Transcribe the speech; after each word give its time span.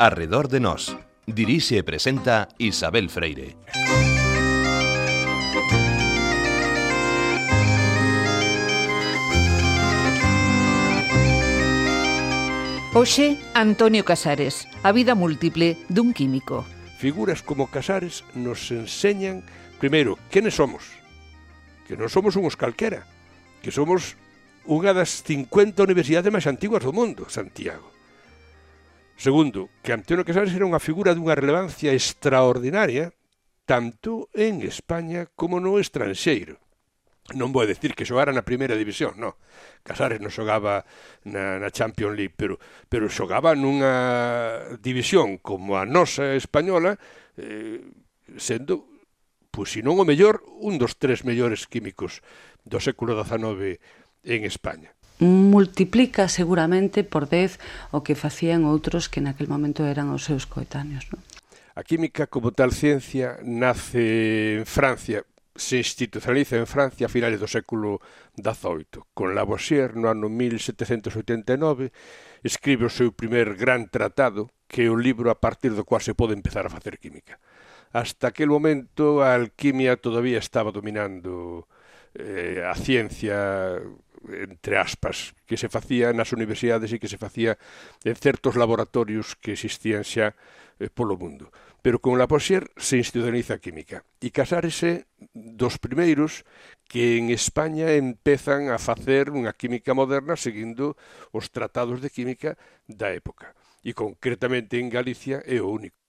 Arredor 0.00 0.48
de 0.48 0.60
Nós. 0.64 0.96
Dirixe 1.28 1.76
e 1.76 1.84
presenta 1.84 2.48
Isabel 2.56 3.12
Freire. 3.12 3.52
Oxe, 12.96 13.36
Antonio 13.52 14.00
Casares, 14.00 14.64
a 14.80 14.88
vida 14.96 15.12
múltiple 15.12 15.76
dun 15.92 16.16
químico. 16.16 16.64
Figuras 16.96 17.44
como 17.44 17.68
Casares 17.68 18.24
nos 18.32 18.72
enseñan, 18.72 19.44
primeiro, 19.76 20.16
quenes 20.32 20.56
somos, 20.56 20.96
que 21.84 22.00
non 22.00 22.08
somos 22.08 22.40
unhos 22.40 22.56
calquera, 22.56 23.04
que 23.60 23.68
somos 23.68 24.16
unha 24.64 24.96
das 24.96 25.20
50 25.28 25.84
universidades 25.84 26.32
máis 26.32 26.48
antiguas 26.48 26.80
do 26.80 26.96
mundo, 26.96 27.28
Santiago. 27.28 27.89
Segundo, 29.20 29.68
que 29.82 29.92
Antonio 29.92 30.24
Casares 30.24 30.56
era 30.56 30.64
unha 30.64 30.80
figura 30.80 31.12
dunha 31.12 31.36
relevancia 31.36 31.92
extraordinaria 31.92 33.12
tanto 33.68 34.32
en 34.32 34.64
España 34.64 35.28
como 35.36 35.60
no 35.60 35.76
estranxeiro. 35.76 36.56
Non 37.36 37.52
vou 37.52 37.68
decir 37.68 37.92
que 37.92 38.08
xogara 38.08 38.32
na 38.32 38.48
primeira 38.48 38.80
división, 38.80 39.20
no. 39.20 39.36
Casares 39.84 40.24
non 40.24 40.32
xogaba 40.32 40.88
na, 41.28 41.60
na 41.60 41.68
Champions 41.68 42.16
League, 42.16 42.32
pero, 42.32 42.56
pero 42.88 43.12
xogaba 43.12 43.52
nunha 43.52 44.72
división 44.80 45.36
como 45.36 45.76
a 45.76 45.84
nosa 45.84 46.32
española, 46.32 46.96
eh, 47.36 47.92
sendo, 48.40 48.88
pois, 49.52 49.68
se 49.68 49.84
non 49.84 50.00
o 50.00 50.08
mellor, 50.08 50.40
un 50.64 50.80
dos 50.80 50.96
tres 50.96 51.28
mellores 51.28 51.68
químicos 51.68 52.24
do 52.64 52.80
século 52.80 53.12
XIX 53.20 53.76
en 54.24 54.48
España 54.48 54.96
multiplica 55.20 56.26
seguramente 56.32 57.04
por 57.04 57.28
10 57.28 57.60
o 57.92 58.00
que 58.00 58.16
facían 58.16 58.64
outros 58.64 59.12
que 59.12 59.20
naquel 59.20 59.46
momento 59.46 59.84
eran 59.84 60.08
os 60.10 60.24
seus 60.24 60.48
coetáneos. 60.48 61.06
Non? 61.12 61.20
A 61.76 61.84
química 61.84 62.26
como 62.26 62.50
tal 62.50 62.72
ciencia 62.72 63.38
nace 63.44 64.58
en 64.58 64.66
Francia, 64.66 65.22
se 65.54 65.76
institucionaliza 65.76 66.56
en 66.56 66.66
Francia 66.66 67.06
a 67.06 67.12
finales 67.12 67.38
do 67.38 67.46
século 67.46 68.00
XVIII. 68.34 69.04
Con 69.12 69.36
Lavoisier, 69.36 69.94
no 69.94 70.08
ano 70.08 70.32
1789, 70.32 71.92
escribe 72.42 72.88
o 72.88 72.92
seu 72.92 73.12
primer 73.12 73.54
gran 73.54 73.86
tratado, 73.92 74.48
que 74.66 74.88
é 74.88 74.90
o 74.90 74.96
libro 74.96 75.28
a 75.28 75.38
partir 75.38 75.76
do 75.76 75.84
cual 75.84 76.00
se 76.00 76.16
pode 76.16 76.32
empezar 76.32 76.64
a 76.64 76.72
facer 76.72 76.96
química. 76.96 77.38
Hasta 77.92 78.30
aquel 78.30 78.48
momento 78.48 79.20
a 79.20 79.34
alquimia 79.34 79.98
todavía 79.98 80.38
estaba 80.38 80.72
dominando 80.72 81.66
eh, 82.14 82.62
a 82.64 82.74
ciencia 82.74 83.78
entre 84.28 84.76
aspas, 84.76 85.34
que 85.46 85.56
se 85.56 85.68
facía 85.68 86.12
nas 86.12 86.32
universidades 86.36 86.92
e 86.92 87.00
que 87.00 87.08
se 87.08 87.20
facía 87.20 87.56
en 88.04 88.16
certos 88.16 88.56
laboratorios 88.56 89.36
que 89.40 89.56
existían 89.56 90.04
xa 90.04 90.36
eh, 90.80 90.92
polo 90.92 91.16
mundo. 91.16 91.48
Pero 91.80 92.00
con 92.00 92.20
Laposier 92.20 92.68
se 92.76 93.00
institucionaliza 93.00 93.56
a 93.56 93.62
química 93.62 94.04
e 94.20 94.28
Casares 94.28 94.84
dos 95.32 95.80
primeiros 95.80 96.44
que 96.84 97.16
en 97.16 97.32
España 97.32 97.96
empezan 97.96 98.68
a 98.68 98.76
facer 98.76 99.32
unha 99.32 99.56
química 99.56 99.96
moderna 99.96 100.36
seguindo 100.36 100.98
os 101.32 101.48
tratados 101.48 102.04
de 102.04 102.12
química 102.12 102.60
da 102.84 103.08
época. 103.16 103.56
E 103.80 103.96
concretamente 103.96 104.76
en 104.76 104.92
Galicia 104.92 105.40
é 105.48 105.64
o 105.64 105.72
único. 105.72 105.99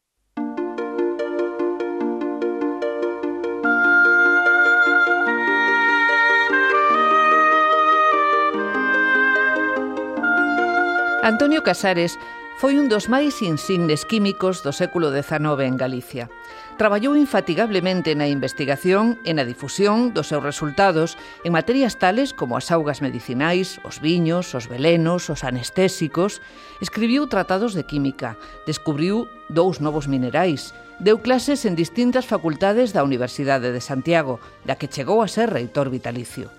Antonio 11.23 11.61
Casares 11.61 12.17
foi 12.57 12.81
un 12.81 12.89
dos 12.89 13.05
máis 13.05 13.45
insignes 13.45 14.09
químicos 14.09 14.65
do 14.65 14.73
século 14.73 15.13
XIX 15.13 15.69
en 15.69 15.77
Galicia. 15.77 16.33
Traballou 16.81 17.13
infatigablemente 17.13 18.17
na 18.17 18.25
investigación 18.25 19.21
e 19.21 19.29
na 19.37 19.45
difusión 19.45 20.17
dos 20.17 20.33
seus 20.33 20.41
resultados 20.41 21.21
en 21.45 21.53
materias 21.53 22.01
tales 22.01 22.33
como 22.33 22.57
as 22.57 22.73
augas 22.73 23.05
medicinais, 23.05 23.77
os 23.85 24.01
viños, 24.01 24.57
os 24.57 24.65
velenos, 24.65 25.29
os 25.29 25.45
anestésicos. 25.45 26.41
Escribiu 26.81 27.29
tratados 27.29 27.77
de 27.77 27.85
química, 27.85 28.33
descubriu 28.65 29.29
dous 29.45 29.77
novos 29.77 30.09
minerais, 30.09 30.73
deu 30.97 31.21
clases 31.21 31.69
en 31.69 31.77
distintas 31.77 32.25
facultades 32.25 32.97
da 32.97 33.05
Universidade 33.05 33.69
de 33.69 33.81
Santiago, 33.81 34.41
da 34.65 34.73
que 34.73 34.89
chegou 34.89 35.21
a 35.21 35.29
ser 35.29 35.53
reitor 35.53 35.93
vitalicio. 35.93 36.49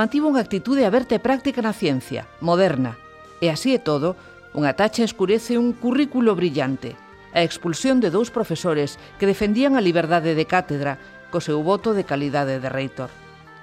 Mantivo 0.00 0.32
unha 0.32 0.40
actitude 0.40 0.88
aberta 0.88 1.12
e 1.12 1.20
práctica 1.20 1.60
na 1.60 1.76
ciencia, 1.76 2.24
moderna, 2.40 2.96
E 3.40 3.48
así 3.48 3.74
é 3.74 3.80
todo, 3.80 4.18
unha 4.56 4.74
tacha 4.74 5.06
escurece 5.06 5.54
un 5.54 5.70
currículo 5.76 6.34
brillante, 6.34 6.98
a 7.30 7.46
expulsión 7.46 8.02
de 8.02 8.10
dous 8.10 8.34
profesores 8.34 8.98
que 9.20 9.28
defendían 9.28 9.76
a 9.78 9.84
liberdade 9.84 10.34
de 10.34 10.48
cátedra 10.48 10.98
co 11.30 11.44
seu 11.44 11.62
voto 11.62 11.92
de 11.92 12.02
calidade 12.02 12.58
de 12.58 12.68
reitor. 12.72 13.12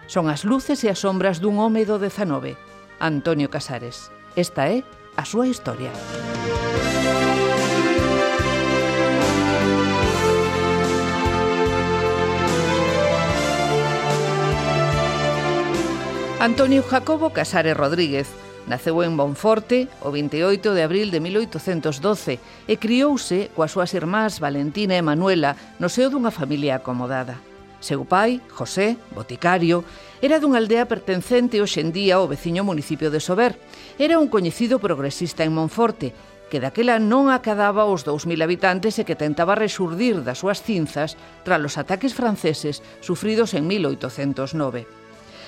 Son 0.07 0.29
as 0.29 0.45
luces 0.45 0.85
e 0.85 0.87
as 0.87 1.01
sombras 1.01 1.41
dun 1.41 1.57
home 1.57 1.83
do 1.83 1.97
19, 1.97 2.55
Antonio 3.01 3.49
Casares. 3.49 4.13
Esta 4.37 4.69
é 4.69 4.85
a 5.17 5.25
súa 5.25 5.49
historia. 5.49 5.89
Antonio 16.39 16.83
Jacobo 16.85 17.33
Casares 17.33 17.73
Rodríguez 17.73 18.44
Naceu 18.65 19.05
en 19.05 19.13
Bonforte 19.13 19.85
o 20.01 20.09
28 20.09 20.73
de 20.73 20.81
abril 20.81 21.13
de 21.13 21.21
1812 21.21 22.41
e 22.65 22.73
criouse 22.81 23.53
coas 23.53 23.69
súas 23.69 23.93
irmás 23.93 24.41
Valentina 24.41 24.97
e 24.97 25.05
Manuela 25.05 25.53
no 25.77 25.85
seo 25.85 26.09
dunha 26.09 26.33
familia 26.33 26.81
acomodada. 26.81 27.37
Seu 27.77 28.01
pai, 28.09 28.41
José, 28.49 28.97
boticario, 29.13 29.85
era 30.17 30.41
dunha 30.41 30.57
aldea 30.57 30.89
pertencente 30.89 31.61
hoxendía 31.61 32.17
ao 32.17 32.25
veciño 32.25 32.65
municipio 32.65 33.13
de 33.13 33.21
Sober. 33.21 33.61
Era 34.01 34.17
un 34.17 34.25
coñecido 34.33 34.81
progresista 34.81 35.45
en 35.45 35.53
Monforte, 35.53 36.17
que 36.49 36.57
daquela 36.57 36.97
non 36.97 37.29
acadaba 37.29 37.85
os 37.85 38.01
2.000 38.01 38.41
habitantes 38.41 38.97
e 38.97 39.05
que 39.05 39.13
tentaba 39.13 39.53
resurdir 39.53 40.25
das 40.25 40.41
súas 40.41 40.65
cinzas 40.65 41.13
tras 41.45 41.61
os 41.61 41.77
ataques 41.77 42.17
franceses 42.17 42.81
sufridos 43.05 43.53
en 43.53 43.69
1809. 43.69 45.04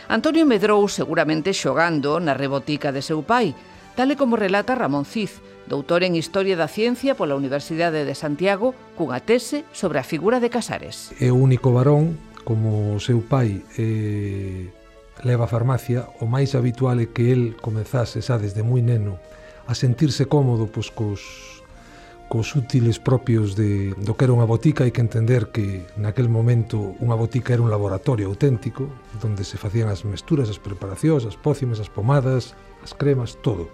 Antonio 0.07 0.45
medrou 0.47 0.87
seguramente 0.87 1.51
xogando 1.51 2.15
na 2.23 2.31
rebotica 2.31 2.95
de 2.95 3.03
seu 3.03 3.27
pai, 3.27 3.51
tal 3.99 4.15
como 4.15 4.39
relata 4.39 4.71
Ramón 4.71 5.03
Cid, 5.03 5.43
doutor 5.67 6.07
en 6.07 6.15
Historia 6.15 6.55
da 6.55 6.71
Ciencia 6.71 7.11
pola 7.19 7.35
Universidade 7.35 8.07
de 8.07 8.15
Santiago, 8.15 8.71
cunha 8.95 9.19
tese 9.19 9.67
sobre 9.75 9.99
a 9.99 10.07
figura 10.07 10.39
de 10.39 10.47
Casares. 10.47 11.11
É 11.19 11.27
o 11.27 11.35
único 11.35 11.75
varón, 11.75 12.15
como 12.47 12.95
o 12.95 13.03
seu 13.03 13.19
pai 13.19 13.67
eh, 13.75 14.71
leva 15.27 15.43
a 15.43 15.51
farmacia, 15.51 16.07
o 16.23 16.25
máis 16.25 16.55
habitual 16.55 17.03
é 17.03 17.11
que 17.11 17.35
el 17.35 17.59
comezase 17.59 18.23
xa 18.23 18.39
desde 18.39 18.63
moi 18.63 18.79
neno 18.79 19.19
a 19.67 19.75
sentirse 19.75 20.31
cómodo 20.31 20.71
pois, 20.71 20.87
cos 20.87 21.56
cos 22.27 22.55
útiles 22.55 22.99
propios 22.99 23.55
de, 23.55 23.95
do 23.95 24.15
que 24.15 24.27
era 24.27 24.35
unha 24.35 24.47
botica 24.47 24.83
hai 24.83 24.91
que 24.91 25.03
entender 25.03 25.49
que 25.55 25.87
naquel 25.95 26.27
momento 26.27 26.95
unha 26.99 27.15
botica 27.15 27.55
era 27.55 27.63
un 27.63 27.71
laboratorio 27.71 28.27
auténtico 28.27 28.91
donde 29.23 29.47
se 29.47 29.55
facían 29.55 29.87
as 29.87 30.03
mesturas, 30.03 30.51
as 30.51 30.59
preparacións, 30.59 31.23
as 31.23 31.39
pócimas, 31.39 31.79
as 31.79 31.87
pomadas, 31.87 32.53
as 32.83 32.91
cremas, 32.91 33.39
todo. 33.39 33.71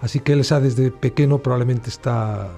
Así 0.00 0.22
que 0.22 0.32
el 0.32 0.46
xa 0.46 0.62
desde 0.62 0.94
pequeno 0.94 1.42
probablemente 1.42 1.90
está 1.90 2.48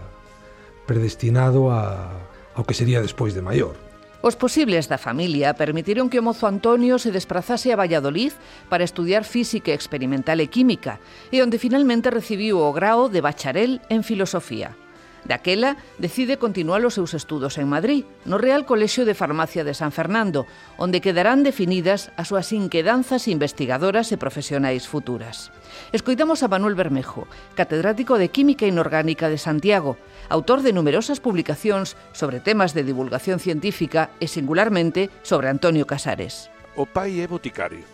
predestinado 0.87 1.73
a, 1.73 2.13
ao 2.55 2.69
que 2.69 2.77
sería 2.77 3.01
despois 3.01 3.33
de 3.33 3.43
maior. 3.43 3.75
Os 4.23 4.39
posibles 4.39 4.87
da 4.87 5.03
familia 5.03 5.51
permitiron 5.59 6.07
que 6.07 6.23
o 6.23 6.27
mozo 6.27 6.47
Antonio 6.47 7.03
se 7.03 7.11
desplazase 7.11 7.75
a 7.75 7.81
Valladolid 7.81 8.31
para 8.71 8.87
estudiar 8.87 9.27
física 9.27 9.75
experimental 9.75 10.39
e 10.39 10.47
química, 10.47 11.03
e 11.35 11.43
onde 11.43 11.59
finalmente 11.59 12.07
recibiu 12.07 12.63
o 12.63 12.71
grao 12.71 13.11
de 13.11 13.19
bacharel 13.19 13.83
en 13.91 14.07
filosofía. 14.07 14.79
Daquela, 15.25 15.77
decide 16.03 16.37
continuar 16.37 16.83
os 16.83 16.99
seus 16.99 17.15
estudos 17.15 17.55
en 17.55 17.71
Madrid, 17.71 18.03
no 18.27 18.43
Real 18.43 18.67
Colexio 18.67 19.07
de 19.07 19.15
Farmacia 19.15 19.63
de 19.63 19.71
San 19.71 19.95
Fernando, 19.95 20.51
onde 20.83 20.99
quedarán 20.99 21.47
definidas 21.47 22.11
as 22.19 22.35
súas 22.35 22.51
inquedanzas 22.51 23.31
investigadoras 23.31 24.11
e 24.11 24.19
profesionais 24.19 24.91
futuras. 24.91 25.55
Escoitamos 25.95 26.43
a 26.43 26.51
Manuel 26.51 26.75
Bermejo, 26.75 27.31
catedrático 27.55 28.19
de 28.19 28.35
Química 28.35 28.67
Inorgánica 28.67 29.31
de 29.31 29.39
Santiago, 29.39 29.95
autor 30.27 30.67
de 30.67 30.75
numerosas 30.75 31.23
publicacións 31.23 31.95
sobre 32.11 32.43
temas 32.43 32.75
de 32.75 32.83
divulgación 32.83 33.39
científica 33.39 34.11
e 34.19 34.27
singularmente 34.27 35.07
sobre 35.23 35.47
Antonio 35.47 35.87
Casares. 35.87 36.51
O 36.75 36.83
pai 36.83 37.23
é 37.23 37.31
boticario, 37.31 37.87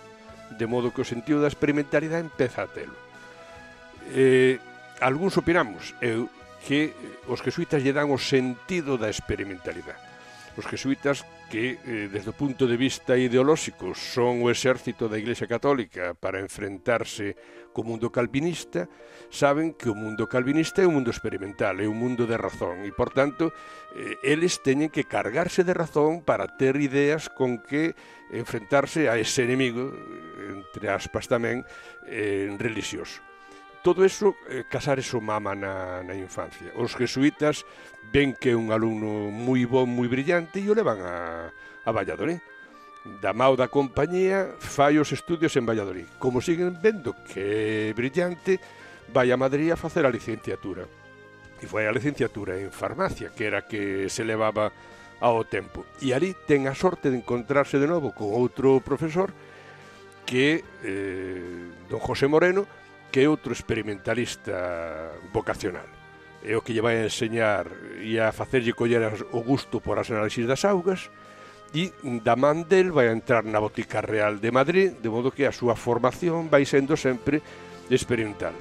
de 0.57 0.65
modo 0.65 0.97
que 0.97 1.05
o 1.05 1.09
sentido 1.09 1.45
da 1.45 1.53
experimentalidade 1.53 2.25
empeza 2.25 2.65
a 2.65 2.73
telo. 2.73 2.97
Eh, 4.17 4.57
algúns 5.05 5.37
opinamos, 5.37 5.93
eu 6.01 6.33
que 6.69 6.93
os 7.33 7.41
jesuitas 7.41 7.81
lle 7.81 7.97
dan 7.97 8.13
o 8.13 8.21
sentido 8.21 9.01
da 9.01 9.09
experimentalidade. 9.09 10.05
Os 10.61 10.69
jesuitas 10.69 11.25
que, 11.49 11.81
eh, 11.81 12.13
desde 12.13 12.29
o 12.29 12.37
punto 12.37 12.69
de 12.69 12.77
vista 12.77 13.17
ideolóxico, 13.17 13.97
son 13.97 14.45
o 14.45 14.53
exército 14.53 15.09
da 15.09 15.17
Iglesia 15.17 15.49
Católica 15.49 16.13
para 16.13 16.45
enfrentarse 16.45 17.41
co 17.73 17.89
mundo 17.89 18.13
calvinista, 18.13 18.85
saben 19.33 19.73
que 19.73 19.89
o 19.89 19.97
mundo 19.97 20.29
calvinista 20.29 20.85
é 20.85 20.87
un 20.91 21.01
mundo 21.01 21.09
experimental, 21.09 21.81
é 21.81 21.89
un 21.89 21.97
mundo 21.97 22.29
de 22.29 22.37
razón, 22.37 22.85
e, 22.85 22.93
por 22.93 23.17
tanto, 23.17 23.49
eh, 23.97 24.21
eles 24.21 24.61
teñen 24.61 24.93
que 24.93 25.09
cargarse 25.09 25.65
de 25.65 25.73
razón 25.73 26.21
para 26.21 26.53
ter 26.61 26.77
ideas 26.77 27.33
con 27.33 27.65
que 27.65 27.97
enfrentarse 28.29 29.09
a 29.09 29.17
ese 29.17 29.49
enemigo, 29.49 29.89
entre 30.53 30.93
aspas 30.93 31.33
tamén, 31.33 31.65
eh, 32.05 32.53
religioso. 32.61 33.25
Todo 33.89 34.05
eso, 34.05 34.37
eh, 34.51 34.65
Casares 34.69 35.09
o 35.15 35.21
mama 35.25 35.57
na, 35.57 36.05
na 36.05 36.13
infancia. 36.13 36.77
Os 36.77 36.93
jesuitas 36.93 37.65
ven 38.13 38.37
que 38.37 38.53
é 38.53 38.55
un 38.55 38.69
alumno 38.69 39.33
moi 39.33 39.65
bon, 39.65 39.89
moi 39.89 40.05
brillante 40.13 40.61
e 40.61 40.69
o 40.69 40.77
levan 40.77 41.01
a, 41.01 41.49
a 41.49 41.89
Valladolid. 41.89 42.37
Da 43.25 43.33
mao 43.33 43.57
da 43.57 43.73
compañía 43.73 44.61
fai 44.61 45.01
os 45.01 45.09
estudios 45.17 45.57
en 45.57 45.65
Valladolid. 45.65 46.05
Como 46.21 46.45
siguen 46.45 46.77
vendo 46.85 47.17
que 47.33 47.89
é 47.89 47.97
brillante, 47.97 48.61
vai 49.09 49.33
a 49.33 49.41
Madrid 49.41 49.73
a 49.73 49.81
facer 49.81 50.05
a 50.05 50.13
licenciatura. 50.13 50.85
E 51.57 51.65
foi 51.65 51.89
a 51.89 51.95
licenciatura 51.97 52.61
en 52.61 52.69
farmacia, 52.69 53.33
que 53.33 53.49
era 53.49 53.65
que 53.65 54.13
se 54.13 54.21
levaba 54.21 54.69
ao 55.17 55.49
tempo. 55.49 55.89
E 56.05 56.13
ali 56.13 56.37
ten 56.45 56.69
a 56.69 56.77
sorte 56.77 57.09
de 57.09 57.17
encontrarse 57.17 57.81
de 57.81 57.89
novo 57.89 58.13
con 58.13 58.37
outro 58.37 58.85
profesor 58.85 59.33
que 60.29 60.61
eh, 60.85 61.89
don 61.89 62.05
José 62.05 62.29
Moreno, 62.29 62.69
que 63.11 63.27
outro 63.27 63.53
experimentalista 63.53 65.13
vocacional. 65.33 65.89
É 66.45 66.55
o 66.55 66.63
que 66.63 66.71
lle 66.73 66.85
vai 66.85 67.03
a 67.03 67.09
enseñar 67.09 67.67
e 67.99 68.21
a 68.21 68.31
facerlle 68.31 68.77
coller 68.77 69.11
o 69.35 69.41
gusto 69.43 69.83
por 69.83 69.99
as 69.99 70.13
análisis 70.13 70.47
das 70.47 70.63
augas 70.63 71.11
e 71.75 71.93
da 72.25 72.37
man 72.37 72.65
del 72.65 72.93
vai 72.93 73.09
a 73.09 73.17
entrar 73.17 73.45
na 73.45 73.61
Botica 73.61 74.01
Real 74.01 74.41
de 74.41 74.49
Madrid, 74.53 74.97
de 75.03 75.11
modo 75.13 75.35
que 75.35 75.45
a 75.45 75.53
súa 75.53 75.77
formación 75.77 76.49
vai 76.49 76.65
sendo 76.65 76.97
sempre 76.97 77.43
experimental. 77.91 78.55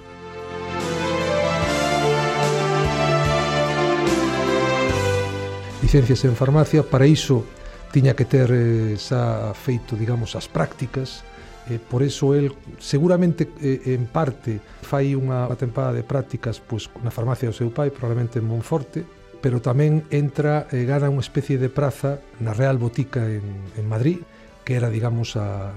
Licencias 5.82 6.26
en 6.26 6.36
farmacia, 6.36 6.84
para 6.84 7.08
iso 7.08 7.48
tiña 7.96 8.12
que 8.12 8.28
ter 8.28 8.52
eh, 8.52 9.00
xa 9.00 9.56
feito, 9.56 9.96
digamos, 9.96 10.36
as 10.36 10.52
prácticas, 10.52 11.24
eh, 11.70 11.80
por 11.80 12.04
eso 12.04 12.34
el 12.34 12.54
seguramente 12.80 13.50
eh, 13.62 13.94
en 13.94 14.08
parte 14.08 14.60
fai 14.82 15.14
unha 15.16 15.48
tempada 15.60 15.92
de 15.92 16.04
prácticas 16.04 16.64
pois, 16.64 16.88
na 17.04 17.12
farmacia 17.12 17.52
do 17.52 17.56
seu 17.56 17.70
pai, 17.70 17.92
probablemente 17.92 18.40
en 18.40 18.48
Monforte, 18.48 19.04
pero 19.44 19.62
tamén 19.62 20.08
entra, 20.10 20.66
eh, 20.72 20.88
gana 20.88 21.12
unha 21.12 21.24
especie 21.24 21.60
de 21.60 21.70
praza 21.70 22.24
na 22.42 22.56
Real 22.56 22.80
Botica 22.80 23.28
en, 23.28 23.44
en 23.76 23.86
Madrid, 23.86 24.24
que 24.64 24.76
era, 24.76 24.90
digamos, 24.90 25.36
a, 25.36 25.76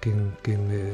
quen, 0.00 0.36
quen 0.42 0.68
eh, 0.72 0.92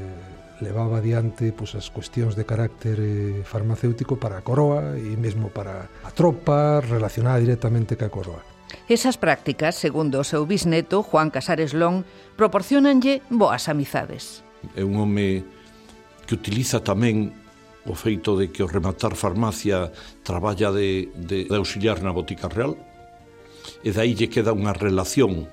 levaba 0.60 0.98
adiante 0.98 1.52
pois, 1.52 1.76
as 1.76 1.88
cuestións 1.92 2.34
de 2.34 2.44
carácter 2.48 2.96
eh, 3.00 3.42
farmacéutico 3.44 4.16
para 4.16 4.40
a 4.40 4.44
coroa 4.44 4.96
e 4.96 5.14
mesmo 5.16 5.52
para 5.52 5.88
a 6.02 6.10
tropa 6.10 6.80
relacionada 6.80 7.38
directamente 7.40 7.96
ca 7.96 8.08
coroa. 8.08 8.55
Esas 8.88 9.18
prácticas, 9.18 9.74
segundo 9.78 10.22
o 10.22 10.26
seu 10.26 10.46
bisneto, 10.46 11.02
Juan 11.02 11.30
Casares 11.30 11.74
Long, 11.74 12.02
proporcionanlle 12.34 13.22
boas 13.30 13.70
amizades. 13.70 14.42
É 14.74 14.82
un 14.82 14.98
home 14.98 15.46
que 16.26 16.34
utiliza 16.34 16.82
tamén 16.82 17.30
o 17.86 17.94
feito 17.94 18.34
de 18.34 18.50
que 18.50 18.66
o 18.66 18.70
rematar 18.70 19.14
farmacia 19.14 19.94
traballa 20.26 20.74
de, 20.74 21.10
de, 21.14 21.46
de 21.46 21.56
auxiliar 21.56 22.02
na 22.02 22.10
Botica 22.10 22.50
Real, 22.50 22.74
e 23.82 23.90
dai 23.94 24.14
lle 24.14 24.26
queda 24.30 24.54
unha 24.54 24.74
relación 24.74 25.46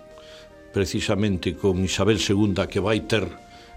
precisamente 0.74 1.54
con 1.54 1.78
Isabel 1.86 2.18
II 2.18 2.66
que 2.66 2.82
vai 2.82 3.06
ter 3.06 3.30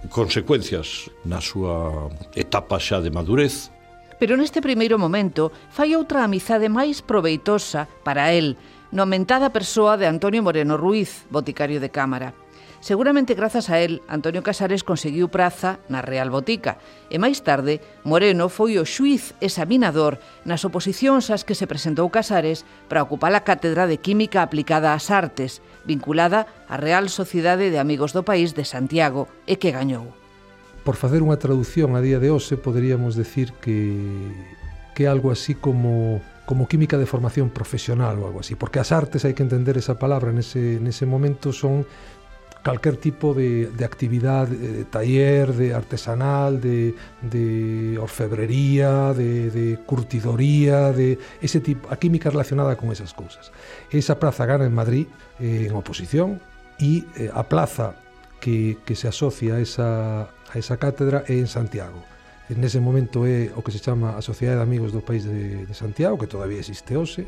consecuencias 0.08 1.12
na 1.28 1.44
súa 1.44 2.08
etapa 2.32 2.80
xa 2.80 3.04
de 3.04 3.12
madurez. 3.12 3.68
Pero 4.16 4.40
neste 4.40 4.64
primeiro 4.64 4.96
momento 4.96 5.52
fai 5.68 5.92
outra 5.92 6.24
amizade 6.24 6.72
máis 6.72 7.04
proveitosa 7.04 7.84
para 8.00 8.32
el, 8.32 8.56
nomentada 8.96 9.52
persoa 9.52 10.00
de 10.00 10.08
Antonio 10.08 10.40
Moreno 10.42 10.80
Ruiz, 10.80 11.28
boticario 11.28 11.84
de 11.84 11.92
Cámara. 11.92 12.32
Seguramente 12.80 13.34
grazas 13.34 13.68
a 13.68 13.78
él, 13.78 14.00
Antonio 14.08 14.42
Casares 14.42 14.84
conseguiu 14.84 15.28
praza 15.28 15.76
na 15.92 16.00
Real 16.00 16.32
Botica 16.32 16.80
e 17.12 17.20
máis 17.20 17.44
tarde 17.44 17.84
Moreno 18.08 18.48
foi 18.48 18.80
o 18.80 18.88
xuiz 18.88 19.36
examinador 19.44 20.16
nas 20.48 20.64
oposicións 20.64 21.28
ás 21.28 21.44
que 21.44 21.52
se 21.52 21.68
presentou 21.68 22.08
Casares 22.08 22.64
para 22.88 23.04
ocupar 23.04 23.36
a 23.36 23.44
Cátedra 23.44 23.84
de 23.84 24.00
Química 24.00 24.40
Aplicada 24.40 24.96
ás 24.96 25.12
Artes, 25.12 25.60
vinculada 25.84 26.48
á 26.64 26.80
Real 26.80 27.12
Sociedade 27.12 27.68
de 27.68 27.76
Amigos 27.76 28.16
do 28.16 28.24
País 28.24 28.56
de 28.56 28.64
Santiago 28.64 29.28
e 29.44 29.60
que 29.60 29.76
gañou. 29.76 30.08
Por 30.88 30.96
facer 30.96 31.20
unha 31.20 31.36
traducción 31.36 31.98
a 31.98 32.00
día 32.00 32.16
de 32.16 32.32
hoxe, 32.32 32.56
poderíamos 32.56 33.12
decir 33.12 33.52
que 33.60 33.92
que 34.96 35.04
algo 35.04 35.28
así 35.28 35.52
como 35.52 36.24
como 36.46 36.68
química 36.68 36.96
de 36.96 37.04
formación 37.04 37.50
profesional 37.50 38.16
ou 38.22 38.30
algo 38.30 38.40
así, 38.40 38.54
porque 38.54 38.78
as 38.78 38.94
artes, 38.94 39.26
hai 39.26 39.34
que 39.34 39.42
entender 39.42 39.74
esa 39.76 39.98
palabra 39.98 40.30
nese, 40.30 40.78
nese 40.78 41.04
momento, 41.04 41.50
son 41.50 41.84
calquer 42.62 42.96
tipo 42.96 43.34
de, 43.34 43.66
de 43.66 43.84
actividade, 43.84 44.56
de 44.56 44.84
taller, 44.86 45.54
de 45.54 45.74
artesanal, 45.74 46.60
de, 46.60 46.94
de 47.22 47.98
orfebrería, 47.98 49.14
de, 49.14 49.50
de 49.50 49.78
curtidoría, 49.86 50.90
de 50.90 51.18
ese 51.42 51.60
tipo, 51.60 51.86
a 51.90 51.96
química 51.96 52.30
relacionada 52.30 52.74
con 52.74 52.90
esas 52.90 53.14
cousas. 53.14 53.52
Esa 53.90 54.18
praza 54.18 54.46
gana 54.46 54.66
en 54.66 54.74
Madrid 54.74 55.06
eh, 55.38 55.66
en 55.70 55.76
oposición 55.78 56.42
e 56.82 57.06
eh, 57.14 57.30
a 57.30 57.46
plaza 57.46 57.94
que, 58.42 58.78
que 58.82 58.98
se 58.98 59.06
asocia 59.06 59.54
a 59.54 59.60
esa, 59.62 60.22
a 60.26 60.54
esa 60.58 60.76
cátedra 60.76 61.22
é 61.26 61.38
en 61.38 61.46
Santiago. 61.46 62.15
Nese 62.46 62.78
momento 62.78 63.26
é 63.26 63.50
o 63.58 63.62
que 63.66 63.74
se 63.74 63.82
chama 63.82 64.14
a 64.14 64.22
Sociedade 64.22 64.62
de 64.62 64.66
Amigos 64.70 64.94
do 64.94 65.02
País 65.02 65.26
de, 65.26 65.66
de 65.66 65.74
Santiago, 65.74 66.14
que 66.14 66.30
todavía 66.30 66.62
existe 66.62 66.94
hoxe, 66.94 67.26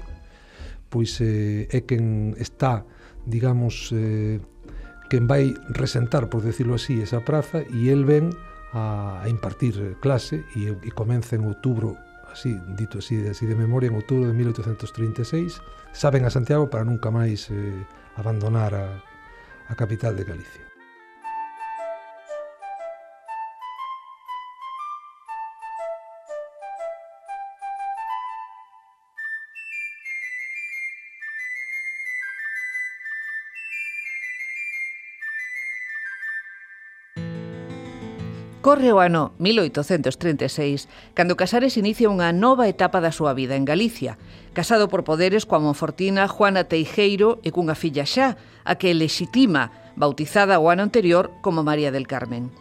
pois 0.87 1.19
eh, 1.19 1.67
é 1.75 1.83
quen 1.83 2.39
está, 2.39 2.87
digamos, 3.27 3.91
eh, 3.91 4.39
quen 5.11 5.27
vai 5.27 5.59
resentar, 5.75 6.31
por 6.31 6.47
decirlo 6.47 6.79
así, 6.79 7.03
esa 7.03 7.27
praza 7.27 7.67
e 7.67 7.91
el 7.91 8.07
ven 8.07 8.31
a, 8.71 9.19
a 9.19 9.27
impartir 9.27 9.99
clase 9.99 10.47
e, 10.55 10.71
e 10.71 10.91
comeza 10.95 11.35
en 11.35 11.51
outubro 11.51 11.99
así, 12.31 12.55
dito 12.79 13.03
así, 13.03 13.19
así 13.27 13.43
de 13.43 13.59
memoria, 13.59 13.91
en 13.91 13.99
outubro 13.99 14.31
de 14.31 14.39
1836, 14.39 15.59
saben 15.91 16.23
a 16.25 16.31
Santiago 16.31 16.71
para 16.71 16.87
nunca 16.87 17.11
máis 17.11 17.51
eh, 17.51 17.75
abandonar 18.15 18.71
a, 18.71 19.03
a 19.67 19.75
capital 19.75 20.15
de 20.15 20.23
Galicia. 20.23 20.68
Corre 38.69 38.93
o 38.93 39.01
ano 39.01 39.33
1836, 39.39 40.93
cando 41.17 41.41
Casares 41.41 41.81
inicia 41.81 42.13
unha 42.13 42.37
nova 42.37 42.69
etapa 42.69 43.01
da 43.01 43.17
súa 43.17 43.33
vida 43.33 43.57
en 43.57 43.65
Galicia, 43.65 44.21
casado 44.53 44.93
por 44.93 45.09
poderes 45.09 45.49
coa 45.49 45.57
Monfortina 45.57 46.29
Juana 46.29 46.69
Teijeiro 46.69 47.41
e 47.41 47.49
cunha 47.49 47.73
filla 47.73 48.05
xa, 48.05 48.37
a 48.69 48.77
que 48.77 48.93
lexitima, 48.93 49.73
bautizada 49.97 50.61
o 50.61 50.69
ano 50.69 50.85
anterior 50.85 51.33
como 51.41 51.65
María 51.65 51.89
del 51.89 52.05
Carmen. 52.05 52.53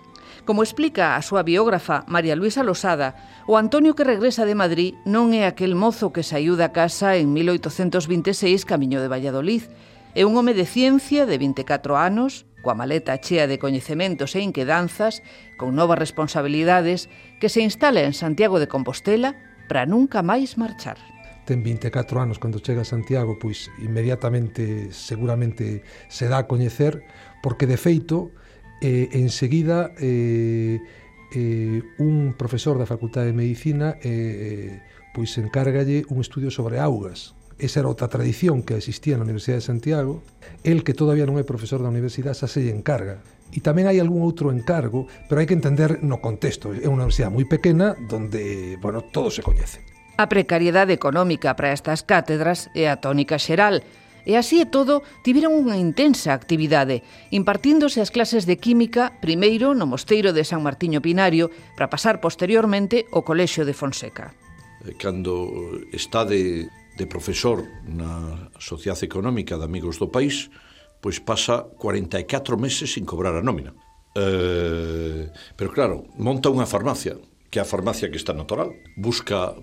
Como 0.47 0.63
explica 0.63 1.19
a 1.19 1.21
súa 1.27 1.43
biógrafa 1.43 2.07
María 2.07 2.39
Luisa 2.39 2.63
Losada, 2.63 3.43
o 3.43 3.59
Antonio 3.59 3.91
que 3.91 4.07
regresa 4.07 4.47
de 4.47 4.55
Madrid 4.55 4.95
non 5.03 5.35
é 5.35 5.43
aquel 5.43 5.75
mozo 5.75 6.15
que 6.15 6.23
saiu 6.23 6.55
da 6.55 6.71
casa 6.71 7.19
en 7.19 7.35
1826 7.35 8.63
camiño 8.63 9.03
de 9.03 9.11
Valladolid, 9.11 9.67
É 10.17 10.25
un 10.25 10.33
home 10.33 10.57
de 10.57 10.65
ciencia 10.65 11.29
de 11.29 11.37
24 11.37 11.93
anos, 11.93 12.49
coa 12.65 12.73
maleta 12.73 13.21
chea 13.21 13.45
de 13.45 13.61
coñecementos 13.61 14.33
e 14.33 14.41
inquedanzas, 14.41 15.21
con 15.61 15.77
novas 15.77 16.01
responsabilidades, 16.01 17.05
que 17.37 17.53
se 17.53 17.61
instala 17.61 18.01
en 18.01 18.17
Santiago 18.17 18.57
de 18.57 18.65
Compostela 18.65 19.37
para 19.69 19.85
nunca 19.85 20.25
máis 20.25 20.57
marchar. 20.57 20.97
Ten 21.45 21.61
24 21.61 22.17
anos 22.17 22.41
cando 22.41 22.57
chega 22.57 22.81
a 22.81 22.89
Santiago, 22.89 23.37
pois 23.37 23.69
inmediatamente 23.77 24.89
seguramente 24.89 25.85
se 26.09 26.25
dá 26.25 26.41
a 26.41 26.49
coñecer, 26.49 27.05
porque 27.45 27.69
de 27.69 27.77
feito 27.77 28.33
eh, 28.81 29.13
enseguida 29.13 29.93
eh, 30.01 30.81
eh, 31.29 31.85
un 32.01 32.33
profesor 32.33 32.81
da 32.81 32.89
Facultade 32.89 33.29
de 33.29 33.37
Medicina 33.37 34.01
eh, 34.01 34.81
pois 35.13 35.37
encárgalle 35.37 36.09
un 36.09 36.25
estudio 36.25 36.49
sobre 36.49 36.81
augas, 36.81 37.36
esa 37.57 37.81
era 37.81 37.89
outra 37.89 38.07
tradición 38.07 38.61
que 38.61 38.77
existía 38.77 39.17
na 39.17 39.25
Universidade 39.25 39.65
de 39.65 39.69
Santiago, 39.69 40.21
el 40.61 40.85
que 40.85 40.93
todavía 40.93 41.25
non 41.25 41.41
é 41.41 41.43
profesor 41.45 41.81
da 41.81 41.89
universidade 41.89 42.37
xa 42.37 42.45
se 42.45 42.61
lle 42.61 42.73
encarga. 42.73 43.25
E 43.49 43.59
tamén 43.65 43.89
hai 43.89 43.97
algún 43.97 44.21
outro 44.21 44.53
encargo, 44.53 45.09
pero 45.25 45.41
hai 45.41 45.47
que 45.49 45.57
entender 45.57 46.05
no 46.05 46.21
contexto. 46.21 46.69
É 46.75 46.85
unha 46.85 47.09
universidade 47.09 47.33
moi 47.33 47.49
pequena 47.49 47.97
donde, 47.97 48.77
bueno, 48.77 49.01
todo 49.09 49.33
se 49.33 49.41
coñece. 49.41 49.81
A 50.17 50.29
precariedade 50.29 50.93
económica 50.93 51.57
para 51.57 51.73
estas 51.73 52.05
cátedras 52.05 52.69
é 52.77 52.89
a 52.89 53.01
tónica 53.01 53.41
xeral, 53.41 53.81
e 54.27 54.35
así 54.35 54.59
e 54.59 54.67
todo 54.67 55.07
tiveron 55.23 55.55
unha 55.55 55.79
intensa 55.79 56.35
actividade, 56.35 57.01
impartíndose 57.31 58.03
as 58.03 58.11
clases 58.11 58.43
de 58.43 58.59
química 58.59 59.15
primeiro 59.23 59.71
no 59.71 59.87
mosteiro 59.87 60.35
de 60.35 60.43
San 60.43 60.61
Martiño 60.61 60.99
Pinario 60.99 61.47
para 61.79 61.87
pasar 61.87 62.19
posteriormente 62.19 63.07
ao 63.15 63.23
Colexio 63.23 63.63
de 63.63 63.71
Fonseca. 63.71 64.35
Eh, 64.83 64.93
cando 64.99 65.47
estade 65.95 66.67
de 66.97 67.05
profesor 67.05 67.61
na 67.85 68.49
Sociedade 68.57 69.05
Económica 69.05 69.55
de 69.55 69.69
Amigos 69.69 70.01
do 70.01 70.09
País, 70.09 70.49
pois 70.97 71.21
pasa 71.21 71.69
44 71.77 72.57
meses 72.57 72.89
sin 72.89 73.05
cobrar 73.05 73.37
a 73.37 73.45
nómina. 73.45 73.77
Eh, 74.17 75.29
pero 75.53 75.69
claro, 75.69 76.09
monta 76.17 76.49
unha 76.49 76.65
farmacia, 76.65 77.21
que 77.53 77.61
é 77.61 77.63
a 77.63 77.69
farmacia 77.69 78.09
que 78.09 78.17
está 78.17 78.33
no 78.33 78.49
Toral, 78.49 78.73
busca 78.97 79.53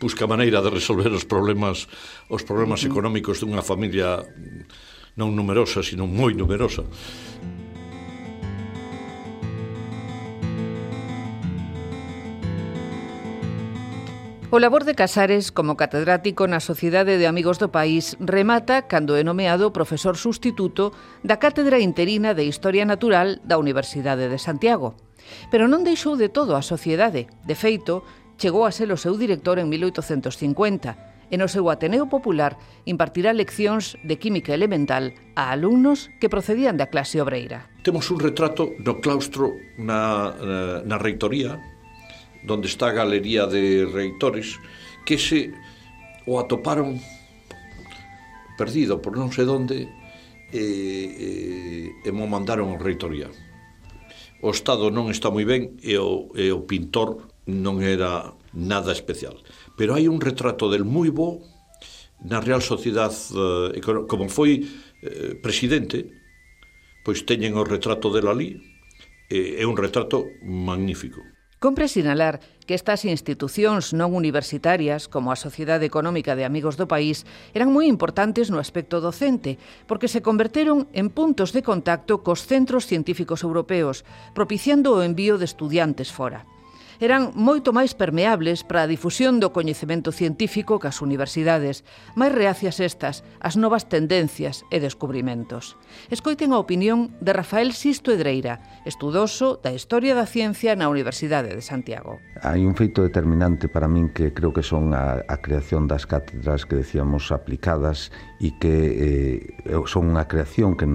busca 0.00 0.24
maneira 0.24 0.64
de 0.64 0.72
resolver 0.72 1.12
os 1.12 1.28
problemas 1.28 1.84
os 2.32 2.42
problemas 2.42 2.82
económicos 2.88 3.44
dunha 3.44 3.60
familia 3.60 4.24
non 5.20 5.36
numerosa, 5.36 5.84
sino 5.84 6.08
moi 6.08 6.32
numerosa. 6.32 6.88
O 14.52 14.60
labor 14.60 14.84
de 14.84 14.92
Casares 14.92 15.48
como 15.48 15.80
catedrático 15.80 16.44
na 16.44 16.60
Sociedade 16.60 17.16
de 17.16 17.24
Amigos 17.24 17.56
do 17.56 17.72
País 17.72 18.20
remata 18.20 18.84
cando 18.84 19.16
é 19.16 19.24
nomeado 19.24 19.72
profesor 19.72 20.20
sustituto 20.20 20.92
da 21.24 21.40
Cátedra 21.40 21.80
Interina 21.80 22.36
de 22.36 22.44
Historia 22.44 22.84
Natural 22.84 23.40
da 23.48 23.56
Universidade 23.56 24.28
de 24.28 24.36
Santiago. 24.36 24.92
Pero 25.48 25.72
non 25.72 25.88
deixou 25.88 26.20
de 26.20 26.28
todo 26.28 26.52
a 26.52 26.60
sociedade. 26.60 27.32
De 27.48 27.56
feito, 27.56 28.04
chegou 28.36 28.68
a 28.68 28.74
ser 28.76 28.92
o 28.92 29.00
seu 29.00 29.16
director 29.16 29.56
en 29.56 29.72
1850 29.72 31.32
e 31.32 31.40
no 31.40 31.48
seu 31.48 31.72
Ateneo 31.72 32.12
Popular 32.12 32.60
impartirá 32.84 33.32
leccións 33.32 33.96
de 34.04 34.20
química 34.20 34.52
elemental 34.52 35.16
a 35.32 35.48
alumnos 35.48 36.12
que 36.20 36.28
procedían 36.28 36.76
da 36.76 36.92
clase 36.92 37.24
obreira. 37.24 37.72
Temos 37.88 38.12
un 38.12 38.20
retrato 38.20 38.68
do 38.84 39.00
claustro 39.00 39.56
na, 39.80 40.36
na, 40.36 40.84
na 40.84 40.96
reitoría 41.00 41.71
donde 42.42 42.68
está 42.68 42.90
a 42.90 42.96
Galería 42.96 43.46
de 43.46 43.86
Reitores, 43.86 44.58
que 45.04 45.18
se 45.18 45.54
o 46.26 46.38
atoparon 46.38 46.98
perdido 48.58 49.02
por 49.02 49.18
non 49.18 49.34
sei 49.34 49.48
onde 49.48 49.90
e, 50.52 50.62
e, 50.62 51.30
e 52.04 52.10
mo 52.14 52.28
mandaron 52.30 52.70
ao 52.70 52.82
reitoría. 52.82 53.32
O 54.42 54.50
Estado 54.50 54.90
non 54.90 55.10
está 55.10 55.30
moi 55.30 55.46
ben 55.46 55.78
e 55.82 55.98
o, 55.98 56.30
e 56.34 56.50
o 56.50 56.62
pintor 56.66 57.30
non 57.46 57.82
era 57.82 58.34
nada 58.54 58.92
especial. 58.94 59.38
Pero 59.74 59.96
hai 59.96 60.06
un 60.06 60.20
retrato 60.22 60.70
del 60.70 60.86
moi 60.86 61.10
bo 61.10 61.42
na 62.22 62.38
Real 62.38 62.62
Sociedade, 62.62 63.18
eh, 63.74 63.82
como 63.82 64.30
foi 64.30 64.62
eh, 65.02 65.34
presidente, 65.42 66.06
pois 67.02 67.26
teñen 67.26 67.58
o 67.58 67.66
retrato 67.66 68.14
del 68.14 68.30
ali, 68.30 68.62
é 69.32 69.64
un 69.64 69.80
retrato 69.80 70.28
magnífico. 70.44 71.24
Compre 71.62 71.86
sinalar 71.86 72.40
que 72.66 72.74
estas 72.74 73.06
institucións 73.06 73.94
non 73.94 74.18
universitarias, 74.18 75.06
como 75.06 75.30
a 75.30 75.38
Sociedade 75.38 75.86
Económica 75.86 76.34
de 76.34 76.42
Amigos 76.42 76.74
do 76.74 76.90
País, 76.90 77.22
eran 77.54 77.70
moi 77.70 77.86
importantes 77.86 78.50
no 78.50 78.58
aspecto 78.58 78.98
docente, 78.98 79.62
porque 79.86 80.10
se 80.10 80.26
converteron 80.26 80.90
en 80.90 81.06
puntos 81.14 81.54
de 81.54 81.62
contacto 81.62 82.26
cos 82.26 82.42
centros 82.50 82.90
científicos 82.90 83.46
europeos, 83.46 84.02
propiciando 84.34 84.90
o 84.90 85.06
envío 85.06 85.38
de 85.38 85.46
estudiantes 85.46 86.10
fora 86.10 86.50
eran 87.02 87.34
moito 87.34 87.74
máis 87.74 87.98
permeables 87.98 88.62
para 88.62 88.86
a 88.86 88.88
difusión 88.90 89.42
do 89.42 89.50
coñecemento 89.50 90.14
científico 90.14 90.78
que 90.78 90.86
as 90.86 91.02
universidades, 91.02 91.82
máis 92.14 92.30
reacias 92.30 92.78
estas 92.78 93.26
ás 93.42 93.58
novas 93.58 93.90
tendencias 93.90 94.62
e 94.70 94.78
descubrimentos. 94.78 95.74
Escoiten 96.14 96.54
a 96.54 96.62
opinión 96.62 97.10
de 97.18 97.34
Rafael 97.34 97.74
Sisto 97.74 98.14
Edreira, 98.14 98.62
estudoso 98.86 99.58
da 99.58 99.74
Historia 99.74 100.14
da 100.14 100.30
Ciencia 100.30 100.78
na 100.78 100.86
Universidade 100.86 101.50
de 101.50 101.64
Santiago. 101.66 102.22
Hai 102.38 102.62
un 102.62 102.78
feito 102.78 103.02
determinante 103.02 103.66
para 103.66 103.90
min 103.90 104.14
que 104.14 104.30
creo 104.30 104.54
que 104.54 104.62
son 104.62 104.94
a, 104.94 105.26
a 105.26 105.42
creación 105.42 105.90
das 105.90 106.06
cátedras 106.06 106.70
que 106.70 106.78
decíamos 106.78 107.34
aplicadas 107.34 108.14
e 108.38 108.54
que 108.62 109.58
eh, 109.66 109.74
son 109.90 110.14
unha 110.14 110.30
creación 110.30 110.78
que, 110.78 110.86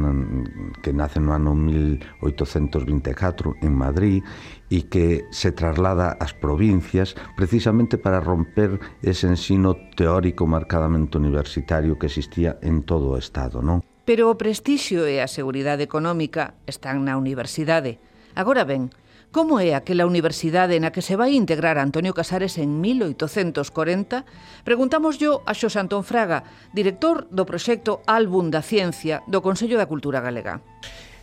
que 0.79 0.95
nace 0.95 1.19
no 1.19 1.35
ano 1.35 1.51
1824 1.51 3.59
en 3.59 3.75
Madrid 3.75 4.23
e 4.67 4.91
que 4.91 5.23
se 5.31 5.55
traslada 5.55 6.15
ás 6.19 6.35
provincias 6.35 7.15
precisamente 7.39 7.95
para 7.95 8.19
romper 8.19 8.79
ese 8.99 9.27
ensino 9.31 9.79
teórico 9.95 10.43
marcadamente 10.43 11.15
universitario 11.15 11.95
que 11.95 12.11
existía 12.11 12.59
en 12.59 12.83
todo 12.83 13.15
o 13.15 13.19
Estado, 13.19 13.63
non? 13.63 13.83
Pero 14.07 14.31
o 14.31 14.39
prestixio 14.39 15.03
e 15.07 15.19
a 15.19 15.27
seguridade 15.27 15.83
económica 15.83 16.55
están 16.67 17.03
na 17.03 17.19
universidade. 17.19 17.99
Agora 18.35 18.63
ben, 18.63 18.91
como 19.31 19.59
é 19.59 19.75
aquela 19.75 20.07
universidade 20.07 20.79
na 20.79 20.95
que 20.95 21.03
se 21.03 21.19
vai 21.19 21.35
integrar 21.35 21.75
Antonio 21.75 22.15
Casares 22.15 22.55
en 22.55 22.79
1840? 22.79 24.23
Preguntamos 24.63 25.19
yo 25.19 25.43
a 25.43 25.51
Xos 25.51 25.75
Antón 25.75 26.07
Fraga, 26.07 26.47
director 26.71 27.27
do 27.27 27.43
proxecto 27.43 27.99
Álbum 28.07 28.47
da 28.47 28.63
Ciencia 28.63 29.27
do 29.27 29.43
Consello 29.43 29.75
da 29.75 29.91
Cultura 29.91 30.23
Galega. 30.23 30.63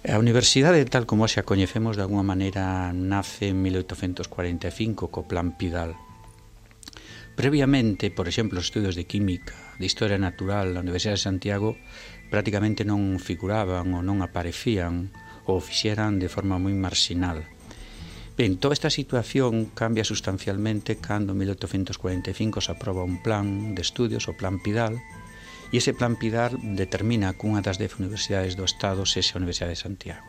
A 0.05 0.21
universidade 0.21 0.85
tal 0.85 1.09
como 1.09 1.25
xa 1.33 1.49
coñecemos 1.49 1.97
de 1.97 2.05
alguma 2.05 2.21
maneira 2.21 2.93
nace 2.93 3.57
en 3.57 3.65
1845 3.65 5.09
co 5.09 5.25
plan 5.25 5.57
Pidal. 5.57 5.97
Previamente, 7.41 8.13
por 8.13 8.29
exemplo, 8.29 8.61
os 8.61 8.69
estudos 8.69 9.01
de 9.01 9.09
química, 9.09 9.57
de 9.81 9.89
historia 9.89 10.21
natural 10.21 10.77
na 10.77 10.85
Universidade 10.85 11.17
de 11.17 11.25
Santiago 11.25 11.81
prácticamente 12.29 12.85
non 12.85 13.17
figuraban 13.17 13.97
ou 13.97 14.05
non 14.05 14.21
aparecían 14.21 15.09
ou 15.49 15.65
fixeran 15.65 16.21
de 16.21 16.29
forma 16.29 16.61
moi 16.61 16.77
marxinal. 16.77 17.41
Ben, 18.37 18.61
toda 18.61 18.77
esta 18.77 18.93
situación 18.93 19.73
cambia 19.73 20.05
sustancialmente 20.05 21.01
cando 21.01 21.33
en 21.33 21.49
1845 21.49 22.61
se 22.61 22.77
aproba 22.77 23.09
un 23.09 23.25
plan 23.25 23.73
de 23.73 23.81
estudios, 23.81 24.29
o 24.29 24.37
plan 24.37 24.61
Pidal, 24.61 25.01
E 25.75 25.83
ese 25.83 25.91
plan 25.91 26.15
Pilar 26.15 26.55
determina 26.63 27.35
que 27.35 27.51
unha 27.51 27.59
das 27.59 27.83
dez 27.83 27.99
universidades 27.99 28.55
do 28.55 28.63
Estado 28.63 29.03
sexa 29.03 29.35
a 29.35 29.43
Universidade 29.43 29.75
de 29.75 29.83
Santiago 29.83 30.29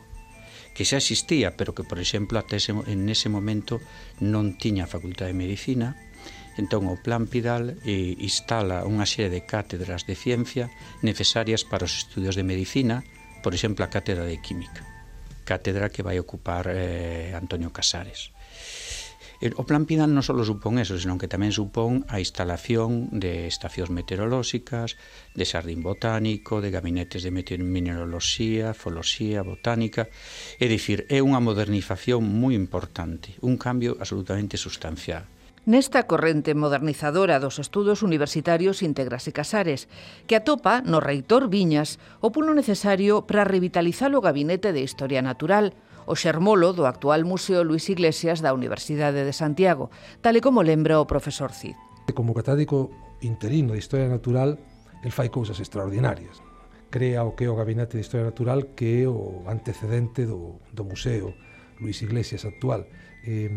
que 0.76 0.84
xa 0.84 0.98
existía, 1.00 1.56
pero 1.56 1.72
que, 1.72 1.88
por 1.88 2.04
exemplo, 2.04 2.36
até 2.36 2.60
ese, 2.60 2.76
en 2.76 3.08
ese 3.08 3.32
momento 3.32 3.80
non 4.20 4.60
tiña 4.60 4.84
a 4.84 4.92
Facultade 4.92 5.32
de 5.32 5.40
Medicina, 5.40 5.96
Entón, 6.56 6.88
o 6.88 6.96
Plan 6.96 7.28
Pidal 7.28 7.76
eh, 7.84 8.16
instala 8.24 8.88
unha 8.88 9.04
serie 9.04 9.28
de 9.28 9.44
cátedras 9.44 10.08
de 10.08 10.16
ciencia 10.16 10.72
necesarias 11.04 11.68
para 11.68 11.84
os 11.84 11.94
estudios 12.00 12.40
de 12.40 12.48
medicina, 12.48 13.04
por 13.44 13.52
exemplo, 13.52 13.84
a 13.84 13.92
cátedra 13.92 14.24
de 14.24 14.40
química, 14.40 14.88
cátedra 15.44 15.92
que 15.92 16.00
vai 16.00 16.16
ocupar 16.16 16.72
eh, 16.72 17.36
Antonio 17.36 17.76
Casares. 17.76 18.35
O 19.54 19.70
plan 19.70 19.86
Pidal 19.86 20.10
non 20.10 20.26
só 20.26 20.34
supón 20.42 20.82
eso, 20.82 20.98
senón 20.98 21.22
que 21.22 21.30
tamén 21.30 21.54
supón 21.54 22.02
a 22.10 22.18
instalación 22.18 23.14
de 23.14 23.46
estacións 23.46 23.94
meteorolóxicas, 23.94 24.98
de 25.38 25.46
xardín 25.46 25.86
botánico, 25.86 26.66
de 26.66 26.74
gabinetes 26.74 27.22
de 27.22 27.30
mineraloxía, 27.30 28.74
foloxía, 28.74 29.46
botánica... 29.46 30.10
É 30.58 30.66
dicir, 30.66 31.06
é 31.14 31.22
unha 31.22 31.38
modernización 31.38 32.26
moi 32.26 32.58
importante, 32.58 33.38
un 33.46 33.62
cambio 33.62 33.94
absolutamente 34.02 34.58
sustancial. 34.58 35.30
Nesta 35.66 36.06
corrente 36.06 36.54
modernizadora 36.54 37.42
dos 37.42 37.58
estudos 37.58 38.06
universitarios 38.06 38.86
integrase 38.86 39.34
Casares, 39.34 39.90
que 40.30 40.38
atopa 40.38 40.86
no 40.86 41.02
reitor 41.02 41.50
Viñas 41.50 41.98
o 42.22 42.30
pulo 42.30 42.54
necesario 42.54 43.26
para 43.26 43.50
revitalizar 43.50 44.14
o 44.14 44.22
gabinete 44.22 44.74
de 44.78 44.86
Historia 44.86 45.26
Natural, 45.26 45.74
o 46.06 46.16
xermolo 46.16 46.74
do 46.74 46.86
actual 46.86 47.26
Museo 47.26 47.66
Luis 47.66 47.90
Iglesias 47.90 48.42
da 48.42 48.54
Universidade 48.54 49.26
de 49.26 49.34
Santiago, 49.34 49.90
tal 50.22 50.38
e 50.38 50.42
como 50.42 50.62
lembra 50.62 51.02
o 51.02 51.10
profesor 51.10 51.52
Cid. 51.52 51.76
Como 52.14 52.38
catádico 52.38 52.94
interino 53.22 53.74
de 53.74 53.82
Historia 53.82 54.08
Natural, 54.08 54.58
el 55.04 55.12
fai 55.12 55.30
cousas 55.30 55.58
extraordinarias. 55.60 56.42
Crea 56.94 57.26
o 57.26 57.36
que 57.36 57.46
é 57.46 57.52
o 57.52 57.58
Gabinete 57.58 57.98
de 57.98 58.06
Historia 58.06 58.30
Natural 58.30 58.74
que 58.78 59.04
é 59.04 59.10
o 59.10 59.44
antecedente 59.50 60.24
do, 60.24 60.62
do 60.72 60.86
Museo 60.86 61.34
Luis 61.82 62.02
Iglesias 62.02 62.46
actual 62.46 62.88
eh, 63.26 63.50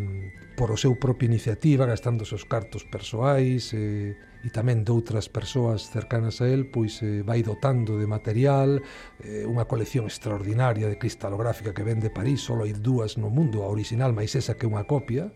por 0.56 0.72
o 0.72 0.80
seu 0.80 0.96
propia 0.96 1.28
iniciativa, 1.28 1.86
gastando 1.86 2.24
os 2.24 2.44
cartos 2.48 2.82
persoais 2.82 3.70
eh, 3.76 4.16
e 4.42 4.48
tamén 4.54 4.86
de 4.86 4.90
outras 4.94 5.26
persoas 5.26 5.90
cercanas 5.90 6.40
a 6.40 6.48
el, 6.48 6.70
pois 6.72 7.02
eh, 7.04 7.22
vai 7.22 7.44
dotando 7.44 8.00
de 8.00 8.06
material, 8.08 8.82
eh, 9.22 9.44
unha 9.44 9.68
colección 9.68 10.08
extraordinaria 10.08 10.88
de 10.88 10.96
cristalográfica 10.96 11.74
que 11.76 11.86
vende 11.86 12.10
París, 12.10 12.46
só 12.46 12.56
hai 12.58 12.72
dúas 12.72 13.20
no 13.20 13.28
mundo, 13.28 13.62
a 13.62 13.68
original, 13.68 14.14
máis 14.14 14.34
esa 14.34 14.56
que 14.56 14.66
é 14.66 14.70
unha 14.70 14.86
copia, 14.86 15.30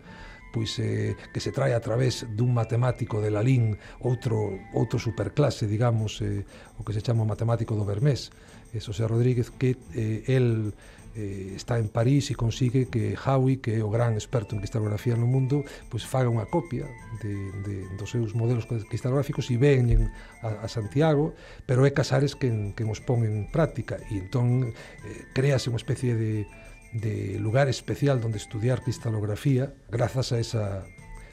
pois 0.53 0.79
eh, 0.79 1.17
que 1.33 1.41
se 1.41 1.51
trae 1.51 1.75
a 1.75 1.81
través 1.81 2.29
dun 2.29 2.55
matemático 2.55 3.19
de 3.19 3.33
Lalín, 3.33 3.75
outro 4.05 4.61
outro 4.77 5.01
superclase, 5.01 5.67
digamos, 5.67 6.21
eh, 6.23 6.47
o 6.79 6.87
que 6.87 6.95
se 6.95 7.03
chama 7.03 7.27
matemático 7.27 7.75
do 7.75 7.89
Bermés, 7.89 8.31
eh, 8.71 8.79
José 8.79 9.09
Rodríguez, 9.09 9.51
que 9.51 9.75
eh, 9.97 10.23
el 10.31 10.77
eh, 11.14 11.52
está 11.57 11.78
en 11.78 11.88
París 11.88 12.31
e 12.31 12.35
consigue 12.35 12.88
que 12.88 13.16
Howie, 13.16 13.61
que 13.61 13.78
é 13.78 13.83
o 13.85 13.90
gran 13.92 14.14
experto 14.14 14.57
en 14.57 14.61
cristalografía 14.61 15.16
no 15.16 15.28
mundo, 15.28 15.64
pois 15.92 16.04
faga 16.04 16.33
unha 16.33 16.49
copia 16.49 16.88
de, 17.21 17.35
de, 17.64 17.75
dos 18.00 18.11
seus 18.11 18.33
modelos 18.33 18.64
cristalográficos 18.66 19.49
e 19.52 19.57
veñen 19.61 20.09
a, 20.40 20.64
a 20.64 20.69
Santiago, 20.69 21.37
pero 21.69 21.85
é 21.85 21.90
Casares 21.92 22.33
quen, 22.33 22.73
quen 22.73 22.88
os 22.88 23.04
pon 23.04 23.25
en 23.25 23.49
práctica 23.52 24.00
e 24.09 24.19
entón 24.19 24.73
eh, 24.73 25.28
créase 25.37 25.69
unha 25.69 25.81
especie 25.81 26.16
de, 26.16 26.49
de 26.97 27.37
lugar 27.40 27.69
especial 27.69 28.21
donde 28.21 28.40
estudiar 28.40 28.81
cristalografía 28.81 29.73
grazas 29.92 30.33
a 30.33 30.40
esa, 30.40 30.88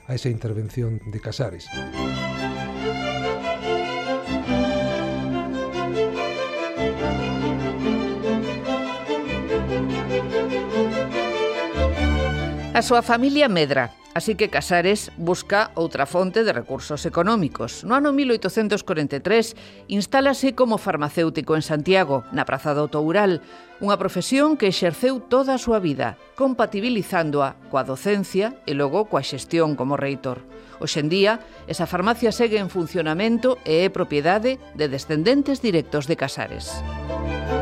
a 0.07 0.11
esa 0.11 0.29
intervención 0.29 0.99
de 1.07 1.19
Casares. 1.23 1.67
Música 1.71 2.88
A 12.79 12.81
súa 12.81 13.03
familia 13.03 13.51
medra, 13.51 13.91
así 14.15 14.39
que 14.39 14.47
Casares 14.47 15.11
busca 15.19 15.75
outra 15.75 16.07
fonte 16.07 16.47
de 16.47 16.55
recursos 16.55 17.03
económicos. 17.03 17.83
No 17.83 17.91
ano 17.91 18.15
1843 18.15 19.91
instálase 19.91 20.55
como 20.55 20.79
farmacéutico 20.79 21.59
en 21.59 21.61
Santiago, 21.61 22.23
na 22.31 22.47
Praza 22.47 22.71
do 22.71 22.87
Toural, 22.87 23.43
unha 23.83 23.99
profesión 23.99 24.55
que 24.55 24.71
exerceu 24.71 25.19
toda 25.19 25.59
a 25.59 25.61
súa 25.61 25.83
vida, 25.83 26.15
compatibilizándoa 26.39 27.59
coa 27.67 27.83
docencia 27.83 28.55
e 28.63 28.71
logo 28.71 29.11
coa 29.11 29.27
xestión 29.27 29.75
como 29.75 29.99
reitor. 29.99 30.47
Hoxendía, 30.79 31.43
esa 31.67 31.83
farmacia 31.83 32.31
segue 32.31 32.63
en 32.63 32.71
funcionamento 32.71 33.59
e 33.67 33.83
é 33.83 33.91
propiedade 33.91 34.55
de 34.79 34.87
descendentes 34.87 35.59
directos 35.59 36.07
de 36.07 36.15
Casares. 36.15 36.79
Música 37.11 37.58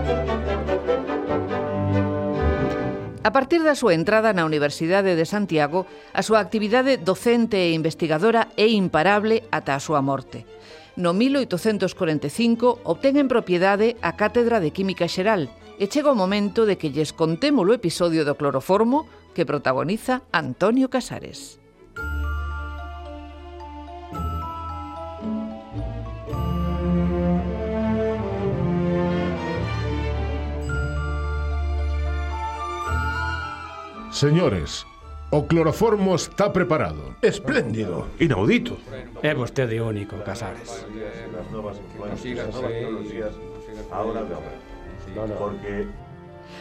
A 3.27 3.35
partir 3.35 3.59
da 3.59 3.75
súa 3.75 3.91
entrada 3.91 4.31
na 4.31 4.47
Universidade 4.47 5.11
de 5.19 5.27
Santiago, 5.27 5.83
a 6.15 6.23
súa 6.23 6.39
actividade 6.39 6.95
docente 6.95 7.59
e 7.59 7.75
investigadora 7.75 8.55
é 8.55 8.71
imparable 8.71 9.43
ata 9.51 9.75
a 9.75 9.83
súa 9.83 9.99
morte. 9.99 10.47
No 10.95 11.11
1845 11.11 12.87
obtén 12.87 13.19
en 13.19 13.27
propiedade 13.27 13.99
a 13.99 14.15
Cátedra 14.15 14.63
de 14.63 14.71
Química 14.71 15.11
Xeral 15.11 15.51
e 15.75 15.91
chega 15.91 16.07
o 16.07 16.15
momento 16.15 16.63
de 16.63 16.79
que 16.79 16.87
lles 16.87 17.11
contemos 17.11 17.67
o 17.67 17.75
episodio 17.75 18.23
do 18.23 18.39
cloroformo 18.39 19.03
que 19.35 19.43
protagoniza 19.43 20.23
Antonio 20.31 20.87
Casares. 20.87 21.59
Señores, 34.17 34.87
o 35.29 35.45
cloroformo 35.45 36.15
está 36.15 36.51
preparado. 36.51 37.13
Espléndido. 37.21 38.07
Inaudito. 38.17 38.81
É 39.21 39.29
vostede 39.37 39.77
único, 39.77 40.17
Casares. 40.25 40.81
Porque 45.37 45.85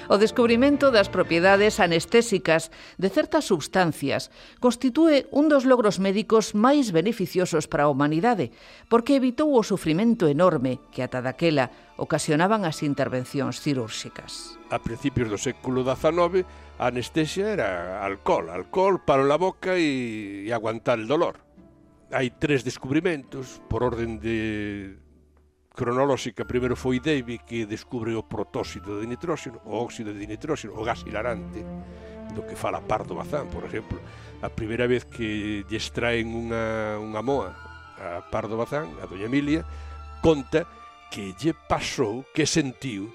O 0.07 0.19
descubrimento 0.19 0.95
das 0.95 1.11
propiedades 1.11 1.83
anestésicas 1.83 2.71
de 2.97 3.11
certas 3.11 3.51
substancias 3.51 4.31
constitúe 4.63 5.27
un 5.35 5.51
dos 5.51 5.67
logros 5.67 5.99
médicos 5.99 6.55
máis 6.55 6.95
beneficiosos 6.95 7.67
para 7.67 7.87
a 7.87 7.93
humanidade, 7.93 8.55
porque 8.87 9.19
evitou 9.19 9.55
o 9.55 9.67
sufrimento 9.67 10.31
enorme 10.31 10.79
que 10.95 11.03
ata 11.03 11.19
daquela 11.23 11.71
ocasionaban 11.97 12.69
as 12.69 12.85
intervencións 12.85 13.59
cirúrxicas. 13.59 14.61
A 14.69 14.79
principios 14.79 15.33
do 15.33 15.41
século 15.41 15.83
XIX, 15.83 16.45
a 16.79 16.93
anestesia 16.93 17.57
era 17.57 17.69
alcohol, 18.05 18.53
alcohol 18.53 19.01
para 19.03 19.25
la 19.25 19.41
boca 19.41 19.81
e, 19.81 20.45
e 20.45 20.51
aguantar 20.53 21.01
el 21.01 21.09
dolor. 21.09 21.41
Hai 22.13 22.31
tres 22.31 22.63
descubrimentos 22.63 23.59
por 23.67 23.83
orden 23.83 24.23
de 24.23 25.06
cronolóxica 25.77 26.49
primeiro 26.49 26.75
foi 26.75 26.99
Davy 27.05 27.37
que 27.45 27.69
descubre 27.69 28.17
o 28.17 28.25
protóxido 28.25 28.97
de 28.97 29.05
nitróxeno, 29.05 29.61
o 29.69 29.77
óxido 29.77 30.17
de 30.17 30.25
nitróxeno, 30.25 30.73
o 30.73 30.81
gas 30.81 31.05
hilarante 31.05 31.61
do 32.33 32.43
que 32.49 32.57
fala 32.57 32.81
Pardo 32.81 33.15
Bazán, 33.15 33.53
por 33.53 33.69
exemplo. 33.69 34.01
A 34.41 34.49
primeira 34.49 34.89
vez 34.89 35.05
que 35.05 35.63
lle 35.69 35.79
extraen 35.79 36.33
unha, 36.33 36.97
unha 36.97 37.21
moa 37.21 37.53
a 38.01 38.25
Pardo 38.33 38.57
Bazán, 38.57 38.89
a 38.99 39.07
doña 39.07 39.29
Emilia, 39.29 39.63
conta 40.25 40.65
que 41.13 41.37
lle 41.37 41.53
pasou, 41.53 42.25
que 42.33 42.49
sentiu, 42.49 43.13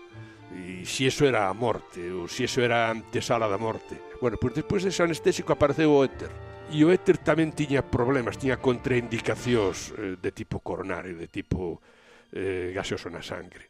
e 0.53 0.85
se 0.85 1.09
eso 1.09 1.25
era 1.25 1.49
a 1.49 1.53
morte, 1.57 2.13
ou 2.13 2.29
se 2.29 2.45
eso 2.45 2.61
era 2.61 2.87
a 2.87 2.93
antesala 2.93 3.49
da 3.49 3.57
morte. 3.57 3.97
Bueno, 4.21 4.37
pois 4.37 4.53
despois 4.53 4.85
dese 4.85 5.01
anestésico 5.01 5.49
apareceu 5.53 5.89
o 5.89 6.05
éter. 6.05 6.29
E 6.71 6.85
o 6.85 6.93
éter 6.93 7.19
tamén 7.19 7.51
tiña 7.51 7.81
problemas, 7.81 8.37
tiña 8.37 8.61
contraindicacións 8.61 9.97
eh, 9.97 10.15
de 10.15 10.31
tipo 10.31 10.61
coronario, 10.61 11.17
de 11.17 11.27
tipo 11.27 11.81
eh, 12.33 12.71
gaseoso 12.73 13.11
na 13.11 13.21
sangre. 13.21 13.67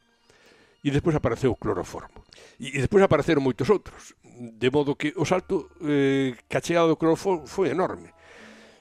E 0.81 0.89
despois 0.89 1.13
apareceu 1.13 1.53
o 1.53 1.59
cloroformo. 1.59 2.25
E, 2.57 2.73
e 2.73 2.77
despois 2.81 3.05
apareceron 3.05 3.45
moitos 3.45 3.69
outros, 3.69 4.17
de 4.23 4.69
modo 4.73 4.97
que 4.97 5.13
o 5.17 5.25
salto 5.25 5.69
eh, 5.85 6.33
que 6.49 6.57
a 6.57 6.63
chegada 6.63 6.89
do 6.89 6.97
cloroformo 6.97 7.45
foi 7.45 7.69
enorme. 7.69 8.13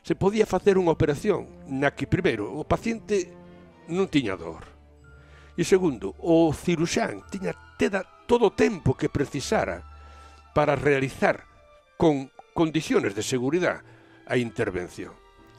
Se 0.01 0.17
podía 0.17 0.49
facer 0.49 0.81
unha 0.81 0.97
operación 0.97 1.69
na 1.69 1.93
que, 1.93 2.09
primeiro, 2.09 2.49
o 2.49 2.65
paciente 2.65 3.29
non 3.93 4.09
tiña 4.09 4.37
dor. 4.37 4.65
E 5.61 5.63
segundo, 5.67 6.17
o 6.25 6.53
ciruxán 6.57 7.21
tiña 7.29 7.53
teda 7.77 8.01
todo 8.25 8.49
o 8.49 8.57
tempo 8.57 8.97
que 8.97 9.13
precisara 9.13 9.85
para 10.57 10.73
realizar 10.73 11.45
con 12.01 12.33
condiciones 12.57 13.13
de 13.13 13.21
seguridade 13.21 13.85
a 14.25 14.41
intervención. 14.41 15.13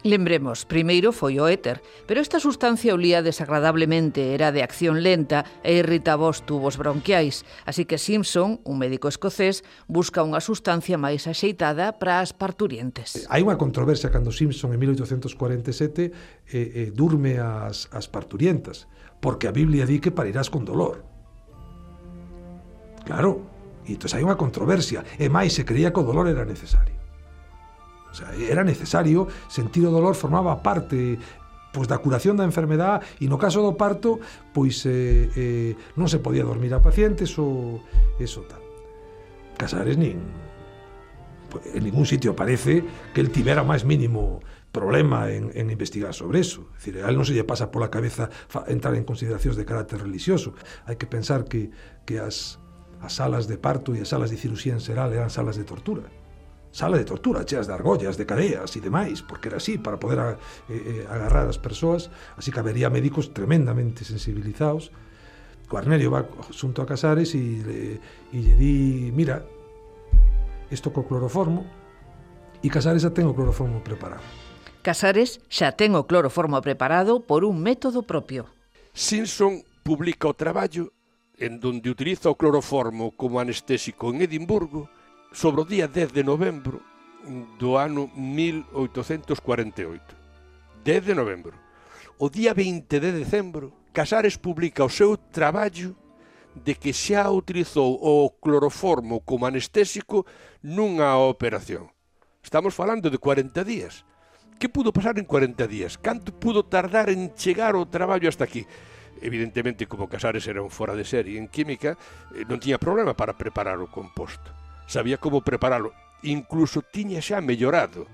Lembremos, 0.04 0.66
primeiro 0.66 1.14
foi 1.14 1.38
o 1.38 1.46
éter, 1.46 1.86
pero 2.10 2.26
esta 2.26 2.42
sustancia 2.42 2.98
olía 2.98 3.22
desagradablemente, 3.22 4.34
era 4.34 4.50
de 4.50 4.66
acción 4.66 5.06
lenta 5.06 5.46
e 5.62 5.78
irritaba 5.78 6.26
os 6.26 6.42
tubos 6.42 6.82
bronquiais, 6.82 7.46
así 7.70 7.86
que 7.86 8.02
Simpson, 8.02 8.66
un 8.66 8.82
médico 8.82 9.06
escocés, 9.14 9.62
busca 9.86 10.26
unha 10.26 10.42
sustancia 10.42 10.98
máis 10.98 11.30
axeitada 11.30 12.02
para 12.02 12.18
as 12.18 12.34
parturientes. 12.34 13.14
Eh, 13.14 13.30
hai 13.30 13.46
unha 13.46 13.62
controversia 13.62 14.10
cando 14.10 14.34
Simpson 14.34 14.74
en 14.74 14.82
1847 14.82 15.30
eh, 15.30 16.10
eh, 16.50 16.90
durme 16.90 17.38
as, 17.38 17.86
as 17.94 18.10
parturientas, 18.10 18.90
porque 19.22 19.46
a 19.46 19.54
Biblia 19.54 19.86
di 19.86 20.02
que 20.02 20.10
parirás 20.10 20.50
con 20.50 20.66
dolor. 20.66 21.06
Claro, 23.06 23.46
e 23.86 23.94
entón 23.94 24.10
hai 24.18 24.26
unha 24.26 24.34
controversia, 24.34 25.06
e 25.22 25.30
máis 25.30 25.54
se 25.54 25.62
creía 25.62 25.94
que 25.94 26.02
o 26.02 26.08
dolor 26.10 26.26
era 26.26 26.42
necesario. 26.42 27.01
O 28.12 28.16
sea, 28.16 28.36
era 28.36 28.64
necesario, 28.64 29.28
sentir 29.48 29.88
o 29.88 29.92
dolor 29.92 30.20
formaba 30.20 30.60
parte 30.60 31.16
pois 31.72 31.88
da 31.88 32.04
curación 32.04 32.36
da 32.36 32.44
enfermedade 32.44 33.08
e 33.24 33.32
no 33.32 33.40
caso 33.40 33.64
do 33.64 33.80
parto 33.80 34.20
pois 34.52 34.84
eh, 34.84 35.32
eh, 35.40 35.72
non 35.96 36.12
se 36.12 36.20
podía 36.20 36.44
dormir 36.44 36.76
a 36.76 36.84
pacientes 36.84 37.32
ou 37.40 37.80
eso 38.20 38.44
tal 38.44 38.60
Casares 39.56 39.96
nin 39.96 40.20
en 41.72 41.84
ningún 41.84 42.06
sitio 42.06 42.36
parece 42.36 42.84
que 43.16 43.24
el 43.24 43.32
tivera 43.32 43.64
máis 43.64 43.88
mínimo 43.88 44.44
problema 44.72 45.32
en, 45.32 45.52
en 45.54 45.70
investigar 45.70 46.14
sobre 46.14 46.40
eso. 46.40 46.72
Es 46.78 46.86
decir, 46.86 47.04
a 47.04 47.10
él 47.12 47.20
non 47.20 47.28
se 47.28 47.36
lle 47.36 47.44
pasa 47.44 47.76
pola 47.76 47.92
cabeza 47.92 48.32
entrar 48.72 48.96
en 48.96 49.04
consideracións 49.04 49.60
de 49.60 49.68
carácter 49.68 50.00
religioso. 50.00 50.56
Hai 50.88 50.96
que 50.96 51.08
pensar 51.08 51.44
que, 51.44 51.76
que 52.08 52.24
as, 52.24 52.60
as 53.04 53.20
salas 53.20 53.52
de 53.52 53.60
parto 53.60 53.92
e 53.92 54.00
as 54.00 54.10
salas 54.10 54.32
de 54.32 54.40
cirugía 54.40 54.72
en 54.72 54.84
seral 54.84 55.12
eran 55.12 55.28
salas 55.28 55.60
de 55.60 55.68
tortura. 55.68 56.08
Sala 56.72 56.98
de 56.98 57.04
tortura, 57.04 57.44
cheas 57.44 57.68
de 57.68 57.74
argollas, 57.74 58.16
de 58.16 58.26
cadeas 58.26 58.72
e 58.76 58.80
demais, 58.80 59.20
porque 59.20 59.52
era 59.52 59.60
así, 59.60 59.76
para 59.76 60.00
poder 60.00 60.20
a, 60.24 60.30
eh, 60.72 61.04
eh, 61.04 61.06
agarrar 61.12 61.52
as 61.52 61.60
persoas, 61.60 62.08
así 62.40 62.48
que 62.48 62.64
habería 62.64 62.88
médicos 62.88 63.36
tremendamente 63.36 64.08
sensibilizados. 64.08 64.96
Guarnerio 65.68 66.16
va 66.16 66.24
xunto 66.56 66.80
a 66.80 66.88
Casares 66.88 67.36
e 67.36 67.44
le, 67.60 67.80
e 68.32 68.38
lle 68.40 68.56
di, 68.56 69.12
mira, 69.12 69.44
isto 70.72 70.96
co 70.96 71.04
cloroformo, 71.04 71.68
e 72.64 72.72
Casares 72.72 73.04
xa 73.04 73.12
ten 73.12 73.28
o 73.28 73.36
cloroformo 73.36 73.84
preparado. 73.84 74.24
Casares 74.80 75.44
xa 75.52 75.76
ten 75.76 75.92
o 76.00 76.08
cloroformo 76.08 76.56
preparado 76.64 77.20
por 77.20 77.44
un 77.44 77.60
método 77.60 78.08
propio. 78.08 78.48
Simpson 78.96 79.60
publica 79.84 80.32
o 80.32 80.40
traballo 80.40 80.96
en 81.36 81.60
donde 81.60 81.92
utiliza 81.92 82.32
o 82.32 82.40
cloroformo 82.40 83.12
como 83.12 83.44
anestésico 83.44 84.08
en 84.08 84.24
Edimburgo 84.24 84.88
sobre 85.32 85.62
o 85.62 85.66
día 85.66 85.88
10 85.88 86.12
de 86.12 86.24
novembro 86.28 86.84
do 87.58 87.78
ano 87.80 88.12
1848. 88.16 90.04
10 90.84 91.06
de 91.06 91.16
novembro. 91.16 91.54
O 92.20 92.30
día 92.30 92.54
20 92.54 93.00
de 93.00 93.12
decembro, 93.12 93.72
Casares 93.92 94.38
publica 94.38 94.84
o 94.84 94.92
seu 94.92 95.18
traballo 95.18 95.96
de 96.56 96.76
que 96.76 96.92
xa 96.92 97.32
utilizou 97.32 97.96
o 98.00 98.30
cloroformo 98.44 99.24
como 99.24 99.48
anestésico 99.48 100.28
nunha 100.60 101.16
operación. 101.16 101.88
Estamos 102.44 102.76
falando 102.76 103.08
de 103.08 103.20
40 103.20 103.64
días. 103.64 104.04
Que 104.60 104.70
pudo 104.70 104.92
pasar 104.94 105.18
en 105.18 105.26
40 105.26 105.66
días? 105.66 105.98
Canto 105.98 106.36
pudo 106.36 106.64
tardar 106.68 107.10
en 107.10 107.34
chegar 107.36 107.76
o 107.76 107.88
traballo 107.88 108.28
hasta 108.28 108.44
aquí? 108.44 108.68
Evidentemente, 109.22 109.88
como 109.88 110.10
Casares 110.10 110.48
era 110.48 110.62
un 110.62 110.70
fora 110.70 110.94
de 110.94 111.06
serie 111.06 111.40
en 111.40 111.48
química, 111.48 111.96
eh, 112.36 112.44
non 112.46 112.60
tiña 112.60 112.82
problema 112.82 113.16
para 113.16 113.38
preparar 113.38 113.80
o 113.80 113.88
composto 113.88 114.61
sabía 114.92 115.18
como 115.18 115.40
preparalo. 115.40 115.96
Incluso 116.28 116.84
tiña 116.84 117.24
xa 117.24 117.40
mellorado 117.40 118.06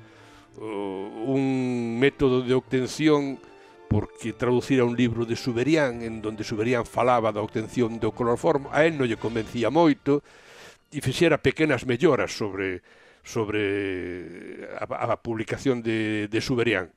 uh, 0.62 1.34
un 1.34 1.98
método 1.98 2.46
de 2.46 2.54
obtención 2.54 3.42
porque 3.90 4.34
traducira 4.34 4.86
un 4.86 4.96
libro 4.96 5.26
de 5.26 5.36
Suberián 5.36 6.04
en 6.04 6.22
donde 6.22 6.46
Suberián 6.46 6.86
falaba 6.86 7.34
da 7.34 7.42
obtención 7.42 7.98
do 7.98 8.14
cloroformo, 8.14 8.70
a 8.70 8.86
él 8.86 8.94
non 8.96 9.10
lle 9.10 9.18
convencía 9.18 9.74
moito 9.74 10.22
e 10.94 11.02
fixera 11.02 11.42
pequenas 11.42 11.84
melloras 11.90 12.32
sobre 12.32 12.86
sobre 13.28 14.64
a, 14.80 14.88
a 14.88 15.20
publicación 15.20 15.84
de, 15.84 16.32
de 16.32 16.40
Suberián. 16.40 16.94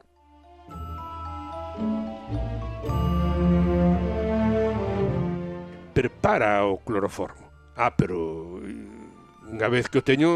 Prepara 5.90 6.70
o 6.70 6.78
cloroformo. 6.78 7.50
Ah, 7.74 7.96
pero 7.96 8.59
unha 9.50 9.68
vez 9.68 9.90
que 9.90 9.98
o 9.98 10.06
teño, 10.06 10.30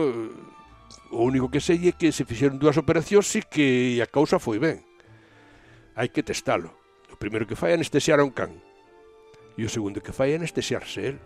o 1.15 1.21
único 1.23 1.47
que 1.47 1.63
sei 1.63 1.87
é 1.87 1.93
que 1.95 2.11
se 2.11 2.27
fixeron 2.27 2.59
dúas 2.59 2.75
operacións 2.75 3.31
e 3.39 3.41
que 3.47 4.03
a 4.03 4.11
causa 4.11 4.43
foi 4.43 4.59
ben. 4.59 4.83
Hai 5.95 6.11
que 6.11 6.27
testalo. 6.27 6.75
O 7.15 7.17
primeiro 7.17 7.47
que 7.47 7.55
fai 7.55 7.71
é 7.73 7.79
anestesiar 7.79 8.19
a 8.19 8.27
un 8.27 8.35
can. 8.35 8.51
E 9.55 9.63
o 9.63 9.71
segundo 9.71 10.03
que 10.03 10.11
fai 10.11 10.35
é 10.35 10.37
anestesiarse 10.37 11.15
el. 11.15 11.17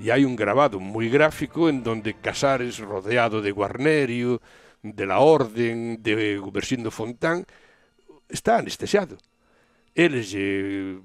E 0.00 0.08
hai 0.08 0.24
un 0.24 0.32
grabado 0.32 0.80
moi 0.80 1.12
gráfico 1.12 1.68
en 1.68 1.84
donde 1.84 2.16
Casares 2.16 2.80
rodeado 2.80 3.44
de 3.44 3.52
Guarnerio, 3.52 4.40
de 4.80 5.04
la 5.04 5.20
Orden, 5.20 6.00
de 6.00 6.40
Gubersindo 6.40 6.90
Fontán, 6.90 7.44
está 8.32 8.56
anestesiado. 8.56 9.20
Eles 9.94 10.32
lle, 10.32 10.96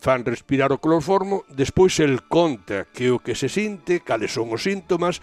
fan 0.00 0.24
respirar 0.24 0.72
o 0.72 0.80
cloroformo, 0.80 1.44
despois 1.52 2.00
el 2.00 2.24
conta 2.24 2.88
que 2.88 3.12
o 3.12 3.20
que 3.20 3.36
se 3.36 3.52
sinte, 3.52 4.00
cales 4.00 4.32
son 4.32 4.48
os 4.48 4.64
síntomas, 4.64 5.20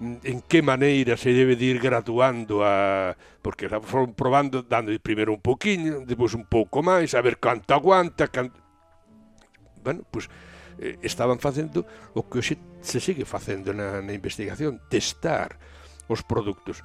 en 0.00 0.40
que 0.46 0.62
maneira 0.62 1.18
se 1.18 1.34
debe 1.34 1.58
de 1.58 1.66
ir 1.66 1.78
graduando 1.82 2.64
a... 2.64 3.18
porque 3.42 3.68
la 3.68 3.82
foron 3.82 4.14
probando, 4.14 4.62
dando 4.62 4.94
primeiro 5.02 5.34
un 5.34 5.42
poquinho, 5.42 6.06
depois 6.06 6.32
un 6.32 6.46
pouco 6.46 6.80
máis, 6.80 7.12
a 7.12 7.20
ver 7.20 7.42
canto 7.42 7.74
aguanta, 7.74 8.30
canto... 8.30 8.56
Bueno, 9.82 10.06
pois 10.08 10.30
eh, 10.78 10.96
estaban 11.02 11.42
facendo 11.42 11.84
o 12.14 12.24
que 12.24 12.38
hoxe 12.40 12.56
se 12.80 13.02
sigue 13.02 13.28
facendo 13.28 13.74
na, 13.74 14.00
na 14.00 14.14
investigación, 14.14 14.80
testar 14.88 15.58
os 16.08 16.24
produtos. 16.24 16.80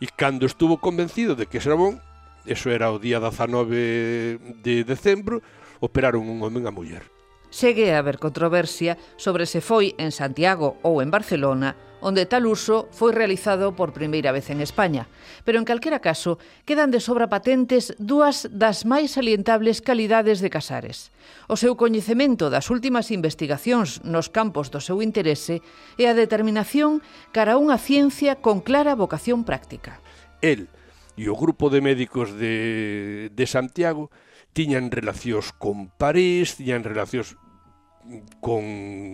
E 0.00 0.06
cando 0.08 0.48
estuvo 0.48 0.80
convencido 0.80 1.36
de 1.36 1.44
que 1.50 1.60
era 1.60 1.76
bon, 1.76 2.00
eso 2.48 2.70
era 2.70 2.88
o 2.88 2.96
día 3.02 3.20
19 3.20 4.38
de 4.62 4.86
decembro, 4.86 5.42
operaron 5.80 6.28
un 6.28 6.42
home 6.42 6.66
a 6.66 6.70
muller. 6.70 7.04
Segue 7.50 7.94
a 7.94 7.98
haber 7.98 8.18
controversia 8.18 8.98
sobre 9.16 9.46
se 9.46 9.60
foi 9.62 9.94
en 9.96 10.10
Santiago 10.10 10.76
ou 10.82 11.00
en 11.00 11.10
Barcelona 11.10 11.76
onde 12.00 12.28
tal 12.28 12.46
uso 12.46 12.88
foi 12.92 13.10
realizado 13.10 13.72
por 13.72 13.96
primeira 13.96 14.30
vez 14.30 14.50
en 14.52 14.60
España. 14.60 15.08
Pero 15.44 15.58
en 15.58 15.64
calquera 15.64 15.98
caso, 15.98 16.38
quedan 16.68 16.92
de 16.92 17.00
sobra 17.00 17.26
patentes 17.32 17.96
dúas 17.98 18.46
das 18.52 18.84
máis 18.84 19.16
salientables 19.16 19.80
calidades 19.80 20.44
de 20.44 20.52
Casares. 20.52 21.10
O 21.48 21.56
seu 21.56 21.74
coñecemento 21.74 22.52
das 22.52 22.68
últimas 22.68 23.08
investigacións 23.10 24.04
nos 24.04 24.28
campos 24.28 24.68
do 24.68 24.78
seu 24.78 25.00
interese 25.00 25.64
e 25.96 26.04
a 26.06 26.14
determinación 26.14 27.00
cara 27.32 27.56
a 27.56 27.60
unha 27.60 27.80
ciencia 27.80 28.38
con 28.38 28.60
clara 28.60 28.94
vocación 28.94 29.42
práctica. 29.42 29.98
El 30.44 30.68
e 31.16 31.32
o 31.32 31.34
grupo 31.34 31.72
de 31.72 31.80
médicos 31.80 32.36
de, 32.36 33.32
de 33.32 33.46
Santiago 33.48 34.12
tiñan 34.56 34.88
relacións 34.88 35.52
con 35.52 35.92
París, 35.92 36.56
tiñan 36.56 36.80
relacións 36.80 37.36
con 38.40 38.64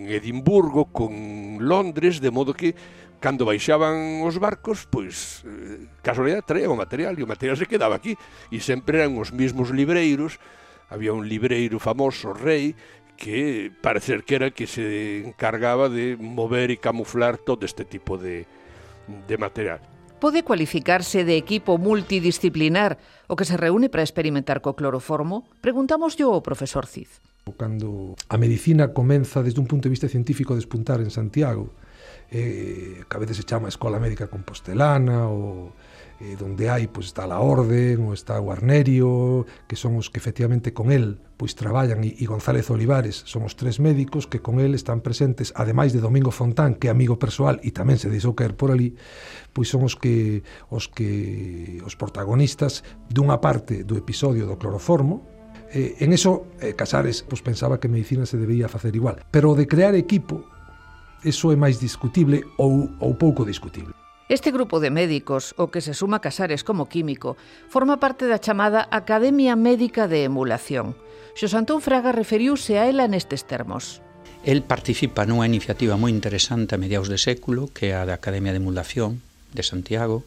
Edimburgo, 0.07 0.87
con 0.95 1.59
Londres, 1.59 2.23
de 2.23 2.31
modo 2.31 2.55
que 2.55 2.71
cando 3.19 3.43
baixaban 3.43 4.23
os 4.23 4.39
barcos, 4.39 4.87
pois, 4.87 5.43
eh, 5.43 5.91
casualidade, 5.99 6.47
traían 6.47 6.71
o 6.71 6.79
material, 6.79 7.19
e 7.19 7.27
o 7.27 7.27
material 7.27 7.59
se 7.59 7.67
quedaba 7.67 7.99
aquí, 7.99 8.15
e 8.55 8.63
sempre 8.63 9.03
eran 9.03 9.19
os 9.19 9.35
mesmos 9.35 9.75
libreiros, 9.75 10.39
había 10.87 11.11
un 11.11 11.27
libreiro 11.27 11.75
famoso, 11.75 12.31
rei, 12.31 12.71
que 13.19 13.67
parecer 13.83 14.23
que 14.23 14.35
era 14.39 14.51
que 14.51 14.67
se 14.67 15.27
encargaba 15.27 15.91
de 15.91 16.15
mover 16.15 16.71
e 16.71 16.79
camuflar 16.79 17.35
todo 17.35 17.67
este 17.67 17.83
tipo 17.83 18.15
de, 18.15 18.47
de 19.27 19.35
material 19.35 19.92
pode 20.23 20.47
cualificarse 20.47 21.27
de 21.27 21.35
equipo 21.35 21.75
multidisciplinar 21.75 22.95
o 23.27 23.35
que 23.35 23.43
se 23.43 23.59
reúne 23.59 23.91
para 23.91 24.07
experimentar 24.07 24.63
co 24.63 24.71
cloroformo? 24.71 25.43
Preguntamos 25.59 26.15
yo 26.15 26.31
ao 26.31 26.39
profesor 26.39 26.87
Cid. 26.87 27.11
Cando 27.59 28.15
a 28.31 28.39
medicina 28.39 28.95
comeza 28.95 29.43
desde 29.43 29.59
un 29.59 29.67
punto 29.67 29.91
de 29.91 29.99
vista 29.99 30.07
científico 30.07 30.55
a 30.55 30.59
despuntar 30.63 31.03
en 31.03 31.11
Santiago, 31.11 31.75
eh, 32.31 33.03
que 33.03 33.15
a 33.17 33.19
veces 33.19 33.35
se 33.35 33.43
chama 33.43 33.67
Escola 33.67 33.99
Médica 33.99 34.31
Compostelana 34.31 35.27
ou 35.27 35.75
eh, 36.23 36.39
donde 36.39 36.71
hai, 36.71 36.87
pois 36.87 37.11
está 37.11 37.27
a 37.27 37.43
Orden, 37.43 38.07
ou 38.07 38.15
está 38.15 38.39
o 38.39 38.47
Arnerio, 38.47 39.43
que 39.67 39.75
son 39.75 39.99
os 39.99 40.07
que 40.07 40.23
efectivamente 40.23 40.71
con 40.71 40.87
el 40.87 41.19
pois 41.35 41.51
traballan 41.51 41.99
e, 42.07 42.15
e 42.15 42.23
González 42.23 42.71
Olivares 42.71 43.27
son 43.27 43.43
os 43.43 43.59
tres 43.59 43.83
médicos 43.83 44.23
que 44.31 44.39
con 44.39 44.63
el 44.63 44.71
están 44.71 45.03
presentes, 45.03 45.51
ademais 45.59 45.91
de 45.91 45.99
Domingo 45.99 46.31
Fontán, 46.31 46.79
que 46.79 46.87
é 46.87 46.91
amigo 46.95 47.19
persoal 47.19 47.59
e 47.59 47.75
tamén 47.75 47.99
se 47.99 48.07
deixou 48.07 48.39
caer 48.39 48.55
por 48.55 48.71
ali, 48.71 48.95
pois 49.51 49.67
son 49.67 49.83
os 49.83 49.99
que 49.99 50.47
os 50.71 50.87
que 50.87 51.83
os 51.83 51.99
protagonistas 51.99 52.87
dunha 53.11 53.43
parte 53.43 53.83
do 53.83 53.99
episodio 53.99 54.47
do 54.47 54.55
cloroformo, 54.55 55.27
eh, 55.75 55.99
en 55.99 56.15
eso 56.15 56.47
eh, 56.63 56.71
Casares 56.71 57.27
pois, 57.27 57.43
pensaba 57.43 57.83
que 57.83 57.91
medicina 57.91 58.23
se 58.23 58.39
debía 58.39 58.71
facer 58.71 58.95
igual 58.95 59.19
pero 59.27 59.59
de 59.59 59.67
crear 59.67 59.91
equipo 59.97 60.47
eso 61.23 61.51
é 61.51 61.57
máis 61.59 61.79
discutible 61.79 62.43
ou, 62.59 62.91
ou 62.99 63.15
pouco 63.15 63.43
discutible. 63.43 64.02
Este 64.33 64.49
grupo 64.49 64.79
de 64.79 64.89
médicos, 64.89 65.53
o 65.61 65.69
que 65.69 65.77
se 65.77 65.93
suma 65.93 66.17
Casares 66.17 66.65
como 66.65 66.89
químico, 66.89 67.37
forma 67.69 68.01
parte 68.01 68.25
da 68.25 68.41
chamada 68.41 68.89
Academia 68.89 69.53
Médica 69.53 70.09
de 70.09 70.25
Emulación. 70.25 70.97
Xos 71.37 71.53
Antón 71.53 71.85
Fraga 71.85 72.09
referiuse 72.09 72.81
a 72.81 72.89
ela 72.89 73.05
nestes 73.05 73.45
termos. 73.45 74.01
El 74.41 74.65
participa 74.65 75.29
nunha 75.29 75.45
iniciativa 75.45 76.01
moi 76.01 76.09
interesante 76.09 76.73
a 76.73 76.81
mediados 76.81 77.13
de 77.13 77.21
século, 77.21 77.69
que 77.69 77.93
é 77.93 78.01
a 78.01 78.09
da 78.09 78.17
Academia 78.17 78.49
de 78.49 78.57
Emulación 78.57 79.21
de 79.53 79.61
Santiago. 79.61 80.25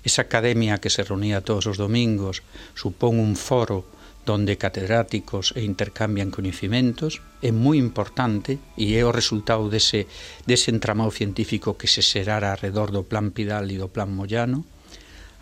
Esa 0.00 0.24
academia 0.24 0.80
que 0.80 0.88
se 0.88 1.04
reunía 1.04 1.44
todos 1.44 1.68
os 1.68 1.76
domingos 1.76 2.40
supón 2.72 3.20
un 3.20 3.36
foro 3.36 3.84
donde 4.26 4.58
catedráticos 4.58 5.54
e 5.54 5.62
intercambian 5.62 6.34
coñecimentos, 6.34 7.22
é 7.38 7.54
moi 7.54 7.78
importante 7.78 8.58
e 8.74 8.98
é 8.98 9.06
o 9.06 9.14
resultado 9.14 9.70
dese, 9.70 10.10
dese 10.50 10.74
entramado 10.74 11.14
científico 11.14 11.78
que 11.78 11.86
se 11.86 12.02
xerara 12.02 12.50
alrededor 12.50 12.90
do 12.90 13.06
plan 13.06 13.30
Pidal 13.30 13.70
e 13.70 13.78
do 13.78 13.86
plan 13.86 14.10
Moyano. 14.10 14.66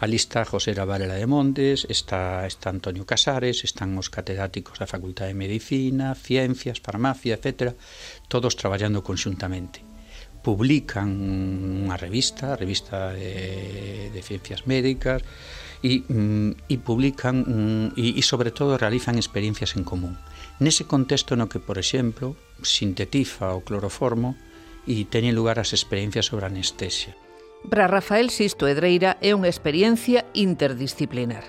Ali 0.05 0.21
está 0.21 0.45
José 0.45 0.77
Varela 0.77 1.17
de 1.17 1.25
Montes, 1.25 1.89
está, 1.89 2.45
está 2.45 2.69
Antonio 2.69 3.09
Casares, 3.09 3.65
están 3.65 3.97
os 3.97 4.13
catedráticos 4.13 4.77
da 4.77 4.91
Facultade 4.91 5.33
de 5.33 5.41
Medicina, 5.41 6.13
Ciencias, 6.13 6.77
Farmacia, 6.85 7.41
etc. 7.41 7.73
Todos 8.29 8.53
traballando 8.53 9.01
conxuntamente. 9.01 9.81
Publican 10.45 11.09
unha 11.89 11.97
revista, 11.97 12.53
a 12.53 12.61
revista 12.61 13.17
de, 13.17 14.13
de 14.13 14.21
Ciencias 14.21 14.69
Médicas, 14.69 15.25
e, 15.85 16.01
e 16.01 16.77
mm, 16.81 16.81
publican 16.81 17.45
mm, 17.45 18.01
e, 18.01 18.17
e 18.17 18.23
sobre 18.25 18.49
todo 18.49 18.81
realizan 18.81 19.21
experiencias 19.21 19.77
en 19.77 19.85
común. 19.85 20.17
Nese 20.57 20.89
contexto 20.89 21.37
no 21.37 21.53
que, 21.53 21.61
por 21.61 21.77
exemplo, 21.77 22.41
sintetiza 22.65 23.53
o 23.53 23.61
cloroformo 23.61 24.33
e 24.89 25.05
teñen 25.05 25.37
lugar 25.37 25.61
as 25.61 25.77
experiencias 25.77 26.33
sobre 26.33 26.49
anestesia. 26.49 27.13
Para 27.69 27.89
Rafael 27.89 28.33
Sisto 28.33 28.65
Edreira 28.65 29.21
é 29.21 29.37
unha 29.37 29.53
experiencia 29.53 30.25
interdisciplinar 30.33 31.45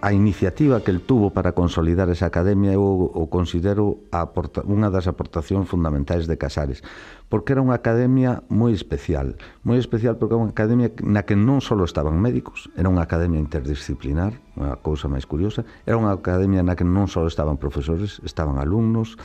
a 0.00 0.12
iniciativa 0.12 0.82
que 0.82 0.90
el 0.90 1.00
tuvo 1.00 1.30
para 1.30 1.52
consolidar 1.52 2.08
esa 2.08 2.26
academia 2.26 2.70
eu 2.70 2.82
o 2.82 3.26
considero 3.26 4.06
a 4.14 4.22
aporta, 4.22 4.62
unha 4.62 4.94
das 4.94 5.10
aportacións 5.10 5.66
fundamentais 5.66 6.30
de 6.30 6.38
Casares, 6.38 6.86
porque 7.26 7.50
era 7.50 7.64
unha 7.64 7.74
academia 7.74 8.46
moi 8.46 8.70
especial, 8.70 9.34
moi 9.66 9.74
especial 9.74 10.14
porque 10.14 10.38
era 10.38 10.42
unha 10.46 10.54
academia 10.54 10.94
na 11.02 11.26
que 11.26 11.34
non 11.34 11.58
só 11.58 11.74
estaban 11.82 12.22
médicos, 12.22 12.70
era 12.78 12.86
unha 12.86 13.02
academia 13.02 13.42
interdisciplinar, 13.42 14.38
unha 14.54 14.78
cousa 14.78 15.10
máis 15.10 15.26
curiosa, 15.26 15.66
era 15.82 15.98
unha 15.98 16.14
academia 16.14 16.62
na 16.62 16.78
que 16.78 16.86
non 16.86 17.10
só 17.10 17.26
estaban 17.26 17.58
profesores, 17.58 18.22
estaban 18.22 18.62
alumnos, 18.62 19.18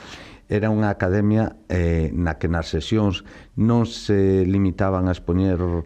era 0.49 0.73
unha 0.73 0.89
academia 0.89 1.53
eh, 1.69 2.09
na 2.17 2.41
que 2.41 2.49
nas 2.49 2.73
sesións 2.73 3.21
non 3.53 3.85
se 3.85 4.41
limitaban 4.49 5.05
a 5.05 5.13
expoñer 5.13 5.61
o, 5.61 5.85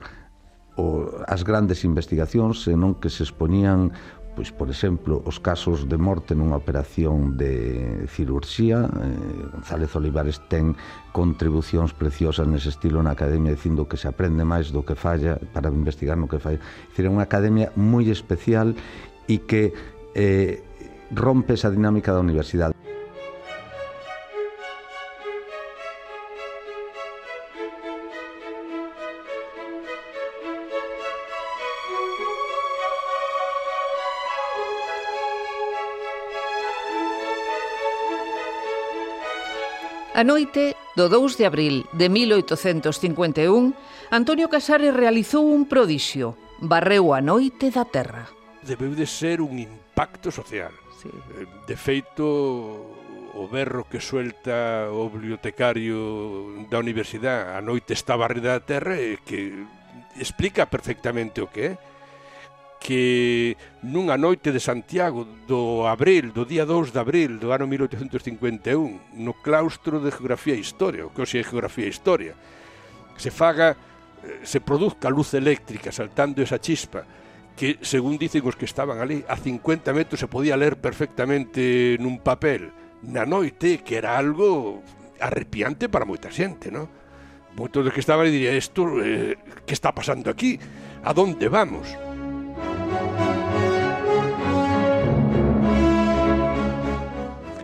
as 1.25 1.41
grandes 1.41 1.81
investigacións, 1.83 2.61
senón 2.61 3.01
que 3.01 3.09
se 3.09 3.25
expoñían 3.25 3.91
pois, 4.37 4.53
por 4.53 4.69
exemplo, 4.69 5.25
os 5.25 5.41
casos 5.41 5.89
de 5.89 5.97
morte 5.97 6.37
nunha 6.37 6.61
operación 6.61 7.41
de 7.41 8.05
cirurxía. 8.05 8.85
Eh, 8.85 9.49
González 9.49 9.89
Olivares 9.97 10.37
ten 10.45 10.77
contribucións 11.09 11.97
preciosas 11.97 12.45
nese 12.45 12.69
estilo 12.69 13.01
na 13.01 13.17
academia 13.17 13.49
dicindo 13.49 13.89
que 13.89 13.97
se 13.97 14.05
aprende 14.05 14.45
máis 14.45 14.69
do 14.69 14.85
que 14.85 14.93
falla 14.93 15.41
para 15.57 15.73
investigar 15.73 16.21
no 16.21 16.29
que 16.29 16.37
falla. 16.37 16.61
Dicir, 16.93 17.09
é 17.09 17.11
unha 17.11 17.25
academia 17.25 17.73
moi 17.73 18.13
especial 18.13 18.77
e 19.25 19.41
que 19.41 19.73
eh, 20.13 20.61
rompe 21.09 21.57
esa 21.57 21.73
dinámica 21.73 22.13
da 22.13 22.21
universidade. 22.21 22.77
A 40.17 40.25
noite 40.25 40.73
do 40.97 41.13
2 41.13 41.37
de 41.37 41.45
abril 41.45 41.85
de 41.93 42.09
1851, 42.09 42.89
Antonio 44.09 44.49
Casares 44.49 44.89
realizou 44.89 45.45
un 45.45 45.69
prodixio, 45.69 46.33
barreu 46.57 47.13
a 47.13 47.21
noite 47.21 47.69
da 47.69 47.85
terra. 47.85 48.25
Debeu 48.65 48.97
de 48.97 49.05
ser 49.05 49.45
un 49.45 49.61
impacto 49.61 50.33
social. 50.33 50.73
Sí. 50.97 51.13
Eh, 51.13 51.45
de 51.69 51.77
feito, 51.77 52.25
o 53.37 53.45
berro 53.45 53.85
que 53.85 54.01
suelta 54.01 54.89
o 54.89 55.05
bibliotecario 55.13 56.65
da 56.65 56.81
universidade 56.81 57.53
a 57.53 57.61
noite 57.61 57.93
está 57.93 58.17
barrida 58.17 58.57
da 58.57 58.65
terra 58.65 58.97
e 58.97 59.21
que 59.21 59.53
explica 60.17 60.65
perfectamente 60.65 61.45
o 61.45 61.53
que 61.53 61.61
é 61.61 61.71
que 62.87 63.59
nunha 63.83 64.15
noite 64.15 64.55
de 64.55 64.63
Santiago 64.63 65.27
do 65.43 65.83
abril, 65.83 66.31
do 66.31 66.47
día 66.47 66.63
2 66.63 66.95
de 66.95 66.99
abril 67.03 67.35
do 67.35 67.51
ano 67.51 67.67
1851, 67.67 69.19
no 69.19 69.35
claustro 69.43 69.99
de 69.99 70.07
Geografía 70.07 70.55
e 70.55 70.63
Historia, 70.63 71.03
o 71.03 71.11
que 71.11 71.19
hoxe 71.19 71.35
é 71.35 71.43
Geografía 71.43 71.83
e 71.83 71.91
Historia, 71.91 72.31
se 73.19 73.27
faga, 73.27 73.75
eh, 74.23 74.39
se 74.47 74.63
produzca 74.63 75.11
luz 75.11 75.35
eléctrica 75.35 75.91
saltando 75.91 76.39
esa 76.39 76.63
chispa, 76.63 77.03
que, 77.59 77.75
según 77.83 78.15
dicen 78.15 78.47
os 78.47 78.55
que 78.55 78.63
estaban 78.63 79.03
ali, 79.03 79.19
a 79.27 79.35
50 79.35 79.91
metros 79.91 80.23
se 80.23 80.31
podía 80.31 80.55
ler 80.55 80.79
perfectamente 80.79 81.99
nun 81.99 82.23
papel, 82.23 82.71
na 83.03 83.27
noite, 83.27 83.83
que 83.83 83.99
era 83.99 84.15
algo 84.15 84.79
arrepiante 85.19 85.91
para 85.91 86.07
moita 86.07 86.31
xente, 86.31 86.71
non? 86.71 86.87
Moitos 87.51 87.83
dos 87.83 87.91
que 87.91 87.99
estaban 87.99 88.23
ali 88.23 88.31
dirían, 88.31 88.55
isto, 88.55 89.03
eh, 89.03 89.35
que 89.67 89.75
está 89.75 89.91
pasando 89.91 90.31
aquí? 90.31 90.55
A 91.03 91.11
donde 91.11 91.51
vamos? 91.51 92.06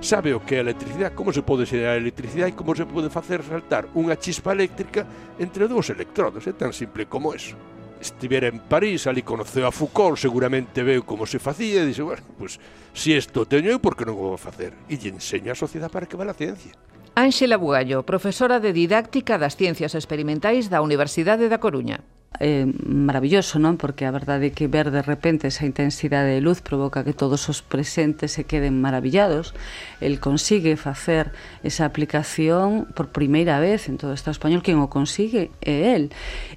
sabe 0.03 0.35
o 0.35 0.43
que 0.43 0.55
é 0.55 0.57
a 0.59 0.67
electricidade, 0.67 1.15
como 1.15 1.31
se 1.31 1.41
pode 1.41 1.65
xerar 1.65 1.95
a 1.95 2.01
electricidade 2.01 2.51
e 2.51 2.57
como 2.59 2.75
se 2.75 2.83
pode 2.83 3.07
facer 3.09 3.39
saltar 3.41 3.87
unha 3.95 4.19
chispa 4.19 4.51
eléctrica 4.51 5.07
entre 5.39 5.65
dous 5.71 5.89
electrodos. 5.89 6.43
É 6.45 6.53
tan 6.53 6.75
simple 6.75 7.07
como 7.07 7.31
eso. 7.31 7.55
Estivera 8.03 8.51
en 8.51 8.59
París, 8.67 9.07
ali 9.07 9.23
conoceu 9.23 9.63
a 9.63 9.71
Foucault, 9.71 10.19
seguramente 10.19 10.83
veu 10.83 11.07
como 11.07 11.23
se 11.23 11.39
facía 11.39 11.81
e 11.81 11.87
dixe, 11.87 12.03
bueno, 12.03 12.21
pois, 12.35 12.59
pues, 12.59 12.91
se 12.91 13.15
si 13.15 13.17
isto 13.17 13.47
teño 13.47 13.71
eu, 13.71 13.79
por 13.79 13.95
que 13.95 14.03
non 14.03 14.19
o 14.19 14.35
vou 14.35 14.39
facer? 14.39 14.75
E 14.91 14.99
lle 14.99 15.15
enseño 15.15 15.55
a 15.55 15.57
sociedade 15.57 15.95
para 15.95 16.03
que 16.03 16.19
va 16.19 16.27
a 16.27 16.35
ciencia. 16.35 16.75
Ángela 17.15 17.55
Bugallo, 17.55 18.03
profesora 18.03 18.59
de 18.59 18.75
Didáctica 18.75 19.39
das 19.39 19.55
Ciencias 19.55 19.95
Experimentais 19.95 20.67
da 20.67 20.83
Universidade 20.83 21.47
da 21.47 21.63
Coruña 21.63 22.03
eh, 22.39 22.65
maravilloso, 22.85 23.61
non? 23.61 23.77
Porque 23.77 24.09
a 24.09 24.11
verdade 24.11 24.49
é 24.49 24.55
que 24.55 24.65
ver 24.65 24.89
de 24.89 25.05
repente 25.05 25.45
esa 25.45 25.65
intensidade 25.69 26.33
de 26.33 26.41
luz 26.41 26.65
provoca 26.65 27.05
que 27.05 27.13
todos 27.13 27.45
os 27.49 27.61
presentes 27.61 28.33
se 28.33 28.43
queden 28.43 28.81
maravillados. 28.81 29.53
El 30.01 30.19
consigue 30.19 30.75
facer 30.75 31.31
esa 31.61 31.85
aplicación 31.85 32.89
por 32.97 33.13
primeira 33.13 33.61
vez 33.61 33.89
en 33.89 34.01
todo 34.01 34.11
o 34.11 34.17
Estado 34.17 34.33
español, 34.33 34.65
quen 34.65 34.81
o 34.81 34.89
consigue 34.89 35.53
é 35.61 35.93
el. 35.93 36.09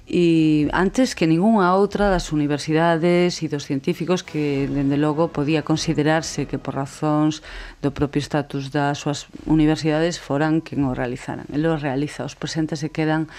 E 0.09 0.67
antes 0.73 1.13
que 1.13 1.29
ningunha 1.29 1.75
outra 1.77 2.09
das 2.09 2.33
universidades 2.33 3.43
e 3.43 3.47
dos 3.47 3.67
científicos 3.69 4.25
que, 4.25 4.65
dende 4.65 4.97
logo, 4.97 5.29
podía 5.29 5.61
considerarse 5.61 6.49
que 6.49 6.57
por 6.57 6.73
razóns 6.73 7.45
do 7.85 7.93
propio 7.93 8.19
estatus 8.19 8.73
das 8.73 9.05
súas 9.05 9.29
universidades 9.45 10.17
foran 10.17 10.65
quen 10.65 10.83
o 10.87 10.97
realizaran. 10.97 11.45
El 11.53 11.69
o 11.69 11.77
realiza, 11.77 12.25
os 12.25 12.33
presentes 12.33 12.81
se 12.81 12.89
quedan 12.89 13.29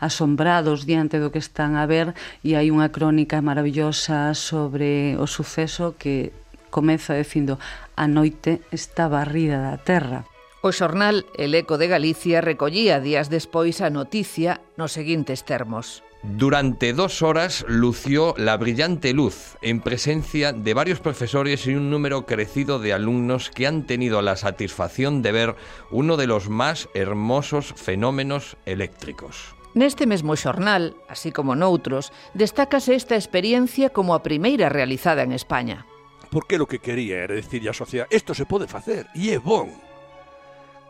asombrados 0.00 0.86
diante 0.86 1.18
do 1.18 1.30
que 1.30 1.42
están 1.42 1.76
a 1.76 1.86
ver 1.86 2.14
e 2.46 2.54
hai 2.54 2.70
unha 2.70 2.90
crónica 2.90 3.42
maravillosa 3.42 4.32
sobre 4.34 5.18
o 5.18 5.26
suceso 5.26 5.98
que 5.98 6.32
comeza 6.70 7.14
dicindo 7.14 7.58
a 7.96 8.06
noite 8.06 8.62
está 8.70 9.10
barrida 9.10 9.58
da 9.58 9.76
terra. 9.78 10.24
O 10.60 10.74
xornal 10.74 11.26
El 11.38 11.54
Eco 11.54 11.78
de 11.78 11.86
Galicia 11.86 12.42
recollía 12.42 12.98
días 12.98 13.30
despois 13.30 13.78
a 13.80 13.90
noticia 13.90 14.60
nos 14.74 14.92
seguintes 14.92 15.46
termos. 15.46 16.02
Durante 16.22 16.92
dos 16.92 17.22
horas 17.22 17.64
lució 17.68 18.34
la 18.36 18.56
brillante 18.56 19.12
luz 19.12 19.56
en 19.62 19.80
presencia 19.80 20.52
de 20.52 20.74
varios 20.74 20.98
profesores 20.98 21.64
y 21.68 21.76
un 21.76 21.90
número 21.90 22.26
crecido 22.26 22.80
de 22.80 22.92
alumnos 22.92 23.50
que 23.50 23.68
han 23.68 23.86
tenido 23.86 24.20
la 24.20 24.34
satisfacción 24.34 25.22
de 25.22 25.30
ver 25.30 25.54
uno 25.92 26.16
de 26.16 26.26
los 26.26 26.48
más 26.48 26.88
hermosos 26.92 27.72
fenómenos 27.76 28.56
eléctricos. 28.66 29.57
Neste 29.78 30.10
mesmo 30.10 30.34
xornal, 30.34 30.98
así 31.06 31.30
como 31.30 31.54
noutros, 31.54 32.10
destácase 32.34 32.98
esta 32.98 33.14
experiencia 33.14 33.94
como 33.94 34.10
a 34.10 34.26
primeira 34.26 34.66
realizada 34.66 35.22
en 35.22 35.30
España. 35.30 35.86
Porque 36.34 36.58
lo 36.58 36.66
que 36.66 36.82
quería 36.82 37.22
era 37.22 37.38
decir 37.38 37.62
á 37.62 37.70
sociedade 37.70 38.10
isto 38.10 38.34
se 38.34 38.42
pode 38.42 38.66
facer, 38.66 39.06
e 39.14 39.30
é 39.30 39.38
bon. 39.38 39.70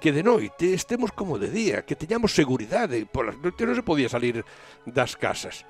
Que 0.00 0.08
de 0.08 0.24
noite 0.24 0.72
estemos 0.72 1.12
como 1.12 1.36
de 1.36 1.52
día, 1.52 1.84
que 1.84 2.00
teñamos 2.00 2.32
seguridade, 2.32 3.04
polas 3.04 3.36
noites 3.36 3.68
non 3.68 3.76
se 3.76 3.84
podía 3.84 4.08
salir 4.08 4.40
das 4.88 5.20
casas. 5.20 5.68